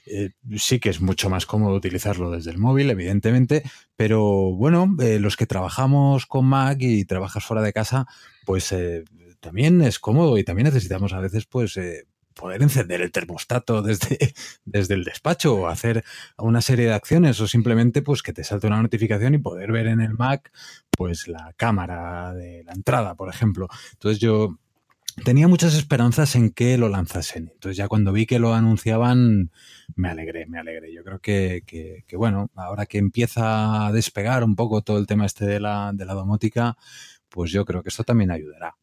Eh, 0.06 0.30
sí 0.56 0.78
que 0.78 0.90
es 0.90 1.00
mucho 1.00 1.28
más 1.28 1.46
cómodo 1.46 1.74
utilizarlo 1.74 2.30
desde 2.30 2.52
el 2.52 2.58
móvil, 2.58 2.90
evidentemente, 2.90 3.64
pero 3.96 4.54
bueno, 4.54 4.94
eh, 5.00 5.18
los 5.18 5.36
que 5.36 5.46
trabajamos 5.46 6.26
con 6.26 6.44
Mac 6.44 6.78
y 6.80 7.04
trabajas 7.06 7.44
fuera 7.44 7.62
de 7.62 7.72
casa, 7.72 8.06
pues 8.44 8.72
también 9.46 9.80
es 9.80 10.00
cómodo 10.00 10.38
y 10.38 10.42
también 10.42 10.64
necesitamos 10.64 11.12
a 11.12 11.20
veces 11.20 11.46
pues 11.46 11.78
poder 12.34 12.62
encender 12.62 13.00
el 13.00 13.12
termostato 13.12 13.80
desde, 13.82 14.34
desde 14.64 14.94
el 14.94 15.04
despacho 15.04 15.54
o 15.54 15.68
hacer 15.68 16.04
una 16.36 16.60
serie 16.60 16.86
de 16.86 16.94
acciones 16.94 17.40
o 17.40 17.46
simplemente 17.46 18.02
pues 18.02 18.22
que 18.22 18.32
te 18.32 18.42
salte 18.42 18.66
una 18.66 18.82
notificación 18.82 19.34
y 19.34 19.38
poder 19.38 19.70
ver 19.70 19.86
en 19.86 20.00
el 20.00 20.14
Mac 20.14 20.50
pues 20.90 21.28
la 21.28 21.54
cámara 21.56 22.34
de 22.34 22.64
la 22.64 22.72
entrada, 22.72 23.14
por 23.14 23.28
ejemplo. 23.28 23.68
Entonces 23.92 24.18
yo 24.18 24.58
tenía 25.24 25.46
muchas 25.46 25.74
esperanzas 25.74 26.34
en 26.34 26.50
que 26.50 26.76
lo 26.76 26.88
lanzasen. 26.88 27.52
Entonces 27.54 27.76
ya 27.76 27.86
cuando 27.86 28.12
vi 28.12 28.26
que 28.26 28.40
lo 28.40 28.52
anunciaban, 28.52 29.52
me 29.94 30.08
alegré, 30.08 30.46
me 30.46 30.58
alegré. 30.58 30.92
Yo 30.92 31.04
creo 31.04 31.20
que, 31.20 31.62
que, 31.64 32.16
bueno, 32.16 32.50
ahora 32.56 32.86
que 32.86 32.98
empieza 32.98 33.86
a 33.86 33.92
despegar 33.92 34.42
un 34.42 34.56
poco 34.56 34.82
todo 34.82 34.98
el 34.98 35.06
tema 35.06 35.24
este 35.24 35.46
de 35.46 35.60
la, 35.60 35.92
de 35.94 36.04
la 36.04 36.14
domótica, 36.14 36.76
pues 37.28 37.52
yo 37.52 37.64
creo 37.64 37.84
que 37.84 37.90
esto 37.90 38.02
también 38.02 38.32
ayudará. 38.32 38.76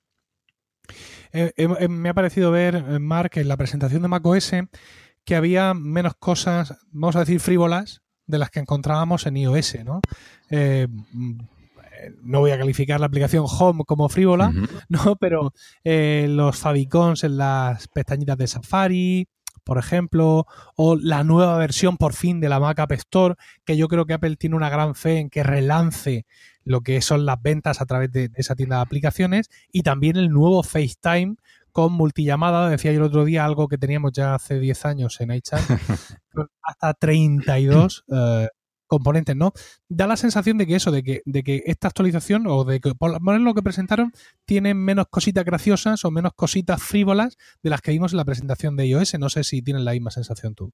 Eh, 1.31 1.51
eh, 1.57 1.67
eh, 1.79 1.87
me 1.87 2.09
ha 2.09 2.13
parecido 2.13 2.51
ver, 2.51 2.99
Mark, 2.99 3.31
en 3.35 3.47
la 3.47 3.57
presentación 3.57 4.01
de 4.01 4.07
macOS 4.07 4.51
que 5.25 5.35
había 5.35 5.73
menos 5.73 6.15
cosas, 6.15 6.77
vamos 6.91 7.15
a 7.15 7.21
decir, 7.21 7.39
frívolas 7.39 8.01
de 8.27 8.37
las 8.37 8.49
que 8.49 8.59
encontrábamos 8.59 9.25
en 9.25 9.37
iOS, 9.37 9.77
¿no? 9.85 10.01
Mm, 10.49 11.39
no 12.21 12.39
voy 12.39 12.51
a 12.51 12.57
calificar 12.57 12.99
la 12.99 13.05
aplicación 13.05 13.45
Home 13.47 13.83
como 13.85 14.09
frívola, 14.09 14.51
¿no? 14.89 15.15
Pero 15.15 15.53
los 15.83 16.57
favicons 16.57 17.23
en 17.23 17.37
las 17.37 17.87
pestañitas 17.87 18.37
de 18.37 18.47
Safari, 18.47 19.27
por 19.63 19.77
ejemplo, 19.77 20.45
o 20.75 20.95
la 20.95 21.23
nueva 21.23 21.57
versión 21.57 21.97
por 21.97 22.13
fin 22.13 22.39
de 22.39 22.49
la 22.49 22.59
Mac 22.59 22.79
App 22.79 22.91
Store, 22.93 23.35
que 23.65 23.77
yo 23.77 23.87
creo 23.87 24.05
que 24.05 24.13
Apple 24.13 24.35
tiene 24.35 24.55
una 24.55 24.69
gran 24.69 24.95
fe 24.95 25.19
en 25.19 25.29
que 25.29 25.43
relance 25.43 26.25
lo 26.63 26.81
que 26.81 27.01
son 27.01 27.25
las 27.25 27.41
ventas 27.41 27.81
a 27.81 27.85
través 27.85 28.11
de 28.11 28.31
esa 28.35 28.55
tienda 28.55 28.77
de 28.77 28.83
aplicaciones, 28.83 29.49
y 29.71 29.83
también 29.83 30.15
el 30.15 30.29
nuevo 30.29 30.63
FaceTime 30.63 31.35
con 31.71 31.91
multillamada, 31.93 32.69
decía 32.69 32.91
yo 32.91 32.99
el 32.99 33.05
otro 33.05 33.25
día, 33.25 33.45
algo 33.45 33.67
que 33.67 33.79
teníamos 33.79 34.11
ya 34.13 34.35
hace 34.35 34.59
10 34.59 34.85
años 34.85 35.19
en 35.19 35.31
iChat, 35.31 35.59
hasta 36.61 36.93
32 36.93 38.05
componentes, 38.93 39.35
¿no? 39.35 39.53
Da 39.89 40.07
la 40.07 40.17
sensación 40.17 40.57
de 40.57 40.67
que 40.67 40.75
eso, 40.75 40.91
de 40.91 41.03
que, 41.03 41.21
de 41.25 41.43
que 41.43 41.63
esta 41.65 41.87
actualización, 41.87 42.45
o 42.47 42.63
de 42.63 42.79
que 42.79 42.93
por 42.93 43.21
lo 43.21 43.53
que 43.53 43.63
presentaron, 43.63 44.13
tiene 44.45 44.73
menos 44.73 45.07
cositas 45.09 45.45
graciosas 45.45 46.05
o 46.05 46.11
menos 46.11 46.33
cositas 46.35 46.81
frívolas 46.81 47.37
de 47.63 47.69
las 47.69 47.81
que 47.81 47.91
vimos 47.91 48.13
en 48.13 48.17
la 48.17 48.25
presentación 48.25 48.75
de 48.75 48.87
iOS. 48.87 49.19
No 49.19 49.29
sé 49.29 49.43
si 49.43 49.61
tienen 49.61 49.85
la 49.85 49.93
misma 49.93 50.11
sensación 50.11 50.53
tú. 50.53 50.73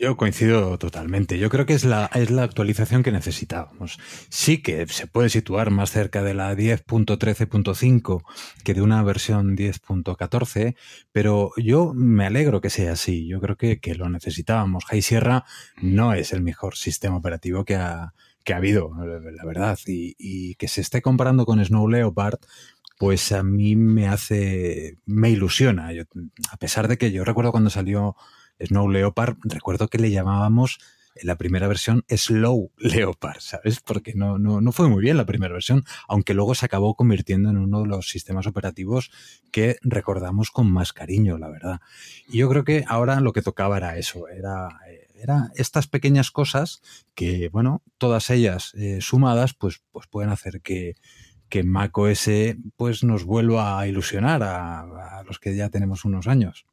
Yo 0.00 0.16
coincido 0.16 0.78
totalmente. 0.78 1.38
Yo 1.38 1.48
creo 1.48 1.66
que 1.66 1.74
es 1.74 1.84
la, 1.84 2.10
es 2.14 2.30
la 2.30 2.42
actualización 2.42 3.02
que 3.02 3.12
necesitábamos. 3.12 3.98
Sí 4.28 4.62
que 4.62 4.86
se 4.86 5.06
puede 5.06 5.28
situar 5.28 5.70
más 5.70 5.90
cerca 5.90 6.22
de 6.22 6.34
la 6.34 6.54
10.13.5 6.54 8.22
que 8.64 8.74
de 8.74 8.82
una 8.82 9.02
versión 9.02 9.56
10.14, 9.56 10.76
pero 11.12 11.52
yo 11.56 11.92
me 11.94 12.26
alegro 12.26 12.60
que 12.60 12.70
sea 12.70 12.92
así. 12.92 13.26
Yo 13.26 13.40
creo 13.40 13.56
que, 13.56 13.78
lo 13.96 14.08
necesitábamos. 14.08 14.84
High 14.86 15.02
Sierra 15.02 15.44
no 15.80 16.12
es 16.12 16.32
el 16.32 16.42
mejor 16.42 16.76
sistema 16.76 17.16
operativo 17.16 17.64
que 17.64 17.76
ha, 17.76 18.12
que 18.44 18.52
ha 18.52 18.58
habido, 18.58 18.90
la 18.94 19.44
verdad. 19.44 19.78
Y, 19.86 20.14
y 20.18 20.54
que 20.56 20.68
se 20.68 20.80
esté 20.80 21.00
comparando 21.02 21.46
con 21.46 21.64
Snow 21.64 21.88
Leopard, 21.88 22.38
pues 22.98 23.32
a 23.32 23.42
mí 23.42 23.76
me 23.76 24.08
hace, 24.08 24.98
me 25.06 25.30
ilusiona. 25.30 25.90
a 26.50 26.56
pesar 26.56 26.88
de 26.88 26.98
que 26.98 27.12
yo 27.12 27.24
recuerdo 27.24 27.52
cuando 27.52 27.70
salió 27.70 28.16
Snow 28.60 28.88
Leopard, 28.88 29.36
recuerdo 29.44 29.88
que 29.88 29.98
le 29.98 30.10
llamábamos 30.10 30.78
en 31.16 31.26
la 31.26 31.36
primera 31.36 31.66
versión 31.66 32.04
Slow 32.08 32.70
Leopard, 32.76 33.40
¿sabes? 33.40 33.80
Porque 33.80 34.14
no, 34.14 34.38
no, 34.38 34.60
no, 34.60 34.72
fue 34.72 34.88
muy 34.88 35.02
bien 35.02 35.16
la 35.16 35.24
primera 35.24 35.52
versión, 35.52 35.84
aunque 36.08 36.34
luego 36.34 36.54
se 36.54 36.66
acabó 36.66 36.94
convirtiendo 36.94 37.50
en 37.50 37.56
uno 37.56 37.82
de 37.82 37.88
los 37.88 38.08
sistemas 38.08 38.46
operativos 38.46 39.10
que 39.50 39.78
recordamos 39.82 40.50
con 40.50 40.70
más 40.70 40.92
cariño, 40.92 41.38
la 41.38 41.48
verdad. 41.48 41.80
Y 42.28 42.38
yo 42.38 42.48
creo 42.48 42.64
que 42.64 42.84
ahora 42.86 43.20
lo 43.20 43.32
que 43.32 43.42
tocaba 43.42 43.78
era 43.78 43.96
eso, 43.96 44.28
era, 44.28 44.80
era 45.14 45.50
estas 45.54 45.86
pequeñas 45.86 46.30
cosas 46.30 46.82
que, 47.14 47.48
bueno, 47.48 47.82
todas 47.98 48.28
ellas 48.30 48.72
eh, 48.74 48.98
sumadas, 49.00 49.54
pues, 49.54 49.82
pues 49.92 50.06
pueden 50.06 50.30
hacer 50.30 50.60
que, 50.60 50.96
que 51.48 51.62
macOS 51.62 52.28
pues 52.76 53.04
nos 53.04 53.24
vuelva 53.24 53.78
a 53.78 53.86
ilusionar 53.86 54.42
a 54.42 55.22
los 55.26 55.38
que 55.38 55.56
ya 55.56 55.70
tenemos 55.70 56.04
unos 56.04 56.26
años. 56.26 56.66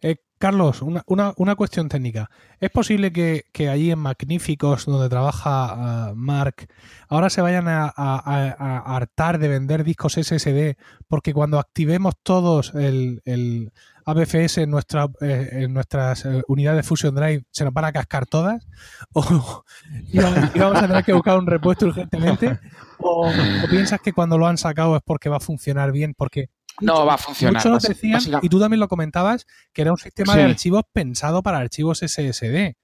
Eh, 0.00 0.16
Carlos, 0.38 0.82
una, 0.82 1.02
una, 1.06 1.54
cuestión 1.54 1.88
técnica. 1.88 2.28
¿Es 2.60 2.70
posible 2.70 3.10
que, 3.10 3.44
que 3.52 3.70
allí 3.70 3.90
en 3.90 3.98
Magníficos, 3.98 4.84
donde 4.84 5.08
trabaja 5.08 6.10
uh, 6.10 6.14
Mark, 6.14 6.68
ahora 7.08 7.30
se 7.30 7.40
vayan 7.40 7.66
a, 7.68 7.86
hartar 7.86 9.38
de 9.38 9.48
vender 9.48 9.82
discos 9.82 10.14
SSD 10.14 10.76
porque 11.08 11.32
cuando 11.32 11.58
activemos 11.58 12.14
todos 12.22 12.74
el, 12.74 13.22
el 13.24 13.72
ABFS 14.04 14.58
en, 14.58 14.74
eh, 15.22 15.48
en 15.52 15.72
nuestras 15.72 16.26
eh, 16.26 16.42
unidades 16.48 16.84
de 16.84 16.88
Fusion 16.88 17.14
Drive 17.14 17.44
se 17.50 17.64
nos 17.64 17.72
van 17.72 17.86
a 17.86 17.92
cascar 17.92 18.26
todas? 18.26 18.68
¿O 19.14 19.64
y 20.12 20.18
vamos 20.18 20.82
a 20.82 20.86
tener 20.86 21.04
que 21.04 21.14
buscar 21.14 21.38
un 21.38 21.46
repuesto 21.46 21.86
urgentemente? 21.86 22.60
¿O, 22.98 23.26
¿O 23.28 23.68
piensas 23.70 24.00
que 24.00 24.12
cuando 24.12 24.36
lo 24.36 24.46
han 24.46 24.58
sacado 24.58 24.96
es 24.96 25.02
porque 25.02 25.30
va 25.30 25.38
a 25.38 25.40
funcionar 25.40 25.92
bien? 25.92 26.14
Porque 26.14 26.50
no 26.80 27.06
va 27.06 27.14
a 27.14 27.18
funcionar. 27.18 27.64
Muchos 27.64 27.82
decían, 27.82 28.20
y 28.42 28.48
tú 28.48 28.60
también 28.60 28.80
lo 28.80 28.88
comentabas, 28.88 29.46
que 29.72 29.82
era 29.82 29.92
un 29.92 29.98
sistema 29.98 30.36
de 30.36 30.44
archivos 30.44 30.82
pensado 30.92 31.42
para 31.42 31.58
archivos 31.58 32.00
SSD. 32.00 32.74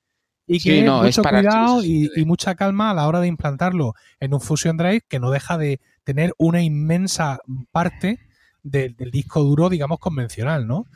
Y 0.47 0.61
que 0.61 0.82
mucho 0.82 1.22
cuidado 1.22 1.84
y, 1.84 2.11
mucha 2.26 2.55
calma 2.55 2.90
a 2.90 2.95
la 2.95 3.07
hora 3.07 3.20
de 3.20 3.28
implantarlo 3.28 3.95
en 4.18 4.34
un 4.34 4.40
Fusion 4.40 4.76
Drive 4.76 5.03
que 5.09 5.20
no 5.20 5.30
deja 5.30 5.57
de 5.57 5.80
tener 6.05 6.34
una 6.36 6.62
inmensa 6.62 7.38
parte 7.70 8.18
del 8.62 8.97
disco 9.12 9.43
duro, 9.43 9.68
digamos, 9.68 9.99
convencional, 9.99 10.66
¿no? 10.66 10.86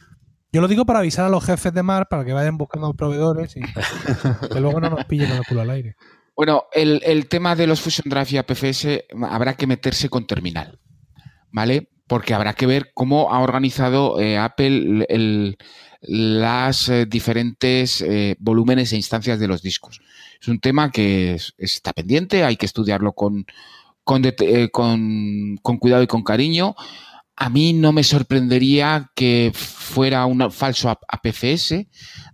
Yo 0.53 0.61
lo 0.61 0.69
digo 0.69 0.87
para 0.87 1.01
avisar 1.01 1.27
a 1.27 1.29
los 1.29 1.45
jefes 1.45 1.73
de 1.75 1.83
mar 1.83 2.09
para 2.09 2.25
que 2.25 2.33
vayan 2.33 2.57
buscando 2.57 2.93
proveedores 2.95 3.57
y 3.57 3.61
que 4.53 4.61
luego 4.61 4.81
no 4.81 4.91
nos 4.91 5.05
pillen 5.05 5.29
con 5.29 5.39
el 5.39 5.45
culo 5.45 5.61
al 5.61 5.71
aire. 5.71 5.97
Bueno, 6.35 6.65
el, 6.73 7.03
el 7.05 7.29
tema 7.29 7.57
de 7.57 7.67
los 7.67 7.81
Fusion 7.81 8.11
Drive 8.11 8.29
y 8.31 8.37
APFS 8.39 8.87
habrá 9.29 9.55
que 9.55 9.67
meterse 9.67 10.09
con 10.09 10.27
terminal, 10.27 10.81
¿vale? 11.51 11.89
Porque 12.07 12.35
habrá 12.35 12.55
que 12.55 12.67
ver 12.67 12.93
cómo 12.95 13.33
ha 13.33 13.41
organizado 13.41 14.21
eh, 14.21 14.39
Apple 14.39 15.57
las 16.01 16.89
eh, 16.89 17.07
diferentes 17.07 18.01
eh, 18.01 18.37
volúmenes 18.39 18.93
e 18.93 18.97
instancias 18.97 19.41
de 19.41 19.49
los 19.49 19.63
discos. 19.63 20.01
Es 20.41 20.49
un 20.49 20.61
tema 20.61 20.91
que 20.91 21.39
está 21.59 21.93
pendiente, 21.93 22.45
hay 22.45 22.57
que 22.57 22.67
estudiarlo 22.67 23.13
con, 23.13 23.47
con, 24.05 24.23
con, 24.71 25.57
con 25.63 25.79
cuidado 25.79 26.03
y 26.03 26.07
con 26.07 26.23
cariño. 26.23 26.77
A 27.35 27.51
mí 27.51 27.73
no 27.73 27.93
me 27.93 28.05
sorprendería 28.05 29.11
que 29.15 29.51
fuera 29.55 30.25
un 30.27 30.51
falso 30.53 30.89
APFS, 30.91 31.87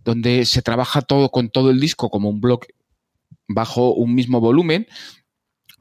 donde 0.05 0.45
se 0.45 0.63
trabaja 0.63 1.01
todo 1.03 1.31
con 1.31 1.49
todo 1.51 1.71
el 1.71 1.81
disco 1.81 2.11
como 2.11 2.29
un 2.29 2.41
bloque 2.41 2.69
bajo 3.49 3.93
un 3.95 4.15
mismo 4.15 4.41
volumen, 4.41 4.87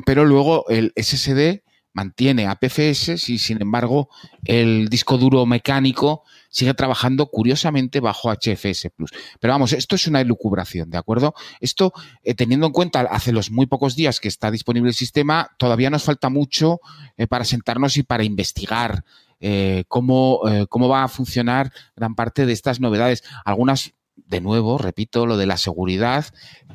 pero 0.06 0.26
luego 0.26 0.66
el 0.70 0.94
SSD 0.96 1.62
mantiene 1.94 2.48
APFS 2.48 3.30
y 3.30 3.38
sin 3.38 3.62
embargo 3.62 4.10
el 4.46 4.88
disco 4.90 5.18
duro 5.18 5.46
mecánico 5.46 6.24
sigue 6.50 6.74
trabajando 6.74 7.28
curiosamente 7.28 8.00
bajo 8.00 8.32
HFS 8.32 8.90
Plus. 8.96 9.12
Pero 9.40 9.54
vamos, 9.54 9.74
esto 9.74 9.96
es 9.96 10.08
una 10.08 10.22
elucubración, 10.22 10.90
¿de 10.90 10.98
acuerdo? 10.98 11.34
Esto, 11.60 11.94
eh, 12.24 12.34
teniendo 12.34 12.68
en 12.68 12.74
cuenta 12.74 13.02
hace 13.02 13.32
los 13.32 13.52
muy 13.52 13.66
pocos 13.66 13.96
días 13.96 14.20
que 14.20 14.28
está 14.28 14.52
disponible 14.52 14.90
el 14.90 14.96
sistema, 14.96 15.52
todavía 15.58 15.90
nos 15.90 16.04
falta 16.04 16.30
mucho 16.30 16.80
eh, 17.18 17.28
para 17.28 17.46
sentarnos 17.46 17.98
y 17.98 18.04
para 18.04 18.24
investigar 18.24 19.04
eh, 19.40 19.86
cómo, 19.88 20.42
cómo 20.70 20.88
va 20.88 21.04
a 21.04 21.08
funcionar 21.08 21.72
gran 21.96 22.14
parte 22.14 22.46
de 22.46 22.54
estas 22.54 22.80
novedades. 22.80 23.24
Algunas 23.44 23.94
de 24.16 24.42
nuevo, 24.42 24.78
repito, 24.78 25.26
lo 25.26 25.38
de 25.38 25.46
la 25.46 25.58
seguridad 25.58 26.26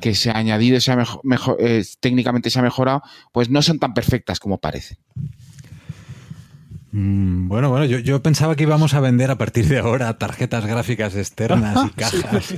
que 0.01 0.15
se 0.15 0.29
ha 0.29 0.37
añadido, 0.37 0.79
se 0.79 0.91
ha 0.91 1.05
mejor, 1.23 1.57
técnicamente 1.99 2.49
se 2.49 2.59
ha 2.59 2.63
mejorado, 2.63 3.01
pues 3.31 3.49
no 3.49 3.61
son 3.61 3.79
tan 3.79 3.93
perfectas 3.93 4.39
como 4.39 4.59
parecen. 4.59 4.97
Mm, 6.99 7.47
bueno, 7.47 7.69
bueno, 7.69 7.85
yo, 7.85 8.23
pensaba 8.23 8.55
que 8.55 8.63
íbamos 8.63 8.95
a 8.95 8.99
vender 8.99 9.29
a 9.29 9.37
partir 9.37 9.67
de 9.67 9.77
ahora 9.77 10.17
tarjetas 10.17 10.65
gráficas 10.65 11.15
externas 11.15 11.85
y 11.85 11.89
cajas 11.95 12.55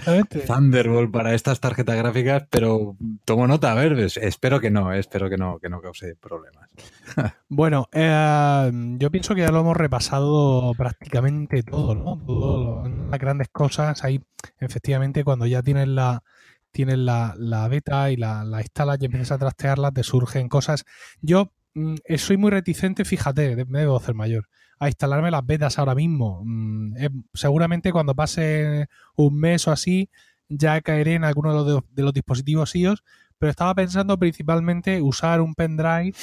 Thunderbolt 0.47 1.11
para 1.11 1.33
estas 1.33 1.59
tarjetas 1.59 1.97
gráficas, 1.97 2.47
pero 2.49 2.95
tomo 3.25 3.47
nota, 3.47 3.73
a 3.73 3.75
ver, 3.75 3.99
espero 3.99 4.61
que 4.61 4.71
no, 4.71 4.93
espero 4.93 5.29
que 5.29 5.35
no, 5.35 5.59
que 5.59 5.67
no 5.67 5.81
cause 5.81 6.15
problemas. 6.15 6.69
bueno, 7.49 7.89
eh, 7.91 8.71
yo 8.97 9.11
pienso 9.11 9.35
que 9.35 9.41
ya 9.41 9.51
lo 9.51 9.59
hemos 9.59 9.75
repasado 9.75 10.71
prácticamente 10.73 11.61
todo, 11.61 11.93
¿no? 11.93 12.23
Todo, 12.25 12.87
las 12.87 13.19
grandes 13.19 13.49
cosas, 13.49 14.05
ahí 14.05 14.21
efectivamente 14.61 15.25
cuando 15.25 15.47
ya 15.47 15.61
tienes 15.61 15.89
la 15.89 16.23
tienes 16.71 16.97
la, 16.97 17.35
beta 17.69 18.09
y 18.09 18.15
la, 18.15 18.45
la 18.45 18.61
instalas 18.61 18.99
y 19.01 19.05
empiezas 19.05 19.33
a 19.33 19.37
trastearla, 19.37 19.91
te 19.91 20.03
surgen 20.03 20.47
cosas. 20.47 20.85
Yo 21.21 21.51
Mm, 21.75 21.95
eh, 22.05 22.17
soy 22.17 22.37
muy 22.37 22.51
reticente, 22.51 23.05
fíjate, 23.05 23.65
me 23.65 23.79
debo 23.79 23.97
hacer 23.97 24.15
mayor, 24.15 24.47
a 24.79 24.87
instalarme 24.87 25.31
las 25.31 25.45
betas 25.45 25.77
ahora 25.79 25.95
mismo. 25.95 26.41
Mm, 26.45 26.95
seguramente 27.33 27.91
cuando 27.91 28.15
pase 28.15 28.87
un 29.15 29.39
mes 29.39 29.67
o 29.67 29.71
así 29.71 30.09
ya 30.49 30.81
caeré 30.81 31.15
en 31.15 31.23
alguno 31.23 31.63
de 31.63 32.03
los, 32.03 32.13
dispositivos 32.13 32.75
iOS, 32.75 33.03
pero 33.37 33.51
estaba 33.51 33.75
pensando 33.75 34.17
principalmente 34.17 35.01
usar 35.01 35.41
un 35.41 35.55
pendrive 35.55 36.13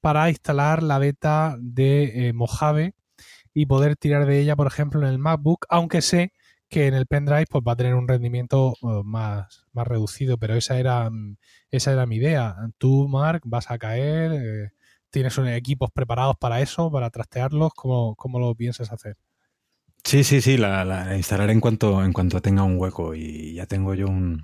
para 0.00 0.30
instalar 0.30 0.82
la 0.82 0.98
beta 0.98 1.56
de 1.60 2.28
eh, 2.28 2.32
Mojave 2.32 2.94
y 3.54 3.66
poder 3.66 3.96
tirar 3.96 4.26
de 4.26 4.40
ella, 4.40 4.56
por 4.56 4.66
ejemplo, 4.68 5.00
en 5.00 5.08
el 5.08 5.18
MacBook, 5.18 5.66
aunque 5.68 6.02
sé 6.02 6.32
que 6.68 6.86
en 6.86 6.94
el 6.94 7.06
pendrive 7.06 7.46
pues, 7.50 7.64
va 7.66 7.72
a 7.72 7.76
tener 7.76 7.94
un 7.94 8.08
rendimiento 8.08 8.74
uh, 8.82 9.02
más, 9.04 9.66
más 9.72 9.86
reducido, 9.86 10.38
pero 10.38 10.54
esa 10.54 10.78
era, 10.78 11.10
mm, 11.10 11.36
esa 11.70 11.92
era 11.92 12.06
mi 12.06 12.16
idea. 12.16 12.56
Tú, 12.78 13.08
Mark, 13.08 13.42
vas 13.44 13.70
a 13.70 13.78
caer, 13.78 14.32
eh, 14.32 14.70
tienes 15.10 15.38
equipos 15.38 15.90
preparados 15.90 16.36
para 16.36 16.60
eso, 16.60 16.90
para 16.90 17.10
trastearlos, 17.10 17.72
¿cómo, 17.74 18.38
lo 18.38 18.54
piensas 18.54 18.92
hacer? 18.92 19.16
Sí, 20.04 20.24
sí, 20.24 20.40
sí, 20.40 20.56
la, 20.56 21.16
instalaré 21.16 21.52
en 21.52 21.60
cuanto, 21.60 22.04
en 22.04 22.12
cuanto 22.12 22.40
tenga 22.40 22.62
un 22.62 22.78
hueco 22.78 23.14
y 23.14 23.54
ya 23.54 23.66
tengo 23.66 23.94
yo 23.94 24.06
un, 24.06 24.42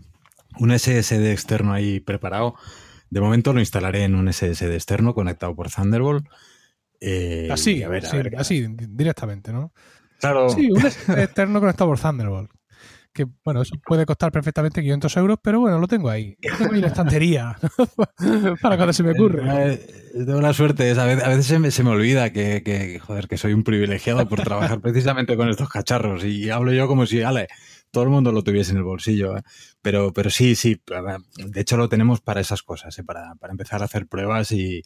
un 0.59 0.79
SSD 0.79 1.31
externo 1.31 1.73
ahí 1.73 2.01
preparado. 2.01 2.55
De 3.11 3.21
momento 3.21 3.53
lo 3.53 3.61
instalaré 3.61 4.05
en 4.05 4.15
un 4.15 4.33
SSD 4.33 4.75
externo 4.75 5.15
conectado 5.15 5.55
por 5.55 5.71
Thunderbolt. 5.71 6.27
Eh, 7.01 7.49
así, 7.51 7.83
a 7.83 7.89
ver, 7.89 8.07
así, 8.37 8.67
directamente, 8.69 9.53
¿no? 9.53 9.73
Claro. 10.19 10.49
Sí, 10.49 10.71
un 10.71 10.81
SSD 10.91 11.23
externo 11.23 11.61
conectado 11.61 11.91
por 11.91 12.01
Thunderbolt 12.01 12.51
que 13.13 13.27
bueno, 13.45 13.63
eso 13.63 13.75
puede 13.85 14.07
costar 14.07 14.33
perfectamente 14.33 14.81
500 14.81 15.17
euros, 15.19 15.39
pero 15.43 15.61
bueno, 15.61 15.79
lo 15.79 15.87
tengo 15.87 16.09
ahí. 16.09 16.37
Lo 16.43 16.57
tengo 16.57 16.75
ahí 16.75 16.81
la 16.81 16.89
estantería 16.89 17.57
para 18.63 18.77
cuando 18.77 18.93
se 18.93 19.03
me 19.03 19.13
ocurre. 19.13 19.43
Eh, 19.73 19.87
tengo 20.13 20.41
la 20.41 20.53
suerte, 20.53 20.91
a 20.91 21.05
veces, 21.05 21.47
se, 21.47 21.59
me, 21.59 21.71
se, 21.71 21.83
me, 21.83 21.91
olvida 21.91 22.33
que, 22.33 22.63
que, 22.65 22.99
joder, 22.99 23.29
que 23.29 23.37
soy 23.37 23.53
un 23.53 23.65
privilegiado 23.65 24.29
por 24.29 24.43
trabajar 24.43 24.81
precisamente 24.81 25.37
con 25.37 25.49
estos 25.49 25.69
cacharros 25.69 26.25
y 26.25 26.51
hablo 26.51 26.73
yo 26.73 26.89
como 26.89 27.07
si, 27.07 27.23
ale, 27.23 27.49
todo 27.93 28.03
el 28.05 28.11
mundo 28.11 28.33
lo 28.33 28.43
tuviese 28.43 28.73
en 28.73 28.79
el 28.79 28.83
bolsillo. 28.83 29.37
¿eh? 29.37 29.43
Pero, 29.83 30.13
pero 30.13 30.31
sí, 30.31 30.57
sí, 30.57 30.81
de 31.37 31.61
hecho 31.61 31.77
lo 31.77 31.89
tenemos 31.89 32.21
para 32.21 32.41
esas 32.41 32.63
cosas, 32.63 32.99
¿eh? 32.99 33.05
para, 33.05 33.35
empezar 33.51 33.83
a 33.83 33.85
hacer 33.85 34.07
pruebas 34.09 34.51
y, 34.51 34.83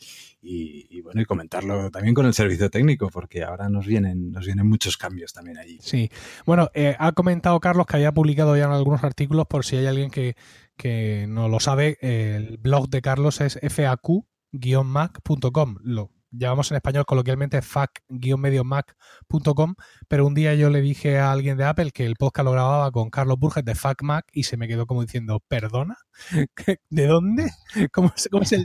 bueno, 1.02 1.22
y 1.22 1.24
comentarlo 1.24 1.90
también 1.90 2.14
con 2.14 2.26
el 2.26 2.34
servicio 2.34 2.68
técnico, 2.68 3.08
porque 3.08 3.44
ahora 3.44 3.70
nos 3.70 3.86
vienen, 3.86 4.32
nos 4.32 4.44
vienen 4.44 4.68
muchos 4.68 4.98
cambios 4.98 5.32
también 5.32 5.56
allí. 5.56 5.78
Sí, 5.80 6.10
bueno, 6.44 6.68
eh, 6.74 6.96
ha 6.98 7.12
comentado 7.12 7.60
Carlos 7.60 7.86
que 7.86 7.96
había 7.96 8.12
publicado 8.12 8.56
ya 8.56 8.66
algunos 8.66 9.04
artículos 9.04 9.46
por 9.46 9.64
si 9.64 9.76
hay 9.76 9.86
alguien 9.86 10.10
que, 10.10 10.36
que 10.76 11.26
no 11.28 11.48
lo 11.48 11.60
sabe, 11.60 11.98
el 12.00 12.58
blog 12.58 12.90
de 12.90 13.00
Carlos 13.02 13.40
es 13.40 13.56
faq-mac.com. 13.62 14.26
Lo, 15.82 16.10
llamamos 16.38 16.70
en 16.70 16.76
español 16.76 17.06
coloquialmente 17.06 17.62
fac-mediomac.com, 17.62 19.74
pero 20.08 20.26
un 20.26 20.34
día 20.34 20.54
yo 20.54 20.70
le 20.70 20.80
dije 20.80 21.18
a 21.18 21.32
alguien 21.32 21.56
de 21.56 21.64
Apple 21.64 21.90
que 21.92 22.06
el 22.06 22.16
podcast 22.16 22.44
lo 22.44 22.52
grababa 22.52 22.90
con 22.90 23.10
Carlos 23.10 23.38
Burges 23.38 23.64
de 23.64 23.74
FacMac 23.74 24.26
y 24.32 24.44
se 24.44 24.56
me 24.56 24.68
quedó 24.68 24.86
como 24.86 25.02
diciendo, 25.02 25.42
¿perdona? 25.48 25.96
¿De 26.90 27.06
dónde? 27.06 27.50
¿Cómo, 27.92 28.12
cómo, 28.30 28.44
se, 28.44 28.64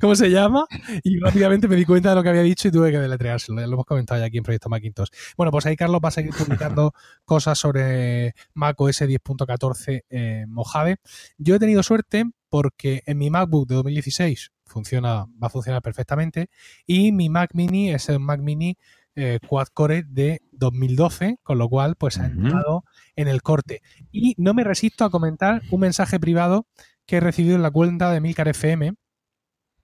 ¿Cómo 0.00 0.14
se 0.14 0.30
llama? 0.30 0.66
Y 1.02 1.18
rápidamente 1.18 1.68
me 1.68 1.76
di 1.76 1.84
cuenta 1.84 2.10
de 2.10 2.14
lo 2.14 2.22
que 2.22 2.30
había 2.30 2.42
dicho 2.42 2.68
y 2.68 2.70
tuve 2.70 2.90
que 2.90 2.98
deletreárselo. 2.98 3.60
Lo 3.60 3.74
hemos 3.74 3.86
comentado 3.86 4.20
ya 4.20 4.26
aquí 4.26 4.38
en 4.38 4.44
Proyecto 4.44 4.68
Macintosh. 4.68 5.08
Bueno, 5.36 5.50
pues 5.50 5.66
ahí 5.66 5.76
Carlos 5.76 6.00
va 6.04 6.08
a 6.08 6.12
seguir 6.12 6.34
publicando 6.34 6.92
cosas 7.24 7.58
sobre 7.58 8.34
Mac 8.54 8.80
OS 8.80 9.02
10.14 9.02 10.04
eh, 10.08 10.44
Mojave. 10.48 10.96
Yo 11.38 11.54
he 11.54 11.58
tenido 11.58 11.82
suerte 11.82 12.24
porque 12.50 13.02
en 13.06 13.16
mi 13.18 13.30
MacBook 13.30 13.68
de 13.68 13.76
2016 13.76 14.52
funciona, 14.66 15.26
va 15.42 15.46
a 15.46 15.50
funcionar 15.50 15.80
perfectamente. 15.80 16.50
Y 16.86 17.12
mi 17.12 17.28
Mac 17.30 17.50
Mini 17.54 17.90
es 17.90 18.08
el 18.08 18.20
Mac 18.20 18.40
Mini 18.40 18.76
eh, 19.16 19.38
Quad 19.46 19.68
Core 19.72 20.04
de 20.06 20.42
2012, 20.52 21.38
con 21.42 21.58
lo 21.58 21.68
cual 21.68 21.96
pues 21.96 22.18
ha 22.18 22.26
entrado 22.26 22.84
en 23.16 23.28
el 23.28 23.42
corte. 23.42 23.82
Y 24.12 24.34
no 24.36 24.52
me 24.54 24.64
resisto 24.64 25.04
a 25.04 25.10
comentar 25.10 25.62
un 25.70 25.80
mensaje 25.80 26.20
privado 26.20 26.66
que 27.06 27.16
he 27.16 27.20
recibido 27.20 27.56
en 27.56 27.62
la 27.62 27.70
cuenta 27.70 28.12
de 28.12 28.20
Milcar 28.20 28.48
FM, 28.48 28.94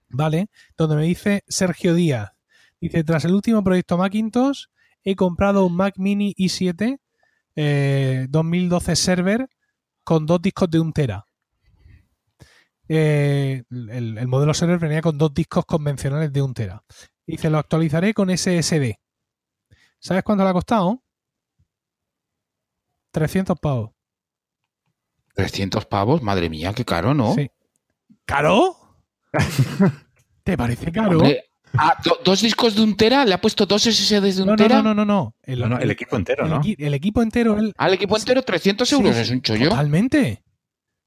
¿vale? 0.08 0.48
Donde 0.76 0.96
me 0.96 1.02
dice 1.02 1.44
Sergio 1.48 1.94
Díaz. 1.94 2.32
Dice, 2.80 3.04
tras 3.04 3.24
el 3.24 3.34
último 3.34 3.64
proyecto 3.64 3.96
Macintosh, 3.96 4.66
he 5.02 5.16
comprado 5.16 5.64
un 5.66 5.76
Mac 5.76 5.94
Mini 5.98 6.34
i7 6.36 6.98
2012 8.28 8.92
eh, 8.92 8.96
server 8.96 9.48
con 10.04 10.26
dos 10.26 10.40
discos 10.40 10.70
de 10.70 10.78
un 10.78 10.92
tera. 10.92 11.25
Eh, 12.88 13.64
el, 13.70 14.28
modelo 14.28 14.54
server 14.54 14.78
venía 14.78 15.02
con 15.02 15.18
dos 15.18 15.34
discos 15.34 15.64
convencionales 15.64 16.32
de 16.32 16.42
un 16.42 16.54
tera. 16.54 16.82
Dice, 17.26 17.50
lo 17.50 17.58
actualizaré 17.58 18.14
con 18.14 18.30
SSD. 18.30 18.94
¿Sabes 19.98 20.22
cuánto 20.22 20.44
le 20.44 20.50
ha 20.50 20.52
costado? 20.52 21.02
300 23.10 23.58
pavos. 23.58 23.90
300 25.34 25.86
pavos, 25.86 26.22
madre 26.22 26.48
mía, 26.48 26.72
qué 26.74 26.84
caro, 26.84 27.12
¿no? 27.12 27.34
Sí. 27.34 27.50
¿Caro? 28.24 28.76
¿Te 30.44 30.56
parece 30.56 30.92
caro? 30.92 31.20
Ah, 31.78 31.98
dos 32.24 32.40
discos 32.40 32.74
de 32.74 32.82
un 32.82 32.96
tera, 32.96 33.24
le 33.24 33.34
ha 33.34 33.40
puesto 33.40 33.66
dos 33.66 33.82
SSDs 33.82 34.36
de 34.36 34.42
un 34.42 34.56
tera. 34.56 34.76
No, 34.76 34.94
no, 34.94 34.94
no, 34.94 35.04
no. 35.04 35.34
El, 35.42 35.90
equipo 35.90 36.16
entero, 36.16 36.46
¿no? 36.46 36.60
El, 36.64 36.94
equipo 36.94 37.22
entero. 37.22 37.58
El, 37.58 37.74
Al 37.76 37.94
equipo 37.94 38.16
entero, 38.16 38.42
300 38.42 38.90
euros, 38.92 39.16
es 39.16 39.30
un 39.30 39.42
chollo. 39.42 39.68
Totalmente. 39.68 40.42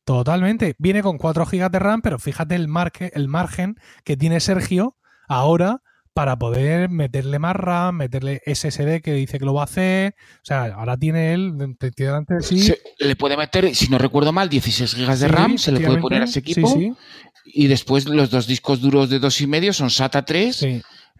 Totalmente. 0.09 0.73
Viene 0.79 1.03
con 1.03 1.19
4 1.19 1.45
GB 1.45 1.69
de 1.69 1.77
RAM, 1.77 2.01
pero 2.01 2.17
fíjate 2.17 2.55
el, 2.55 2.67
el 3.13 3.27
margen 3.27 3.75
que 4.03 4.17
tiene 4.17 4.39
Sergio 4.39 4.97
ahora 5.27 5.83
para 6.15 6.39
poder 6.39 6.89
meterle 6.89 7.37
más 7.37 7.55
RAM, 7.55 7.97
meterle 7.97 8.41
SSD 8.43 9.01
que 9.03 9.13
dice 9.13 9.37
que 9.37 9.45
lo 9.45 9.53
va 9.53 9.61
a 9.61 9.65
hacer. 9.65 10.15
O 10.37 10.45
sea, 10.45 10.63
ahora 10.73 10.97
tiene 10.97 11.33
él, 11.35 11.53
delante 11.95 12.33
de 12.33 12.41
sí. 12.41 12.73
le 12.97 13.15
puede 13.17 13.37
meter, 13.37 13.75
si 13.75 13.87
no 13.89 13.99
recuerdo 13.99 14.31
mal, 14.33 14.49
16 14.49 14.95
GB 14.95 15.15
de 15.15 15.27
RAM, 15.27 15.59
se 15.59 15.71
le 15.71 15.79
puede 15.79 15.99
poner 15.99 16.23
a 16.23 16.25
ese 16.25 16.39
equipo. 16.39 16.75
Y 17.45 17.67
después 17.67 18.05
los 18.05 18.31
dos 18.31 18.47
discos 18.47 18.81
duros 18.81 19.11
de 19.11 19.19
dos 19.19 19.39
y 19.41 19.45
medio 19.45 19.73
son 19.73 19.91
SATA 19.91 20.25
3. 20.25 20.65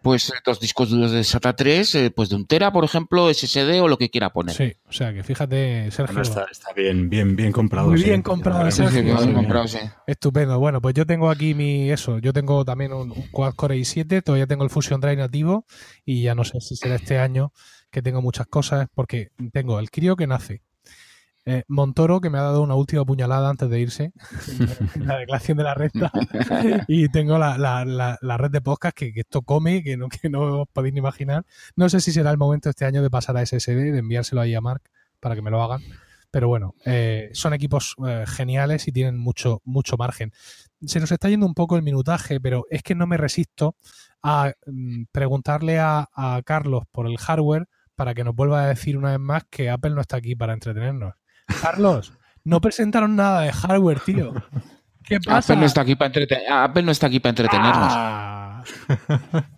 Pues 0.01 0.31
dos 0.45 0.59
discos 0.59 0.89
duros 0.89 1.11
de 1.11 1.23
SATA 1.23 1.55
3, 1.55 1.95
eh, 1.95 2.11
pues 2.11 2.29
de 2.29 2.35
un 2.35 2.45
tera, 2.45 2.71
por 2.71 2.83
ejemplo, 2.85 3.33
SSD 3.33 3.81
o 3.81 3.87
lo 3.87 3.97
que 3.97 4.09
quiera 4.09 4.31
poner. 4.31 4.55
Sí, 4.55 4.73
o 4.87 4.91
sea 4.91 5.13
que 5.13 5.23
fíjate, 5.23 5.91
Sergio. 5.91 6.15
Bueno, 6.15 6.21
está, 6.21 6.45
está 6.49 6.73
bien, 6.73 7.09
bien, 7.09 7.35
bien 7.35 7.51
comprado. 7.51 7.89
Muy 7.89 7.99
sí. 7.99 8.05
bien 8.05 8.23
Sí, 8.23 8.71
Sergio. 8.71 9.33
comprado, 9.33 9.67
sí. 9.67 9.79
Estupendo. 10.07 10.59
Bueno, 10.59 10.81
pues 10.81 10.95
yo 10.95 11.05
tengo 11.05 11.29
aquí 11.29 11.53
mi 11.53 11.91
eso. 11.91 12.19
Yo 12.19 12.33
tengo 12.33 12.63
también 12.65 12.93
un, 12.93 13.11
un 13.11 13.27
Quad 13.31 13.53
Core 13.55 13.77
i7, 13.77 14.23
todavía 14.23 14.47
tengo 14.47 14.63
el 14.63 14.69
Fusion 14.69 15.01
Drive 15.01 15.17
nativo 15.17 15.65
y 16.05 16.23
ya 16.23 16.35
no 16.35 16.43
sé 16.43 16.59
si 16.61 16.75
será 16.75 16.95
este 16.95 17.19
año 17.19 17.51
que 17.91 18.01
tengo 18.01 18.21
muchas 18.21 18.47
cosas 18.47 18.87
porque 18.93 19.29
tengo 19.51 19.79
el 19.79 19.89
crío 19.91 20.15
que 20.15 20.27
nace. 20.27 20.61
Eh, 21.49 21.63
Montoro, 21.67 22.21
que 22.21 22.29
me 22.29 22.37
ha 22.37 22.41
dado 22.43 22.61
una 22.61 22.75
última 22.75 23.03
puñalada 23.05 23.49
antes 23.49 23.69
de 23.69 23.79
irse, 23.79 24.11
en 24.95 25.07
la 25.07 25.17
declaración 25.17 25.57
de 25.57 25.63
la 25.63 25.73
recta. 25.73 26.11
y 26.87 27.09
tengo 27.09 27.37
la, 27.37 27.57
la- 27.57 27.85
la- 27.85 28.17
la 28.21 28.37
red 28.37 28.51
de 28.51 28.61
podcast 28.61 28.95
que, 28.95 29.13
que 29.13 29.21
esto 29.21 29.41
come, 29.41 29.83
que 29.83 29.97
no, 29.97 30.09
que 30.09 30.29
no 30.29 30.61
os 30.61 30.67
podéis 30.71 30.93
ni 30.93 30.99
imaginar. 30.99 31.45
No 31.75 31.89
sé 31.89 31.99
si 32.01 32.11
será 32.11 32.31
el 32.31 32.37
momento 32.37 32.69
este 32.69 32.85
año 32.85 33.01
de 33.01 33.09
pasar 33.09 33.35
a 33.37 33.45
SSD, 33.45 33.91
de 33.91 33.99
enviárselo 33.99 34.41
ahí 34.41 34.53
a 34.55 34.61
Mark 34.61 34.83
para 35.19 35.35
que 35.35 35.41
me 35.41 35.51
lo 35.51 35.61
hagan. 35.63 35.81
Pero 36.31 36.47
bueno, 36.47 36.75
eh, 36.85 37.31
son 37.33 37.53
equipos 37.55 37.95
eh, 38.07 38.23
geniales 38.27 38.87
y 38.87 38.91
tienen 38.91 39.17
mucho, 39.17 39.61
mucho 39.65 39.97
margen. 39.97 40.31
Se 40.85 40.99
nos 40.99 41.11
está 41.11 41.27
yendo 41.27 41.47
un 41.47 41.55
poco 41.55 41.75
el 41.75 41.81
minutaje, 41.81 42.39
pero 42.39 42.65
es 42.69 42.83
que 42.83 42.93
no 42.93 43.07
me 43.07 43.17
resisto 43.17 43.75
a 44.21 44.53
mm, 44.67 45.05
preguntarle 45.11 45.79
a, 45.79 46.07
a 46.13 46.41
Carlos 46.45 46.83
por 46.91 47.07
el 47.07 47.17
hardware 47.17 47.67
para 47.95 48.13
que 48.13 48.23
nos 48.23 48.35
vuelva 48.35 48.61
a 48.63 48.67
decir 48.67 48.95
una 48.95 49.09
vez 49.09 49.19
más 49.19 49.43
que 49.49 49.69
Apple 49.71 49.89
no 49.91 50.01
está 50.01 50.17
aquí 50.17 50.35
para 50.35 50.53
entretenernos. 50.53 51.15
Carlos, 51.61 52.13
no 52.43 52.61
presentaron 52.61 53.15
nada 53.15 53.41
de 53.41 53.51
hardware, 53.51 53.99
tío. 54.01 54.33
¿Qué 55.03 55.19
pasa? 55.19 55.53
Apple 55.53 55.61
no 55.61 55.65
está 55.65 55.81
aquí 55.81 55.95
para 55.95 56.11
entrete- 56.13 56.43
Apple 56.49 56.83
no 56.83 56.91
está 56.91 57.07
aquí 57.07 57.19
para 57.19 57.29
entretenernos. 57.31 57.87
Ah. 57.89 58.63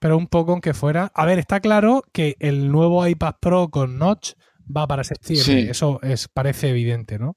Pero 0.00 0.16
un 0.16 0.28
poco 0.28 0.52
aunque 0.52 0.74
fuera. 0.74 1.10
A 1.14 1.26
ver, 1.26 1.38
está 1.40 1.58
claro 1.60 2.04
que 2.12 2.36
el 2.38 2.70
nuevo 2.70 3.04
iPad 3.06 3.34
Pro 3.40 3.68
con 3.68 3.98
Notch 3.98 4.32
va 4.74 4.86
para 4.86 5.02
septiembre. 5.02 5.44
Sí. 5.44 5.66
Eso 5.68 5.98
es, 6.02 6.28
parece 6.28 6.68
evidente, 6.68 7.18
¿no? 7.18 7.36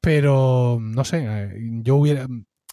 Pero 0.00 0.78
no 0.80 1.04
sé, 1.04 1.24
eh, 1.26 1.52
yo 1.82 1.94
hubiera, 1.96 2.26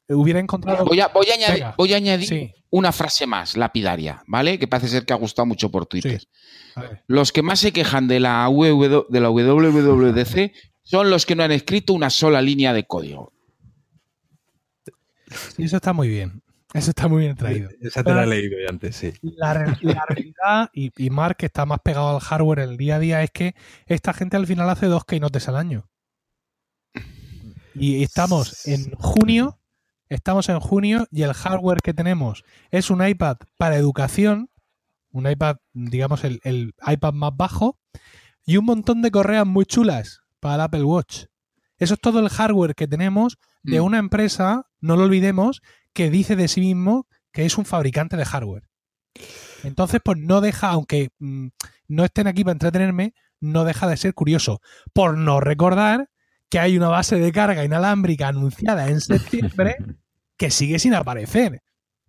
hubiera 0.09 0.39
encontrado. 0.39 0.85
Voy 0.85 0.99
a, 0.99 1.07
voy 1.07 1.27
a 1.29 1.33
añadir, 1.35 1.53
Venga. 1.55 1.75
voy 1.77 1.93
a 1.93 1.97
añadir 1.97 2.27
Sí, 2.27 2.51
una 2.69 2.91
frase 2.91 3.25
más, 3.27 3.55
lapidaria, 3.57 4.23
¿vale? 4.27 4.57
Que 4.59 4.67
parece 4.67 4.89
ser 4.89 5.05
que 5.05 5.13
ha 5.13 5.17
gustado 5.17 5.45
mucho 5.45 5.69
por 5.71 5.85
Twitter. 5.85 6.19
sí. 6.21 6.27
Los 7.07 7.31
que 7.31 7.41
más 7.41 7.59
se 7.59 7.71
quejan 7.73 8.07
de 8.07 8.19
la, 8.19 8.47
WW 8.47 9.05
de 9.09 9.19
la 9.19 9.29
WWDC 9.29 10.53
son 10.83 11.09
los 11.09 11.25
que 11.25 11.35
no 11.35 11.43
han 11.43 11.51
escrito 11.51 11.93
una 11.93 12.09
sola 12.09 12.41
línea 12.41 12.71
de 12.73 12.85
código. 12.85 13.33
Sí, 15.55 15.63
eso 15.63 15.75
está 15.77 15.93
muy 15.93 16.07
bien. 16.07 16.41
Eso 16.73 16.91
está 16.91 17.07
muy 17.07 17.23
bien 17.23 17.35
traído. 17.35 17.69
Esa 17.81 18.03
te 18.03 18.13
la 18.13 18.23
he 18.23 18.27
leído 18.27 18.55
ya 18.63 18.69
antes, 18.69 18.95
sí. 18.95 19.11
La, 19.23 19.53
re- 19.55 19.75
la 19.81 20.05
realidad, 20.07 20.69
y, 20.73 20.91
y 21.03 21.09
Mark 21.09 21.37
que 21.37 21.47
está 21.47 21.65
más 21.65 21.79
pegado 21.83 22.09
al 22.15 22.19
hardware 22.21 22.59
en 22.59 22.69
el 22.69 22.77
día 22.77 22.95
a 22.95 22.99
día, 22.99 23.23
es 23.23 23.31
que 23.31 23.55
esta 23.87 24.13
gente 24.13 24.37
al 24.37 24.45
final 24.47 24.69
hace 24.69 24.85
dos 24.85 25.03
keynotes 25.03 25.47
al 25.49 25.55
año. 25.57 25.89
Y 27.75 28.03
estamos 28.03 28.67
en 28.67 28.91
junio, 28.93 29.58
estamos 30.09 30.49
en 30.49 30.59
junio 30.59 31.07
y 31.11 31.21
el 31.21 31.33
hardware 31.33 31.81
que 31.81 31.93
tenemos 31.93 32.43
es 32.71 32.89
un 32.89 33.05
iPad 33.05 33.37
para 33.57 33.77
educación, 33.77 34.49
un 35.11 35.29
iPad, 35.29 35.57
digamos, 35.73 36.23
el, 36.23 36.39
el 36.43 36.73
iPad 36.85 37.13
más 37.13 37.35
bajo, 37.35 37.77
y 38.45 38.57
un 38.57 38.65
montón 38.65 39.01
de 39.01 39.11
correas 39.11 39.45
muy 39.45 39.65
chulas 39.65 40.21
para 40.39 40.55
el 40.55 40.61
Apple 40.61 40.83
Watch. 40.83 41.25
Eso 41.77 41.93
es 41.93 41.99
todo 41.99 42.19
el 42.19 42.29
hardware 42.29 42.75
que 42.75 42.87
tenemos 42.87 43.37
de 43.63 43.79
Mm. 43.79 43.83
una 43.83 43.97
empresa, 43.99 44.67
no 44.81 44.95
lo 44.95 45.03
olvidemos, 45.03 45.61
que 45.93 46.09
dice 46.09 46.35
de 46.35 46.47
sí 46.47 46.61
mismo 46.61 47.07
que 47.31 47.45
es 47.45 47.57
un 47.57 47.65
fabricante 47.65 48.17
de 48.17 48.25
hardware. 48.25 48.67
Entonces, 49.63 49.99
pues 50.03 50.17
no 50.17 50.41
deja, 50.41 50.69
aunque 50.69 51.09
mm, 51.19 51.47
no 51.87 52.05
estén 52.05 52.27
aquí 52.27 52.43
para 52.43 52.53
entretenerme, 52.53 53.13
no 53.39 53.63
deja 53.65 53.87
de 53.87 53.97
ser 53.97 54.13
curioso. 54.13 54.61
Por 54.93 55.17
no 55.17 55.39
recordar 55.39 56.09
que 56.49 56.59
hay 56.59 56.77
una 56.77 56.87
base 56.87 57.17
de 57.17 57.31
carga 57.31 57.63
inalámbrica 57.63 58.27
anunciada 58.27 58.89
en 58.89 59.01
septiembre 59.01 59.77
que 60.37 60.51
sigue 60.51 60.79
sin 60.79 60.93
aparecer. 60.95 61.61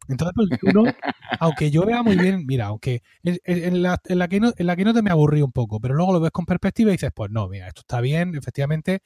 Entonces, 0.08 0.34
pues 0.34 0.74
uno, 0.74 0.92
aunque 1.38 1.70
yo 1.70 1.84
vea 1.84 2.02
muy 2.02 2.16
bien, 2.16 2.44
mira, 2.44 2.66
aunque 2.66 3.02
en, 3.22 3.82
la, 3.82 4.00
en 4.04 4.18
la 4.18 4.26
que 4.26 4.40
no, 4.40 4.52
en 4.56 4.66
la 4.66 4.74
que 4.74 4.84
no 4.84 4.92
te 4.92 5.02
me 5.02 5.10
aburrí 5.10 5.40
un 5.40 5.52
poco, 5.52 5.78
pero 5.78 5.94
luego 5.94 6.14
lo 6.14 6.20
ves 6.20 6.32
con 6.32 6.46
perspectiva 6.46 6.90
y 6.90 6.94
dices, 6.94 7.12
pues 7.14 7.30
no, 7.30 7.48
mira, 7.48 7.68
esto 7.68 7.82
está 7.82 8.00
bien, 8.00 8.34
efectivamente, 8.34 9.02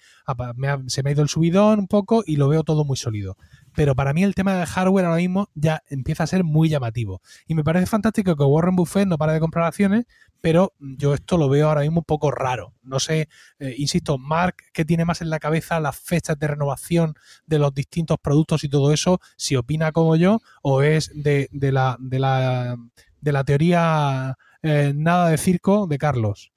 se 0.87 1.03
me 1.03 1.11
ha 1.11 1.13
ido 1.13 1.23
el 1.23 1.29
subidón 1.29 1.81
un 1.81 1.89
poco 1.89 2.23
y 2.25 2.37
lo 2.37 2.49
veo 2.49 2.63
todo 2.65 2.85
muy 2.85 2.97
sólido. 2.97 3.37
Pero 3.75 3.95
para 3.95 4.15
mí 4.15 4.23
el 4.23 4.35
tema 4.35 4.55
del 4.55 4.67
hardware 4.67 5.05
ahora 5.05 5.19
mismo 5.19 5.51
ya 5.55 5.83
empieza 5.91 6.25
a 6.25 6.27
ser 6.27 6.43
muy 6.43 6.71
llamativo. 6.71 7.21
Y 7.47 7.55
me 7.55 7.65
parece 7.65 7.87
fantástico 7.87 8.35
que 8.35 8.45
Warren 8.45 8.77
Buffett 8.77 9.07
no 9.07 9.19
para 9.19 9.35
de 9.35 9.41
comprar 9.41 9.67
acciones, 9.67 10.07
pero 10.45 10.75
yo 10.79 11.15
esto 11.15 11.39
lo 11.39 11.49
veo 11.49 11.69
ahora 11.71 11.81
mismo 11.81 12.01
un 12.01 12.05
poco 12.05 12.31
raro. 12.31 12.75
No 12.83 13.01
sé, 13.01 13.31
eh, 13.59 13.75
insisto, 13.79 14.19
Mark, 14.19 14.57
que 14.75 14.85
tiene 14.85 15.07
más 15.07 15.23
en 15.23 15.31
la 15.31 15.39
cabeza 15.39 15.81
las 15.81 15.97
fechas 15.99 16.39
de 16.39 16.47
renovación 16.47 17.15
de 17.47 17.59
los 17.59 17.73
distintos 17.75 18.19
productos 18.21 18.63
y 18.63 18.69
todo 18.69 18.93
eso, 18.93 19.21
si 19.39 19.57
opina 19.57 19.91
como 19.91 20.17
yo 20.17 20.43
o 20.61 20.83
es 20.83 21.11
de, 21.15 21.49
de 21.51 21.73
la, 21.73 21.97
de, 21.99 22.19
la, 22.19 22.77
de 23.23 23.33
la 23.33 23.43
teoría 23.45 24.37
eh, 24.63 24.93
nada 24.95 25.31
de 25.31 25.39
circo 25.39 25.87
de 25.87 25.97
Carlos. 25.97 26.53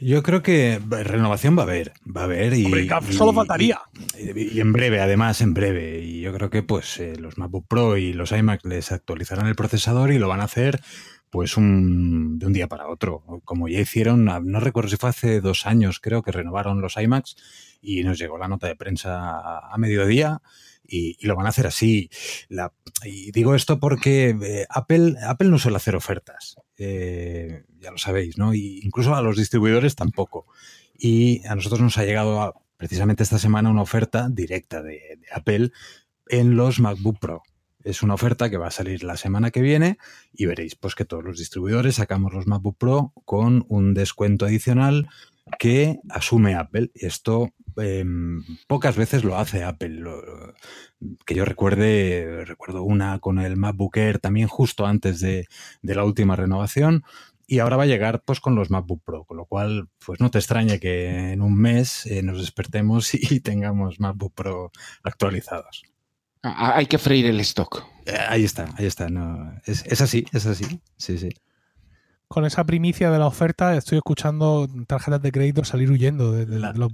Yo 0.00 0.24
creo 0.24 0.42
que 0.42 0.80
renovación 0.90 1.56
va 1.56 1.60
a 1.60 1.66
haber, 1.66 1.92
va 2.04 2.22
a 2.22 2.24
haber 2.24 2.52
y, 2.54 2.64
Hombre, 2.64 2.88
y- 3.08 3.12
solo 3.12 3.32
faltaría. 3.32 3.80
Y, 4.18 4.56
y 4.56 4.60
en 4.60 4.72
breve, 4.72 5.00
además, 5.00 5.40
en 5.40 5.54
breve. 5.54 6.00
Y 6.00 6.20
yo 6.20 6.32
creo 6.34 6.50
que 6.50 6.64
pues 6.64 6.98
eh, 6.98 7.14
los 7.16 7.38
MacBook 7.38 7.68
Pro 7.68 7.96
y 7.96 8.12
los 8.12 8.32
iMac 8.32 8.64
les 8.66 8.90
actualizarán 8.90 9.46
el 9.46 9.54
procesador 9.54 10.10
y 10.10 10.18
lo 10.18 10.26
van 10.26 10.40
a 10.40 10.44
hacer 10.44 10.80
pues 11.34 11.56
un, 11.56 12.38
de 12.38 12.46
un 12.46 12.52
día 12.52 12.68
para 12.68 12.86
otro. 12.86 13.24
Como 13.44 13.66
ya 13.66 13.80
hicieron, 13.80 14.24
no 14.24 14.60
recuerdo 14.60 14.88
si 14.88 14.96
fue 14.96 15.08
hace 15.08 15.40
dos 15.40 15.66
años, 15.66 15.98
creo 15.98 16.22
que 16.22 16.30
renovaron 16.30 16.80
los 16.80 16.96
iMacs 16.96 17.34
y 17.82 18.04
nos 18.04 18.20
llegó 18.20 18.38
la 18.38 18.46
nota 18.46 18.68
de 18.68 18.76
prensa 18.76 19.40
a, 19.68 19.76
mediodía. 19.76 20.42
Y, 20.86 21.16
lo 21.26 21.34
van 21.34 21.46
a 21.46 21.48
hacer 21.48 21.66
así. 21.66 22.08
Y 23.02 23.32
digo 23.32 23.56
esto 23.56 23.80
porque 23.80 24.28
eh, 24.28 24.66
Apple, 24.70 25.16
Apple 25.26 25.48
no 25.48 25.58
suele 25.58 25.78
hacer 25.78 25.96
ofertas. 25.96 26.54
Eh, 26.78 27.64
ya 27.80 27.90
lo 27.90 27.98
sabéis, 27.98 28.38
¿no? 28.38 28.54
Y 28.54 28.78
incluso 28.84 29.16
a 29.16 29.20
los 29.20 29.36
distribuidores 29.36 29.96
tampoco. 29.96 30.46
Y 30.96 31.44
a 31.48 31.56
nosotros 31.56 31.80
nos 31.80 31.98
ha 31.98 32.04
llegado 32.04 32.54
precisamente 32.76 33.24
esta 33.24 33.40
semana 33.40 33.70
una 33.70 33.82
oferta 33.82 34.28
directa 34.30 34.84
de 34.84 35.18
Apple 35.32 35.72
en 36.28 36.54
los 36.54 36.78
MacBook 36.78 37.18
Pro. 37.18 37.42
Es 37.84 38.02
una 38.02 38.14
oferta 38.14 38.50
que 38.50 38.56
va 38.56 38.68
a 38.68 38.72
salir 38.72 39.04
la 39.04 39.16
semana 39.16 39.50
que 39.50 39.60
viene 39.60 39.98
y 40.32 40.46
veréis 40.46 40.74
pues 40.74 40.94
que 40.94 41.04
todos 41.04 41.22
los 41.22 41.38
distribuidores 41.38 41.96
sacamos 41.96 42.32
los 42.32 42.46
MacBook 42.46 42.78
Pro 42.78 43.12
con 43.24 43.66
un 43.68 43.92
descuento 43.94 44.46
adicional 44.46 45.08
que 45.58 46.00
asume 46.08 46.54
Apple. 46.54 46.90
Esto 46.94 47.52
eh, 47.76 48.04
pocas 48.66 48.96
veces 48.96 49.24
lo 49.24 49.36
hace 49.36 49.64
Apple. 49.64 50.02
Que 51.26 51.34
yo 51.34 51.44
recuerde, 51.44 52.44
recuerdo 52.46 52.82
una 52.82 53.18
con 53.18 53.38
el 53.38 53.56
MacBook 53.56 53.96
Air 53.96 54.18
también 54.18 54.48
justo 54.48 54.86
antes 54.86 55.20
de, 55.20 55.46
la 55.82 56.04
última 56.04 56.36
renovación. 56.36 57.04
Y 57.46 57.58
ahora 57.58 57.76
va 57.76 57.82
a 57.82 57.86
llegar 57.86 58.22
pues 58.24 58.40
con 58.40 58.54
los 58.54 58.70
MacBook 58.70 59.02
Pro, 59.04 59.24
con 59.24 59.36
lo 59.36 59.44
cual 59.44 59.88
pues 60.04 60.18
no 60.20 60.30
te 60.30 60.38
extrañe 60.38 60.80
que 60.80 61.32
en 61.32 61.42
un 61.42 61.54
mes 61.54 62.06
eh, 62.06 62.22
nos 62.22 62.38
despertemos 62.38 63.12
y 63.30 63.40
tengamos 63.40 64.00
MacBook 64.00 64.32
Pro 64.34 64.72
actualizados. 65.02 65.82
Ah, 66.44 66.74
Hay 66.76 66.86
que 66.86 66.98
freír 66.98 67.26
el 67.26 67.40
stock. 67.40 67.84
Eh, 68.06 68.12
ahí 68.28 68.44
está, 68.44 68.66
ahí 68.76 68.86
está. 68.86 69.08
No, 69.08 69.52
es, 69.64 69.84
es 69.86 70.00
así, 70.00 70.24
es 70.32 70.46
así. 70.46 70.80
Sí, 70.96 71.18
sí. 71.18 71.30
Con 72.28 72.44
esa 72.44 72.64
primicia 72.64 73.10
de 73.10 73.18
la 73.18 73.26
oferta, 73.26 73.76
estoy 73.76 73.98
escuchando 73.98 74.66
tarjetas 74.86 75.22
de 75.22 75.30
crédito 75.30 75.64
salir 75.64 75.90
huyendo 75.90 76.32
de, 76.32 76.46
de- 76.46 76.58
La- 76.58 76.72
de 76.72 76.78
los- 76.78 76.90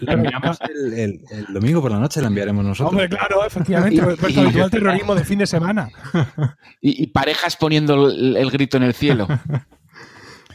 La 0.00 0.12
enviamos 0.12 0.58
el, 0.68 0.92
el- 0.92 1.20
el 1.30 1.46
domingo 1.52 1.80
por 1.80 1.90
la 1.90 1.98
noche, 1.98 2.20
la 2.20 2.28
enviaremos 2.28 2.64
nosotros. 2.64 2.90
Hombre, 2.90 3.08
claro, 3.08 3.44
efectivamente, 3.46 3.96
Y- 4.00 4.00
nuestro 4.00 4.42
habitual 4.42 4.70
terrorismo 4.70 5.14
de 5.14 5.24
fin 5.24 5.38
de 5.38 5.46
semana. 5.46 5.88
Y, 6.82 7.02
y 7.04 7.06
parejas 7.08 7.56
poniendo 7.56 8.08
el, 8.08 8.36
el 8.36 8.50
grito 8.50 8.76
en 8.76 8.82
el 8.84 8.94
cielo. 8.94 9.26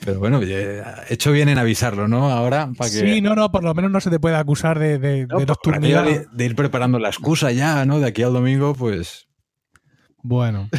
Pero 0.05 0.19
bueno, 0.19 0.39
he 0.41 0.83
hecho 1.09 1.31
bien 1.31 1.49
en 1.49 1.57
avisarlo, 1.57 2.07
¿no? 2.07 2.29
Ahora, 2.29 2.69
para 2.77 2.89
que. 2.89 2.97
Sí, 2.99 3.21
no, 3.21 3.35
no, 3.35 3.51
por 3.51 3.63
lo 3.63 3.73
menos 3.73 3.89
no 3.91 3.99
se 3.99 4.09
te 4.11 4.19
puede 4.19 4.35
acusar 4.35 4.77
de, 4.79 4.99
de, 4.99 5.21
No, 5.27 5.39
de 5.39 5.45
pues, 5.45 5.47
nocturnidad. 5.47 6.05
de, 6.05 6.27
de 6.31 6.45
ir 6.45 6.55
preparando 6.55 6.99
la 6.99 7.09
excusa 7.09 7.51
ya, 7.51 7.83
¿no? 7.85 7.99
De 7.99 8.07
aquí 8.07 8.21
al 8.23 8.33
domingo, 8.33 8.73
pues. 8.75 9.27
Bueno, 10.21 10.69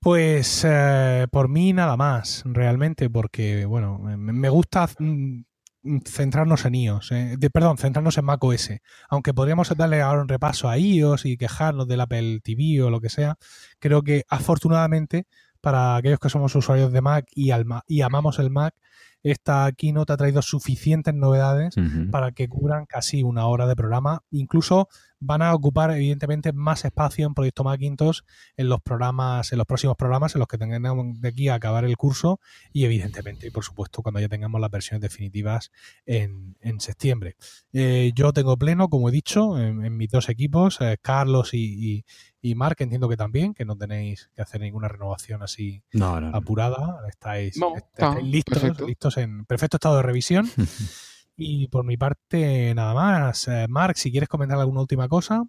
pues 0.00 0.62
eh, 0.68 1.26
por 1.30 1.48
mí 1.48 1.72
nada 1.72 1.96
más, 1.96 2.42
realmente, 2.46 3.10
porque, 3.10 3.64
bueno, 3.64 3.98
me, 3.98 4.48
gusta 4.48 4.88
mm, 4.98 5.40
centrarnos 6.04 6.64
en 6.64 6.74
iOS, 6.76 7.12
eh, 7.12 7.34
de- 7.38 7.50
perdón, 7.50 7.76
centrarnos 7.78 8.16
en 8.18 8.24
macOS, 8.24 8.70
aunque 9.08 9.34
podríamos 9.34 9.68
darle 9.76 10.00
ahora 10.02 10.22
un 10.22 10.28
repaso 10.28 10.68
a 10.68 10.78
iOS 10.78 11.26
y 11.26 11.36
quejarnos 11.36 11.88
del 11.88 12.00
Apple 12.02 12.40
TV 12.42 12.82
o 12.82 12.90
lo 12.90 13.00
que 13.00 13.08
sea, 13.08 13.34
creo 13.80 14.02
que 14.02 14.22
afortunadamente 14.28 15.26
para 15.60 15.96
aquellos 15.96 16.18
que 16.18 16.28
somos 16.28 16.54
usuarios 16.54 16.92
de 16.92 17.00
Mac 17.00 17.26
y, 17.34 17.50
al 17.50 17.66
y 17.86 18.02
amamos 18.02 18.38
el 18.38 18.50
Mac, 18.50 18.74
esta 19.22 19.72
keynote 19.72 20.12
ha 20.12 20.16
traído 20.16 20.40
suficientes 20.40 21.12
novedades 21.12 21.74
para 22.12 22.30
que 22.30 22.48
cubran 22.48 22.86
casi 22.86 23.24
una 23.24 23.46
hora 23.46 23.66
de 23.66 23.74
programa. 23.74 24.22
Incluso 24.30 24.88
van 25.18 25.42
a 25.42 25.52
ocupar 25.52 25.90
evidentemente 25.90 26.52
más 26.52 26.84
espacio 26.84 27.26
en 27.26 27.34
Proyecto 27.34 27.64
Macintosh 27.64 28.20
en 28.56 28.68
los 28.68 28.80
programas, 28.80 29.50
en 29.50 29.58
los 29.58 29.66
próximos 29.66 29.96
programas 29.96 30.34
en 30.34 30.38
los 30.38 30.48
que 30.48 30.58
tengamos 30.58 31.20
de 31.20 31.28
aquí 31.28 31.48
a 31.48 31.54
acabar 31.54 31.84
el 31.84 31.96
curso 31.96 32.38
y 32.72 32.84
evidentemente, 32.84 33.48
y 33.48 33.50
por 33.50 33.64
supuesto, 33.64 34.02
cuando 34.02 34.20
ya 34.20 34.28
tengamos 34.28 34.60
las 34.60 34.70
versiones 34.70 35.02
definitivas 35.02 35.72
en, 36.04 36.54
septiembre. 36.78 37.36
Eh, 37.72 38.12
yo 38.14 38.32
tengo 38.32 38.56
pleno, 38.56 38.88
como 38.88 39.08
he 39.08 39.12
dicho, 39.12 39.58
en, 39.58 39.96
mis 39.96 40.10
dos 40.10 40.28
equipos, 40.28 40.80
eh, 40.80 40.98
Carlos 41.00 41.54
y, 41.54 41.96
y, 41.96 42.04
Mark, 42.54 42.76
entiendo 42.78 43.08
que 43.08 43.16
también, 43.16 43.54
que 43.54 43.64
no 43.64 43.76
tenéis 43.76 44.30
que 44.34 44.42
hacer 44.42 44.60
ninguna 44.60 44.88
renovación 44.88 45.42
así 45.42 45.82
apurada, 46.32 47.00
estáis, 47.08 47.58
listos, 48.22 48.80
listos 48.80 49.16
en 49.18 49.44
perfecto 49.44 49.76
estado 49.76 49.96
de 49.96 50.02
revisión. 50.02 50.48
Y 51.36 51.68
por 51.68 51.84
mi 51.84 51.96
parte, 51.98 52.74
nada 52.74 52.94
más. 52.94 53.46
Eh, 53.48 53.66
Mark, 53.68 53.98
si 53.98 54.10
quieres 54.10 54.28
comentar 54.28 54.58
alguna 54.58 54.80
última 54.80 55.06
cosa. 55.06 55.44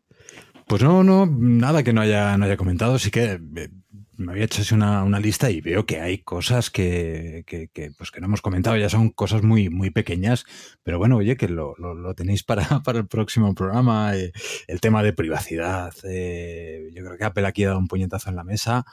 Pues 0.68 0.84
no, 0.84 1.02
no, 1.02 1.26
nada 1.26 1.82
que 1.82 1.94
no 1.94 2.02
haya, 2.02 2.38
no 2.38 2.44
haya 2.44 2.58
comentado. 2.58 3.00
Sí 3.00 3.10
que 3.10 3.40
eh, 3.56 3.70
me 4.18 4.32
había 4.32 4.46
hecho 4.46 4.62
así 4.62 4.74
una, 4.74 5.20
lista 5.20 5.50
y 5.50 5.62
veo 5.62 5.86
que 5.86 6.02
hay 6.02 6.20
cosas 6.20 6.70
que, 6.70 7.44
que, 7.46 7.92
pues 7.98 8.12
que 8.12 8.20
no 8.20 8.28
hemos 8.28 8.42
comentado. 8.42 8.76
Ya 8.78 8.90
son 8.90 9.10
cosas 9.10 9.44
muy, 9.44 9.70
muy 9.70 9.92
pequeñas. 9.92 10.46
Pero 10.84 10.98
bueno, 10.98 11.18
oye, 11.18 11.38
que 11.38 11.48
lo, 11.48 11.76
lo, 11.78 12.14
tenéis 12.16 12.44
para, 12.44 12.64
para, 12.84 13.00
el 13.00 13.08
próximo 13.08 13.54
programa. 13.54 14.16
Eh, 14.16 14.32
el 14.68 14.82
tema 14.82 15.04
de 15.04 15.14
privacidad. 15.14 15.94
yo 15.94 17.04
creo 17.06 17.18
que 17.18 17.26
Apple 17.26 17.48
aquí 17.48 17.64
ha 17.64 17.68
dado 17.68 17.80
un 17.80 17.88
puñetazo 17.88 18.30
en 18.30 18.36
la 18.36 18.44
mesa. 18.44 18.86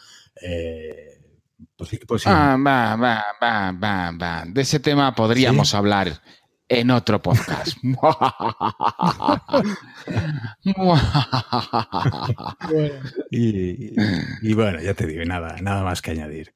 pues 1.77 1.89
sí, 1.89 1.99
pues 2.07 2.22
sí. 2.22 2.29
Ah, 2.31 2.57
va, 2.57 2.97
va, 2.97 3.25
va, 3.43 3.72
va, 3.72 4.11
va. 4.12 4.45
De 4.47 4.61
ese 4.61 4.81
tema 4.81 5.14
podríamos 5.14 5.75
hablar 5.75 6.20
en 6.68 6.90
otro 6.90 7.22
podcast. 7.22 7.78
y, 13.30 14.54
bueno, 14.54 14.80
ya 14.80 14.94
te 14.94 15.06
digo, 15.06 15.24
nada, 15.24 15.56
nada 15.60 15.84
más 15.84 16.02
que 16.02 16.10
añadir. 16.12 16.54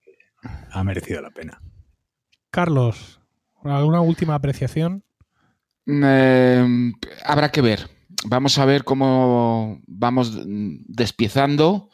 Ha 0.71 0.85
merecido 0.85 1.21
la 1.21 1.31
pena. 1.31 1.61
Carlos, 2.51 3.21
¿alguna 3.65 4.01
última 4.01 4.35
apreciación? 4.35 5.05
Em, 5.87 6.95
habrá 7.25 7.51
que 7.51 7.61
ver. 7.61 7.91
Vamos 8.27 8.59
a 8.59 8.65
ver 8.65 8.85
cómo 8.85 9.81
vamos 9.87 10.41
despiezando 10.45 11.91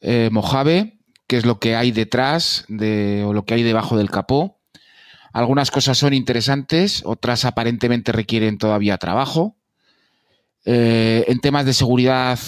eh, 0.00 0.28
Mojave, 0.32 1.00
qué 1.26 1.36
es 1.36 1.44
lo 1.44 1.58
que 1.58 1.76
hay 1.76 1.92
detrás 1.92 2.64
de, 2.68 3.24
o 3.26 3.32
lo 3.32 3.44
que 3.44 3.54
hay 3.54 3.62
debajo 3.62 3.96
del 3.96 4.10
capó 4.10 4.57
algunas 5.32 5.70
cosas 5.70 5.98
son 5.98 6.14
interesantes, 6.14 7.02
otras 7.04 7.44
aparentemente 7.44 8.12
requieren 8.12 8.58
todavía 8.58 8.98
trabajo. 8.98 9.56
Eh, 10.64 11.24
en 11.28 11.40
temas 11.40 11.64
de 11.64 11.72
seguridad, 11.72 12.38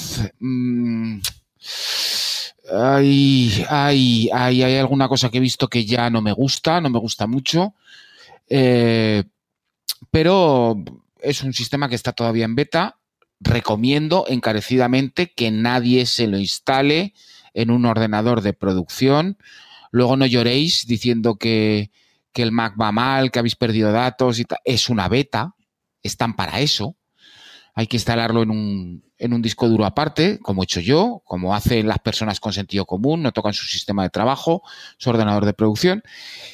mm, 0.41 1.20
hay, 2.72 3.64
hay, 3.70 4.74
alguna 4.76 5.09
cosa 5.09 5.31
que 5.31 5.39
he 5.39 5.41
visto 5.41 5.68
que 5.68 5.85
ya 5.85 6.11
no 6.11 6.22
me 6.22 6.33
gusta, 6.33 6.81
no 6.81 6.91
me 6.91 6.99
gusta 6.99 7.26
mucho. 7.26 7.74
Eh, 8.49 9.24
pero 10.11 10.83
es 11.20 11.43
un 11.43 11.53
sistema 11.53 11.89
que 11.89 11.95
está 11.95 12.12
todavía 12.12 12.45
en 12.45 12.55
beta. 12.55 12.99
Recomiendo 13.41 14.26
encarecidamente 14.28 15.33
que 15.33 15.51
nadie 15.51 16.05
se 16.07 16.26
lo 16.26 16.39
instale 16.39 17.14
en 17.55 17.70
un 17.70 17.87
ordenador 17.87 18.43
de 18.43 18.53
producción. 18.53 19.39
Luego 19.93 20.16
no 20.16 20.26
lloréis 20.26 20.87
diciendo 20.87 21.37
que, 21.37 21.91
que 22.33 22.43
el 22.43 22.53
Mac 22.53 22.74
va 22.81 22.93
mal, 22.93 23.31
que 23.31 23.39
habéis 23.39 23.57
perdido 23.57 23.93
datos 23.93 24.39
y 24.39 24.45
tal. 24.45 24.59
Es 24.64 24.89
una 24.89 25.09
beta, 25.09 25.55
están 26.03 26.35
para 26.35 26.61
eso. 26.61 26.97
Hay 27.74 27.87
que 27.87 27.97
instalarlo 27.97 28.43
en 28.43 28.51
un, 28.51 29.05
en 29.16 29.33
un 29.33 29.43
disco 29.43 29.68
duro 29.68 29.85
aparte, 29.85 30.39
como 30.41 30.62
he 30.62 30.64
hecho 30.64 30.81
yo, 30.81 31.22
como 31.24 31.55
hacen 31.55 31.87
las 31.87 31.99
personas 31.99 32.41
con 32.41 32.53
sentido 32.53 32.85
común, 32.85 33.22
no 33.22 33.33
tocan 33.33 33.53
su 33.53 33.66
sistema 33.66 34.03
de 34.03 34.11
trabajo, 34.11 34.62
su 34.99 35.11
ordenador 35.11 35.45
de 35.45 35.53
producción. 35.53 36.03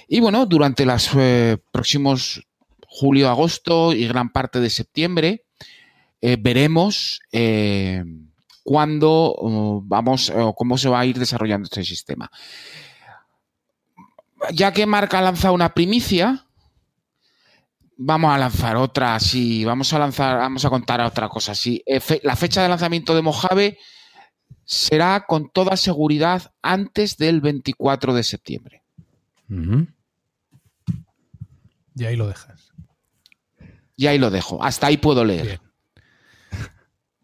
Y 0.09 0.21
bueno, 0.21 0.47
durante 0.47 0.85
los 0.85 1.11
eh, 1.17 1.59
próximos 1.73 2.47
julio, 2.87 3.29
agosto 3.29 3.93
y 3.93 4.07
gran 4.07 4.31
parte 4.31 4.61
de 4.61 4.71
septiembre, 4.71 5.45
eh, 6.21 6.37
veremos 6.39 7.21
eh, 7.33 8.03
cuándo 8.63 9.35
oh, 9.39 9.83
vamos 9.85 10.31
o 10.31 10.55
cómo 10.55 10.79
se 10.79 10.89
va 10.89 11.01
a 11.01 11.07
ir 11.07 11.19
desarrollando 11.19 11.67
este 11.67 11.85
sistema 11.85 12.31
ya 14.53 14.73
que 14.73 14.87
Marca 14.87 15.19
ha 15.19 15.23
lanzado 15.23 15.55
una 15.55 15.75
primicia, 15.75 16.47
vamos 17.97 18.33
a 18.33 18.39
lanzar 18.39 18.77
otra 18.77 19.15
así, 19.15 19.65
vamos 19.65 19.93
a 19.93 19.99
lanzar, 19.99 20.39
vamos 20.39 20.65
a 20.65 20.71
contar 20.71 21.01
otra 21.01 21.29
cosa 21.29 21.53
así. 21.53 21.83
Eh, 21.87 22.01
la 22.23 22.37
fecha 22.37 22.63
de 22.63 22.69
lanzamiento 22.69 23.15
de 23.15 23.23
Mojave 23.23 23.79
será 24.65 25.25
con 25.27 25.51
toda 25.51 25.77
seguridad 25.77 26.53
antes 26.63 27.17
del 27.17 27.41
24 27.41 28.15
de 28.15 28.23
septiembre. 28.23 28.83
Y 31.95 32.05
ahí 32.05 32.17
lo 32.17 32.27
dejas. 32.27 32.73
Y 33.97 34.07
ahí 34.07 34.19
lo 34.19 34.31
dejo. 34.31 34.63
Hasta 34.63 34.89
ahí 34.89 34.99
puedo 34.99 35.25
leer. 35.25 35.61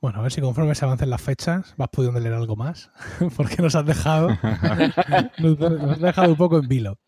Bueno, 0.03 0.18
a 0.18 0.22
ver 0.22 0.32
si 0.32 0.40
conforme 0.40 0.74
se 0.74 0.84
avancen 0.84 1.11
las 1.11 1.22
fechas 1.22 1.74
vas 1.76 1.88
pudiendo 1.88 2.18
leer 2.18 2.34
algo 2.34 2.57
más, 2.57 2.90
porque 3.36 3.62
nos 3.62 3.76
has 3.76 3.86
dejado, 3.86 4.30
nos 5.38 5.61
has 5.61 6.00
dejado 6.00 6.30
un 6.32 6.36
poco 6.36 6.59
en 6.59 6.66
vilo. 6.66 6.98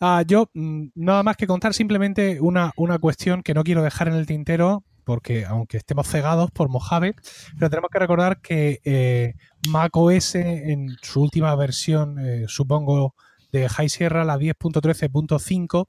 Ah, 0.00 0.24
yo, 0.26 0.48
mm, 0.54 0.86
nada 0.94 1.22
más 1.22 1.36
que 1.36 1.46
contar, 1.46 1.74
simplemente 1.74 2.40
una, 2.40 2.72
una 2.78 2.98
cuestión 2.98 3.42
que 3.42 3.52
no 3.52 3.62
quiero 3.62 3.82
dejar 3.82 4.08
en 4.08 4.14
el 4.14 4.24
tintero, 4.24 4.84
porque 5.04 5.44
aunque 5.44 5.76
estemos 5.76 6.08
cegados 6.08 6.50
por 6.50 6.70
Mojave, 6.70 7.14
pero 7.58 7.68
tenemos 7.68 7.90
que 7.92 7.98
recordar 7.98 8.40
que 8.40 8.80
eh, 8.84 9.34
macOS 9.68 10.36
en 10.36 10.96
su 11.02 11.20
última 11.20 11.54
versión, 11.56 12.18
eh, 12.18 12.46
supongo, 12.48 13.14
de 13.52 13.68
High 13.68 13.88
Sierra, 13.90 14.24
la 14.24 14.38
10.13.5, 14.38 15.88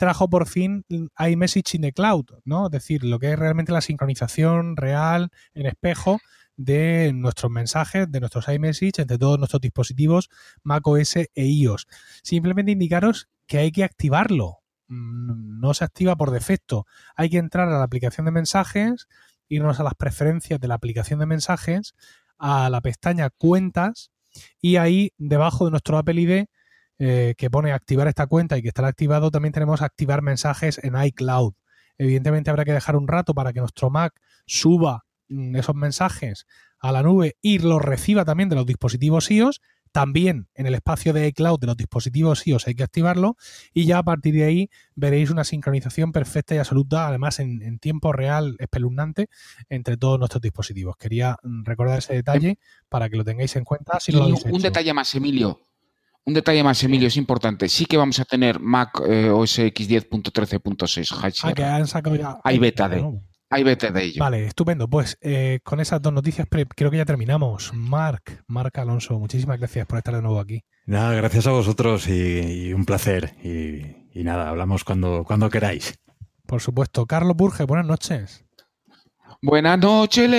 trajo 0.00 0.30
por 0.30 0.48
fin 0.48 0.86
iMessage 1.18 1.74
in 1.74 1.82
the 1.82 1.92
Cloud, 1.92 2.24
¿no? 2.46 2.66
Es 2.66 2.72
decir, 2.72 3.04
lo 3.04 3.18
que 3.18 3.32
es 3.32 3.38
realmente 3.38 3.70
la 3.70 3.82
sincronización 3.82 4.78
real 4.78 5.28
en 5.52 5.66
espejo 5.66 6.18
de 6.56 7.12
nuestros 7.14 7.52
mensajes, 7.52 8.10
de 8.10 8.18
nuestros 8.18 8.48
iMessage 8.48 8.98
entre 8.98 9.18
todos 9.18 9.38
nuestros 9.38 9.60
dispositivos 9.60 10.30
macOS 10.62 11.16
e 11.16 11.28
iOS. 11.34 11.86
Simplemente 12.22 12.72
indicaros 12.72 13.28
que 13.46 13.58
hay 13.58 13.72
que 13.72 13.84
activarlo. 13.84 14.60
Mm, 14.88 15.60
no 15.60 15.74
se 15.74 15.84
activa 15.84 16.16
por 16.16 16.30
defecto. 16.30 16.86
Hay 17.14 17.28
que 17.28 17.36
entrar 17.36 17.68
a 17.68 17.76
la 17.78 17.84
aplicación 17.84 18.24
de 18.24 18.32
mensajes, 18.32 19.06
irnos 19.48 19.80
a 19.80 19.82
las 19.82 19.96
preferencias 19.96 20.58
de 20.58 20.68
la 20.68 20.76
aplicación 20.76 21.20
de 21.20 21.26
mensajes, 21.26 21.94
a 22.38 22.70
la 22.70 22.80
pestaña 22.80 23.28
cuentas 23.28 24.12
y 24.62 24.76
ahí 24.76 25.12
debajo 25.18 25.66
de 25.66 25.72
nuestro 25.72 25.98
Apple 25.98 26.22
ID 26.22 26.46
eh, 27.02 27.34
que 27.38 27.48
pone 27.48 27.72
activar 27.72 28.08
esta 28.08 28.26
cuenta 28.26 28.58
y 28.58 28.62
que 28.62 28.68
estará 28.68 28.88
activado, 28.88 29.30
también 29.30 29.54
tenemos 29.54 29.80
activar 29.80 30.20
mensajes 30.20 30.78
en 30.84 31.02
iCloud. 31.02 31.54
Evidentemente 31.96 32.50
habrá 32.50 32.66
que 32.66 32.74
dejar 32.74 32.94
un 32.94 33.08
rato 33.08 33.32
para 33.32 33.54
que 33.54 33.60
nuestro 33.60 33.88
Mac 33.88 34.20
suba 34.44 35.06
mm, 35.28 35.56
esos 35.56 35.74
mensajes 35.74 36.46
a 36.78 36.92
la 36.92 37.02
nube 37.02 37.38
y 37.40 37.58
los 37.58 37.80
reciba 37.80 38.26
también 38.26 38.50
de 38.50 38.56
los 38.56 38.66
dispositivos 38.66 39.30
iOS. 39.30 39.62
También 39.92 40.48
en 40.54 40.66
el 40.66 40.74
espacio 40.74 41.14
de 41.14 41.26
iCloud 41.28 41.58
de 41.58 41.68
los 41.68 41.76
dispositivos 41.78 42.46
iOS 42.46 42.66
hay 42.66 42.74
que 42.74 42.82
activarlo 42.82 43.38
y 43.72 43.86
ya 43.86 43.96
a 43.96 44.02
partir 44.02 44.34
de 44.34 44.44
ahí 44.44 44.70
veréis 44.94 45.30
una 45.30 45.44
sincronización 45.44 46.12
perfecta 46.12 46.54
y 46.54 46.58
absoluta, 46.58 47.08
además 47.08 47.40
en, 47.40 47.78
tiempo 47.78 48.12
real 48.12 48.56
espeluznante 48.58 49.30
entre 49.70 49.96
todos 49.96 50.18
nuestros 50.18 50.42
dispositivos. 50.42 50.98
Quería 50.98 51.38
mm, 51.42 51.64
recordar 51.64 51.98
ese 52.00 52.12
detalle 52.12 52.58
para 52.90 53.08
que 53.08 53.16
lo 53.16 53.24
tengáis 53.24 53.56
en 53.56 53.64
cuenta. 53.64 53.98
Si 54.00 54.14
un 54.14 54.60
detalle 54.60 54.92
más, 54.92 55.14
Emilio. 55.14 55.69
Un 56.30 56.34
detalle 56.34 56.62
más, 56.62 56.80
Emilio, 56.84 57.08
es 57.08 57.16
importante. 57.16 57.68
Sí 57.68 57.86
que 57.86 57.96
vamos 57.96 58.20
a 58.20 58.24
tener 58.24 58.60
Mac 58.60 59.02
eh, 59.04 59.30
OS 59.30 59.58
X 59.58 59.90
10.13.6 59.90 61.40
Ah, 61.42 61.52
que 61.52 61.64
han 61.64 61.88
sacado 61.88 62.14
ya. 62.14 62.38
Hay 62.44 62.60
beta 62.60 62.88
de, 62.88 63.04
hay 63.50 63.64
beta 63.64 63.90
de 63.90 64.04
ello. 64.04 64.20
Vale, 64.20 64.46
estupendo. 64.46 64.88
Pues 64.88 65.18
eh, 65.22 65.58
con 65.64 65.80
esas 65.80 66.00
dos 66.00 66.12
noticias 66.12 66.46
creo 66.48 66.90
que 66.92 66.96
ya 66.98 67.04
terminamos. 67.04 67.74
Marc, 67.74 68.44
Marc 68.46 68.78
Alonso, 68.78 69.18
muchísimas 69.18 69.58
gracias 69.58 69.88
por 69.88 69.98
estar 69.98 70.14
de 70.14 70.22
nuevo 70.22 70.38
aquí. 70.38 70.62
Nada, 70.86 71.14
gracias 71.14 71.48
a 71.48 71.50
vosotros 71.50 72.06
y, 72.06 72.72
un 72.72 72.84
placer. 72.84 73.34
Y, 73.42 74.22
nada, 74.22 74.50
hablamos 74.50 74.84
cuando, 74.84 75.24
cuando 75.24 75.50
queráis. 75.50 75.98
Por 76.46 76.60
supuesto. 76.60 77.06
Carlos 77.06 77.36
Burge, 77.36 77.64
buenas 77.64 77.86
noches. 77.86 78.44
Buenas 79.42 79.80
noches 79.80 80.30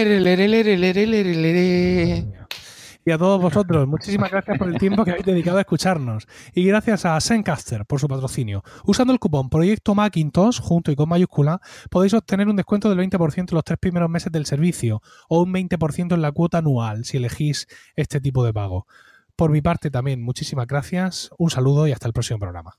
y 3.06 3.12
a 3.12 3.18
todos 3.18 3.42
vosotros. 3.42 3.88
Muchísimas 3.88 4.32
gracias 4.32 4.58
por 4.58 4.68
el 4.68 4.78
tiempo 4.78 5.04
que 5.04 5.12
habéis 5.12 5.26
dedicado 5.26 5.58
a 5.58 5.62
escucharnos. 5.62 6.28
Y 6.54 6.66
gracias 6.66 7.06
a 7.06 7.20
Zencaster 7.20 7.86
por 7.86 8.00
su 8.00 8.08
patrocinio. 8.08 8.64
Usando 8.86 9.14
el 9.14 9.20
cupón 9.20 9.50
Proyecto 9.50 9.96
Macintosh, 9.96 10.60
junto 10.60 10.92
y 10.92 10.96
con 10.96 11.10
mayúscula, 11.10 11.62
podéis 11.90 12.14
obtener 12.14 12.48
un 12.48 12.56
descuento 12.56 12.90
del 12.90 13.00
20% 13.00 13.38
en 13.38 13.56
los 13.56 13.64
tres 13.64 13.80
primeros 13.80 14.10
meses 14.10 14.32
del 14.32 14.46
servicio 14.46 15.02
o 15.30 15.42
un 15.42 15.54
20% 15.54 16.14
en 16.14 16.22
la 16.22 16.32
cuota 16.32 16.60
anual 16.60 17.06
si 17.06 17.18
elegís 17.18 17.68
este 17.96 18.22
tipo 18.22 18.46
de 18.46 18.54
pago. 18.54 18.88
Por 19.36 19.52
mi 19.52 19.62
parte 19.62 19.90
también, 19.90 20.22
muchísimas 20.22 20.68
gracias, 20.68 21.32
un 21.38 21.50
saludo 21.50 21.88
y 21.88 21.92
hasta 21.92 22.08
el 22.08 22.14
próximo 22.14 22.40
programa. 22.40 22.78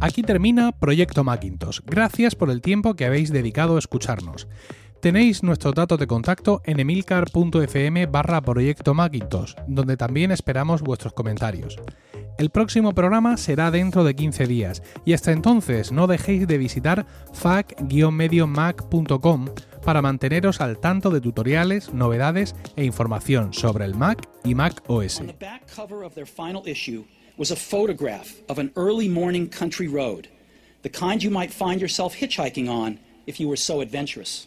Aquí 0.00 0.22
termina 0.22 0.72
Proyecto 0.72 1.22
Macintosh. 1.22 1.78
Gracias 1.86 2.34
por 2.34 2.50
el 2.50 2.60
tiempo 2.60 2.94
que 2.94 3.06
habéis 3.06 3.30
dedicado 3.30 3.76
a 3.76 3.78
escucharnos. 3.78 4.48
Tenéis 5.02 5.42
nuestros 5.42 5.74
datos 5.74 5.98
de 5.98 6.06
contacto 6.06 6.62
en 6.64 6.78
emilcar.fm 6.78 8.06
donde 9.66 9.96
también 9.96 10.30
esperamos 10.30 10.80
vuestros 10.80 11.12
comentarios. 11.12 11.76
El 12.38 12.50
próximo 12.50 12.94
programa 12.94 13.36
será 13.36 13.72
dentro 13.72 14.04
de 14.04 14.14
15 14.14 14.46
días 14.46 14.80
y 15.04 15.14
hasta 15.14 15.32
entonces 15.32 15.90
no 15.90 16.06
dejéis 16.06 16.46
de 16.46 16.56
visitar 16.56 17.04
fac-mediomac.com 17.32 19.46
para 19.84 20.02
manteneros 20.02 20.60
al 20.60 20.78
tanto 20.78 21.10
de 21.10 21.20
tutoriales, 21.20 21.92
novedades 21.92 22.54
e 22.76 22.84
información 22.84 23.52
sobre 23.52 23.86
el 23.86 23.96
Mac 23.96 24.28
y 24.44 24.54
Mac 24.54 24.84
OS. 24.86 25.20
The 30.82 30.90
kind 30.90 31.22
you 31.22 31.30
might 31.30 31.52
find 31.52 31.80
yourself 31.80 32.14
hitchhiking 32.14 32.68
on 32.68 32.98
if 33.26 33.40
you 33.40 33.48
were 33.48 33.56
so 33.56 33.80
adventurous. 33.80 34.46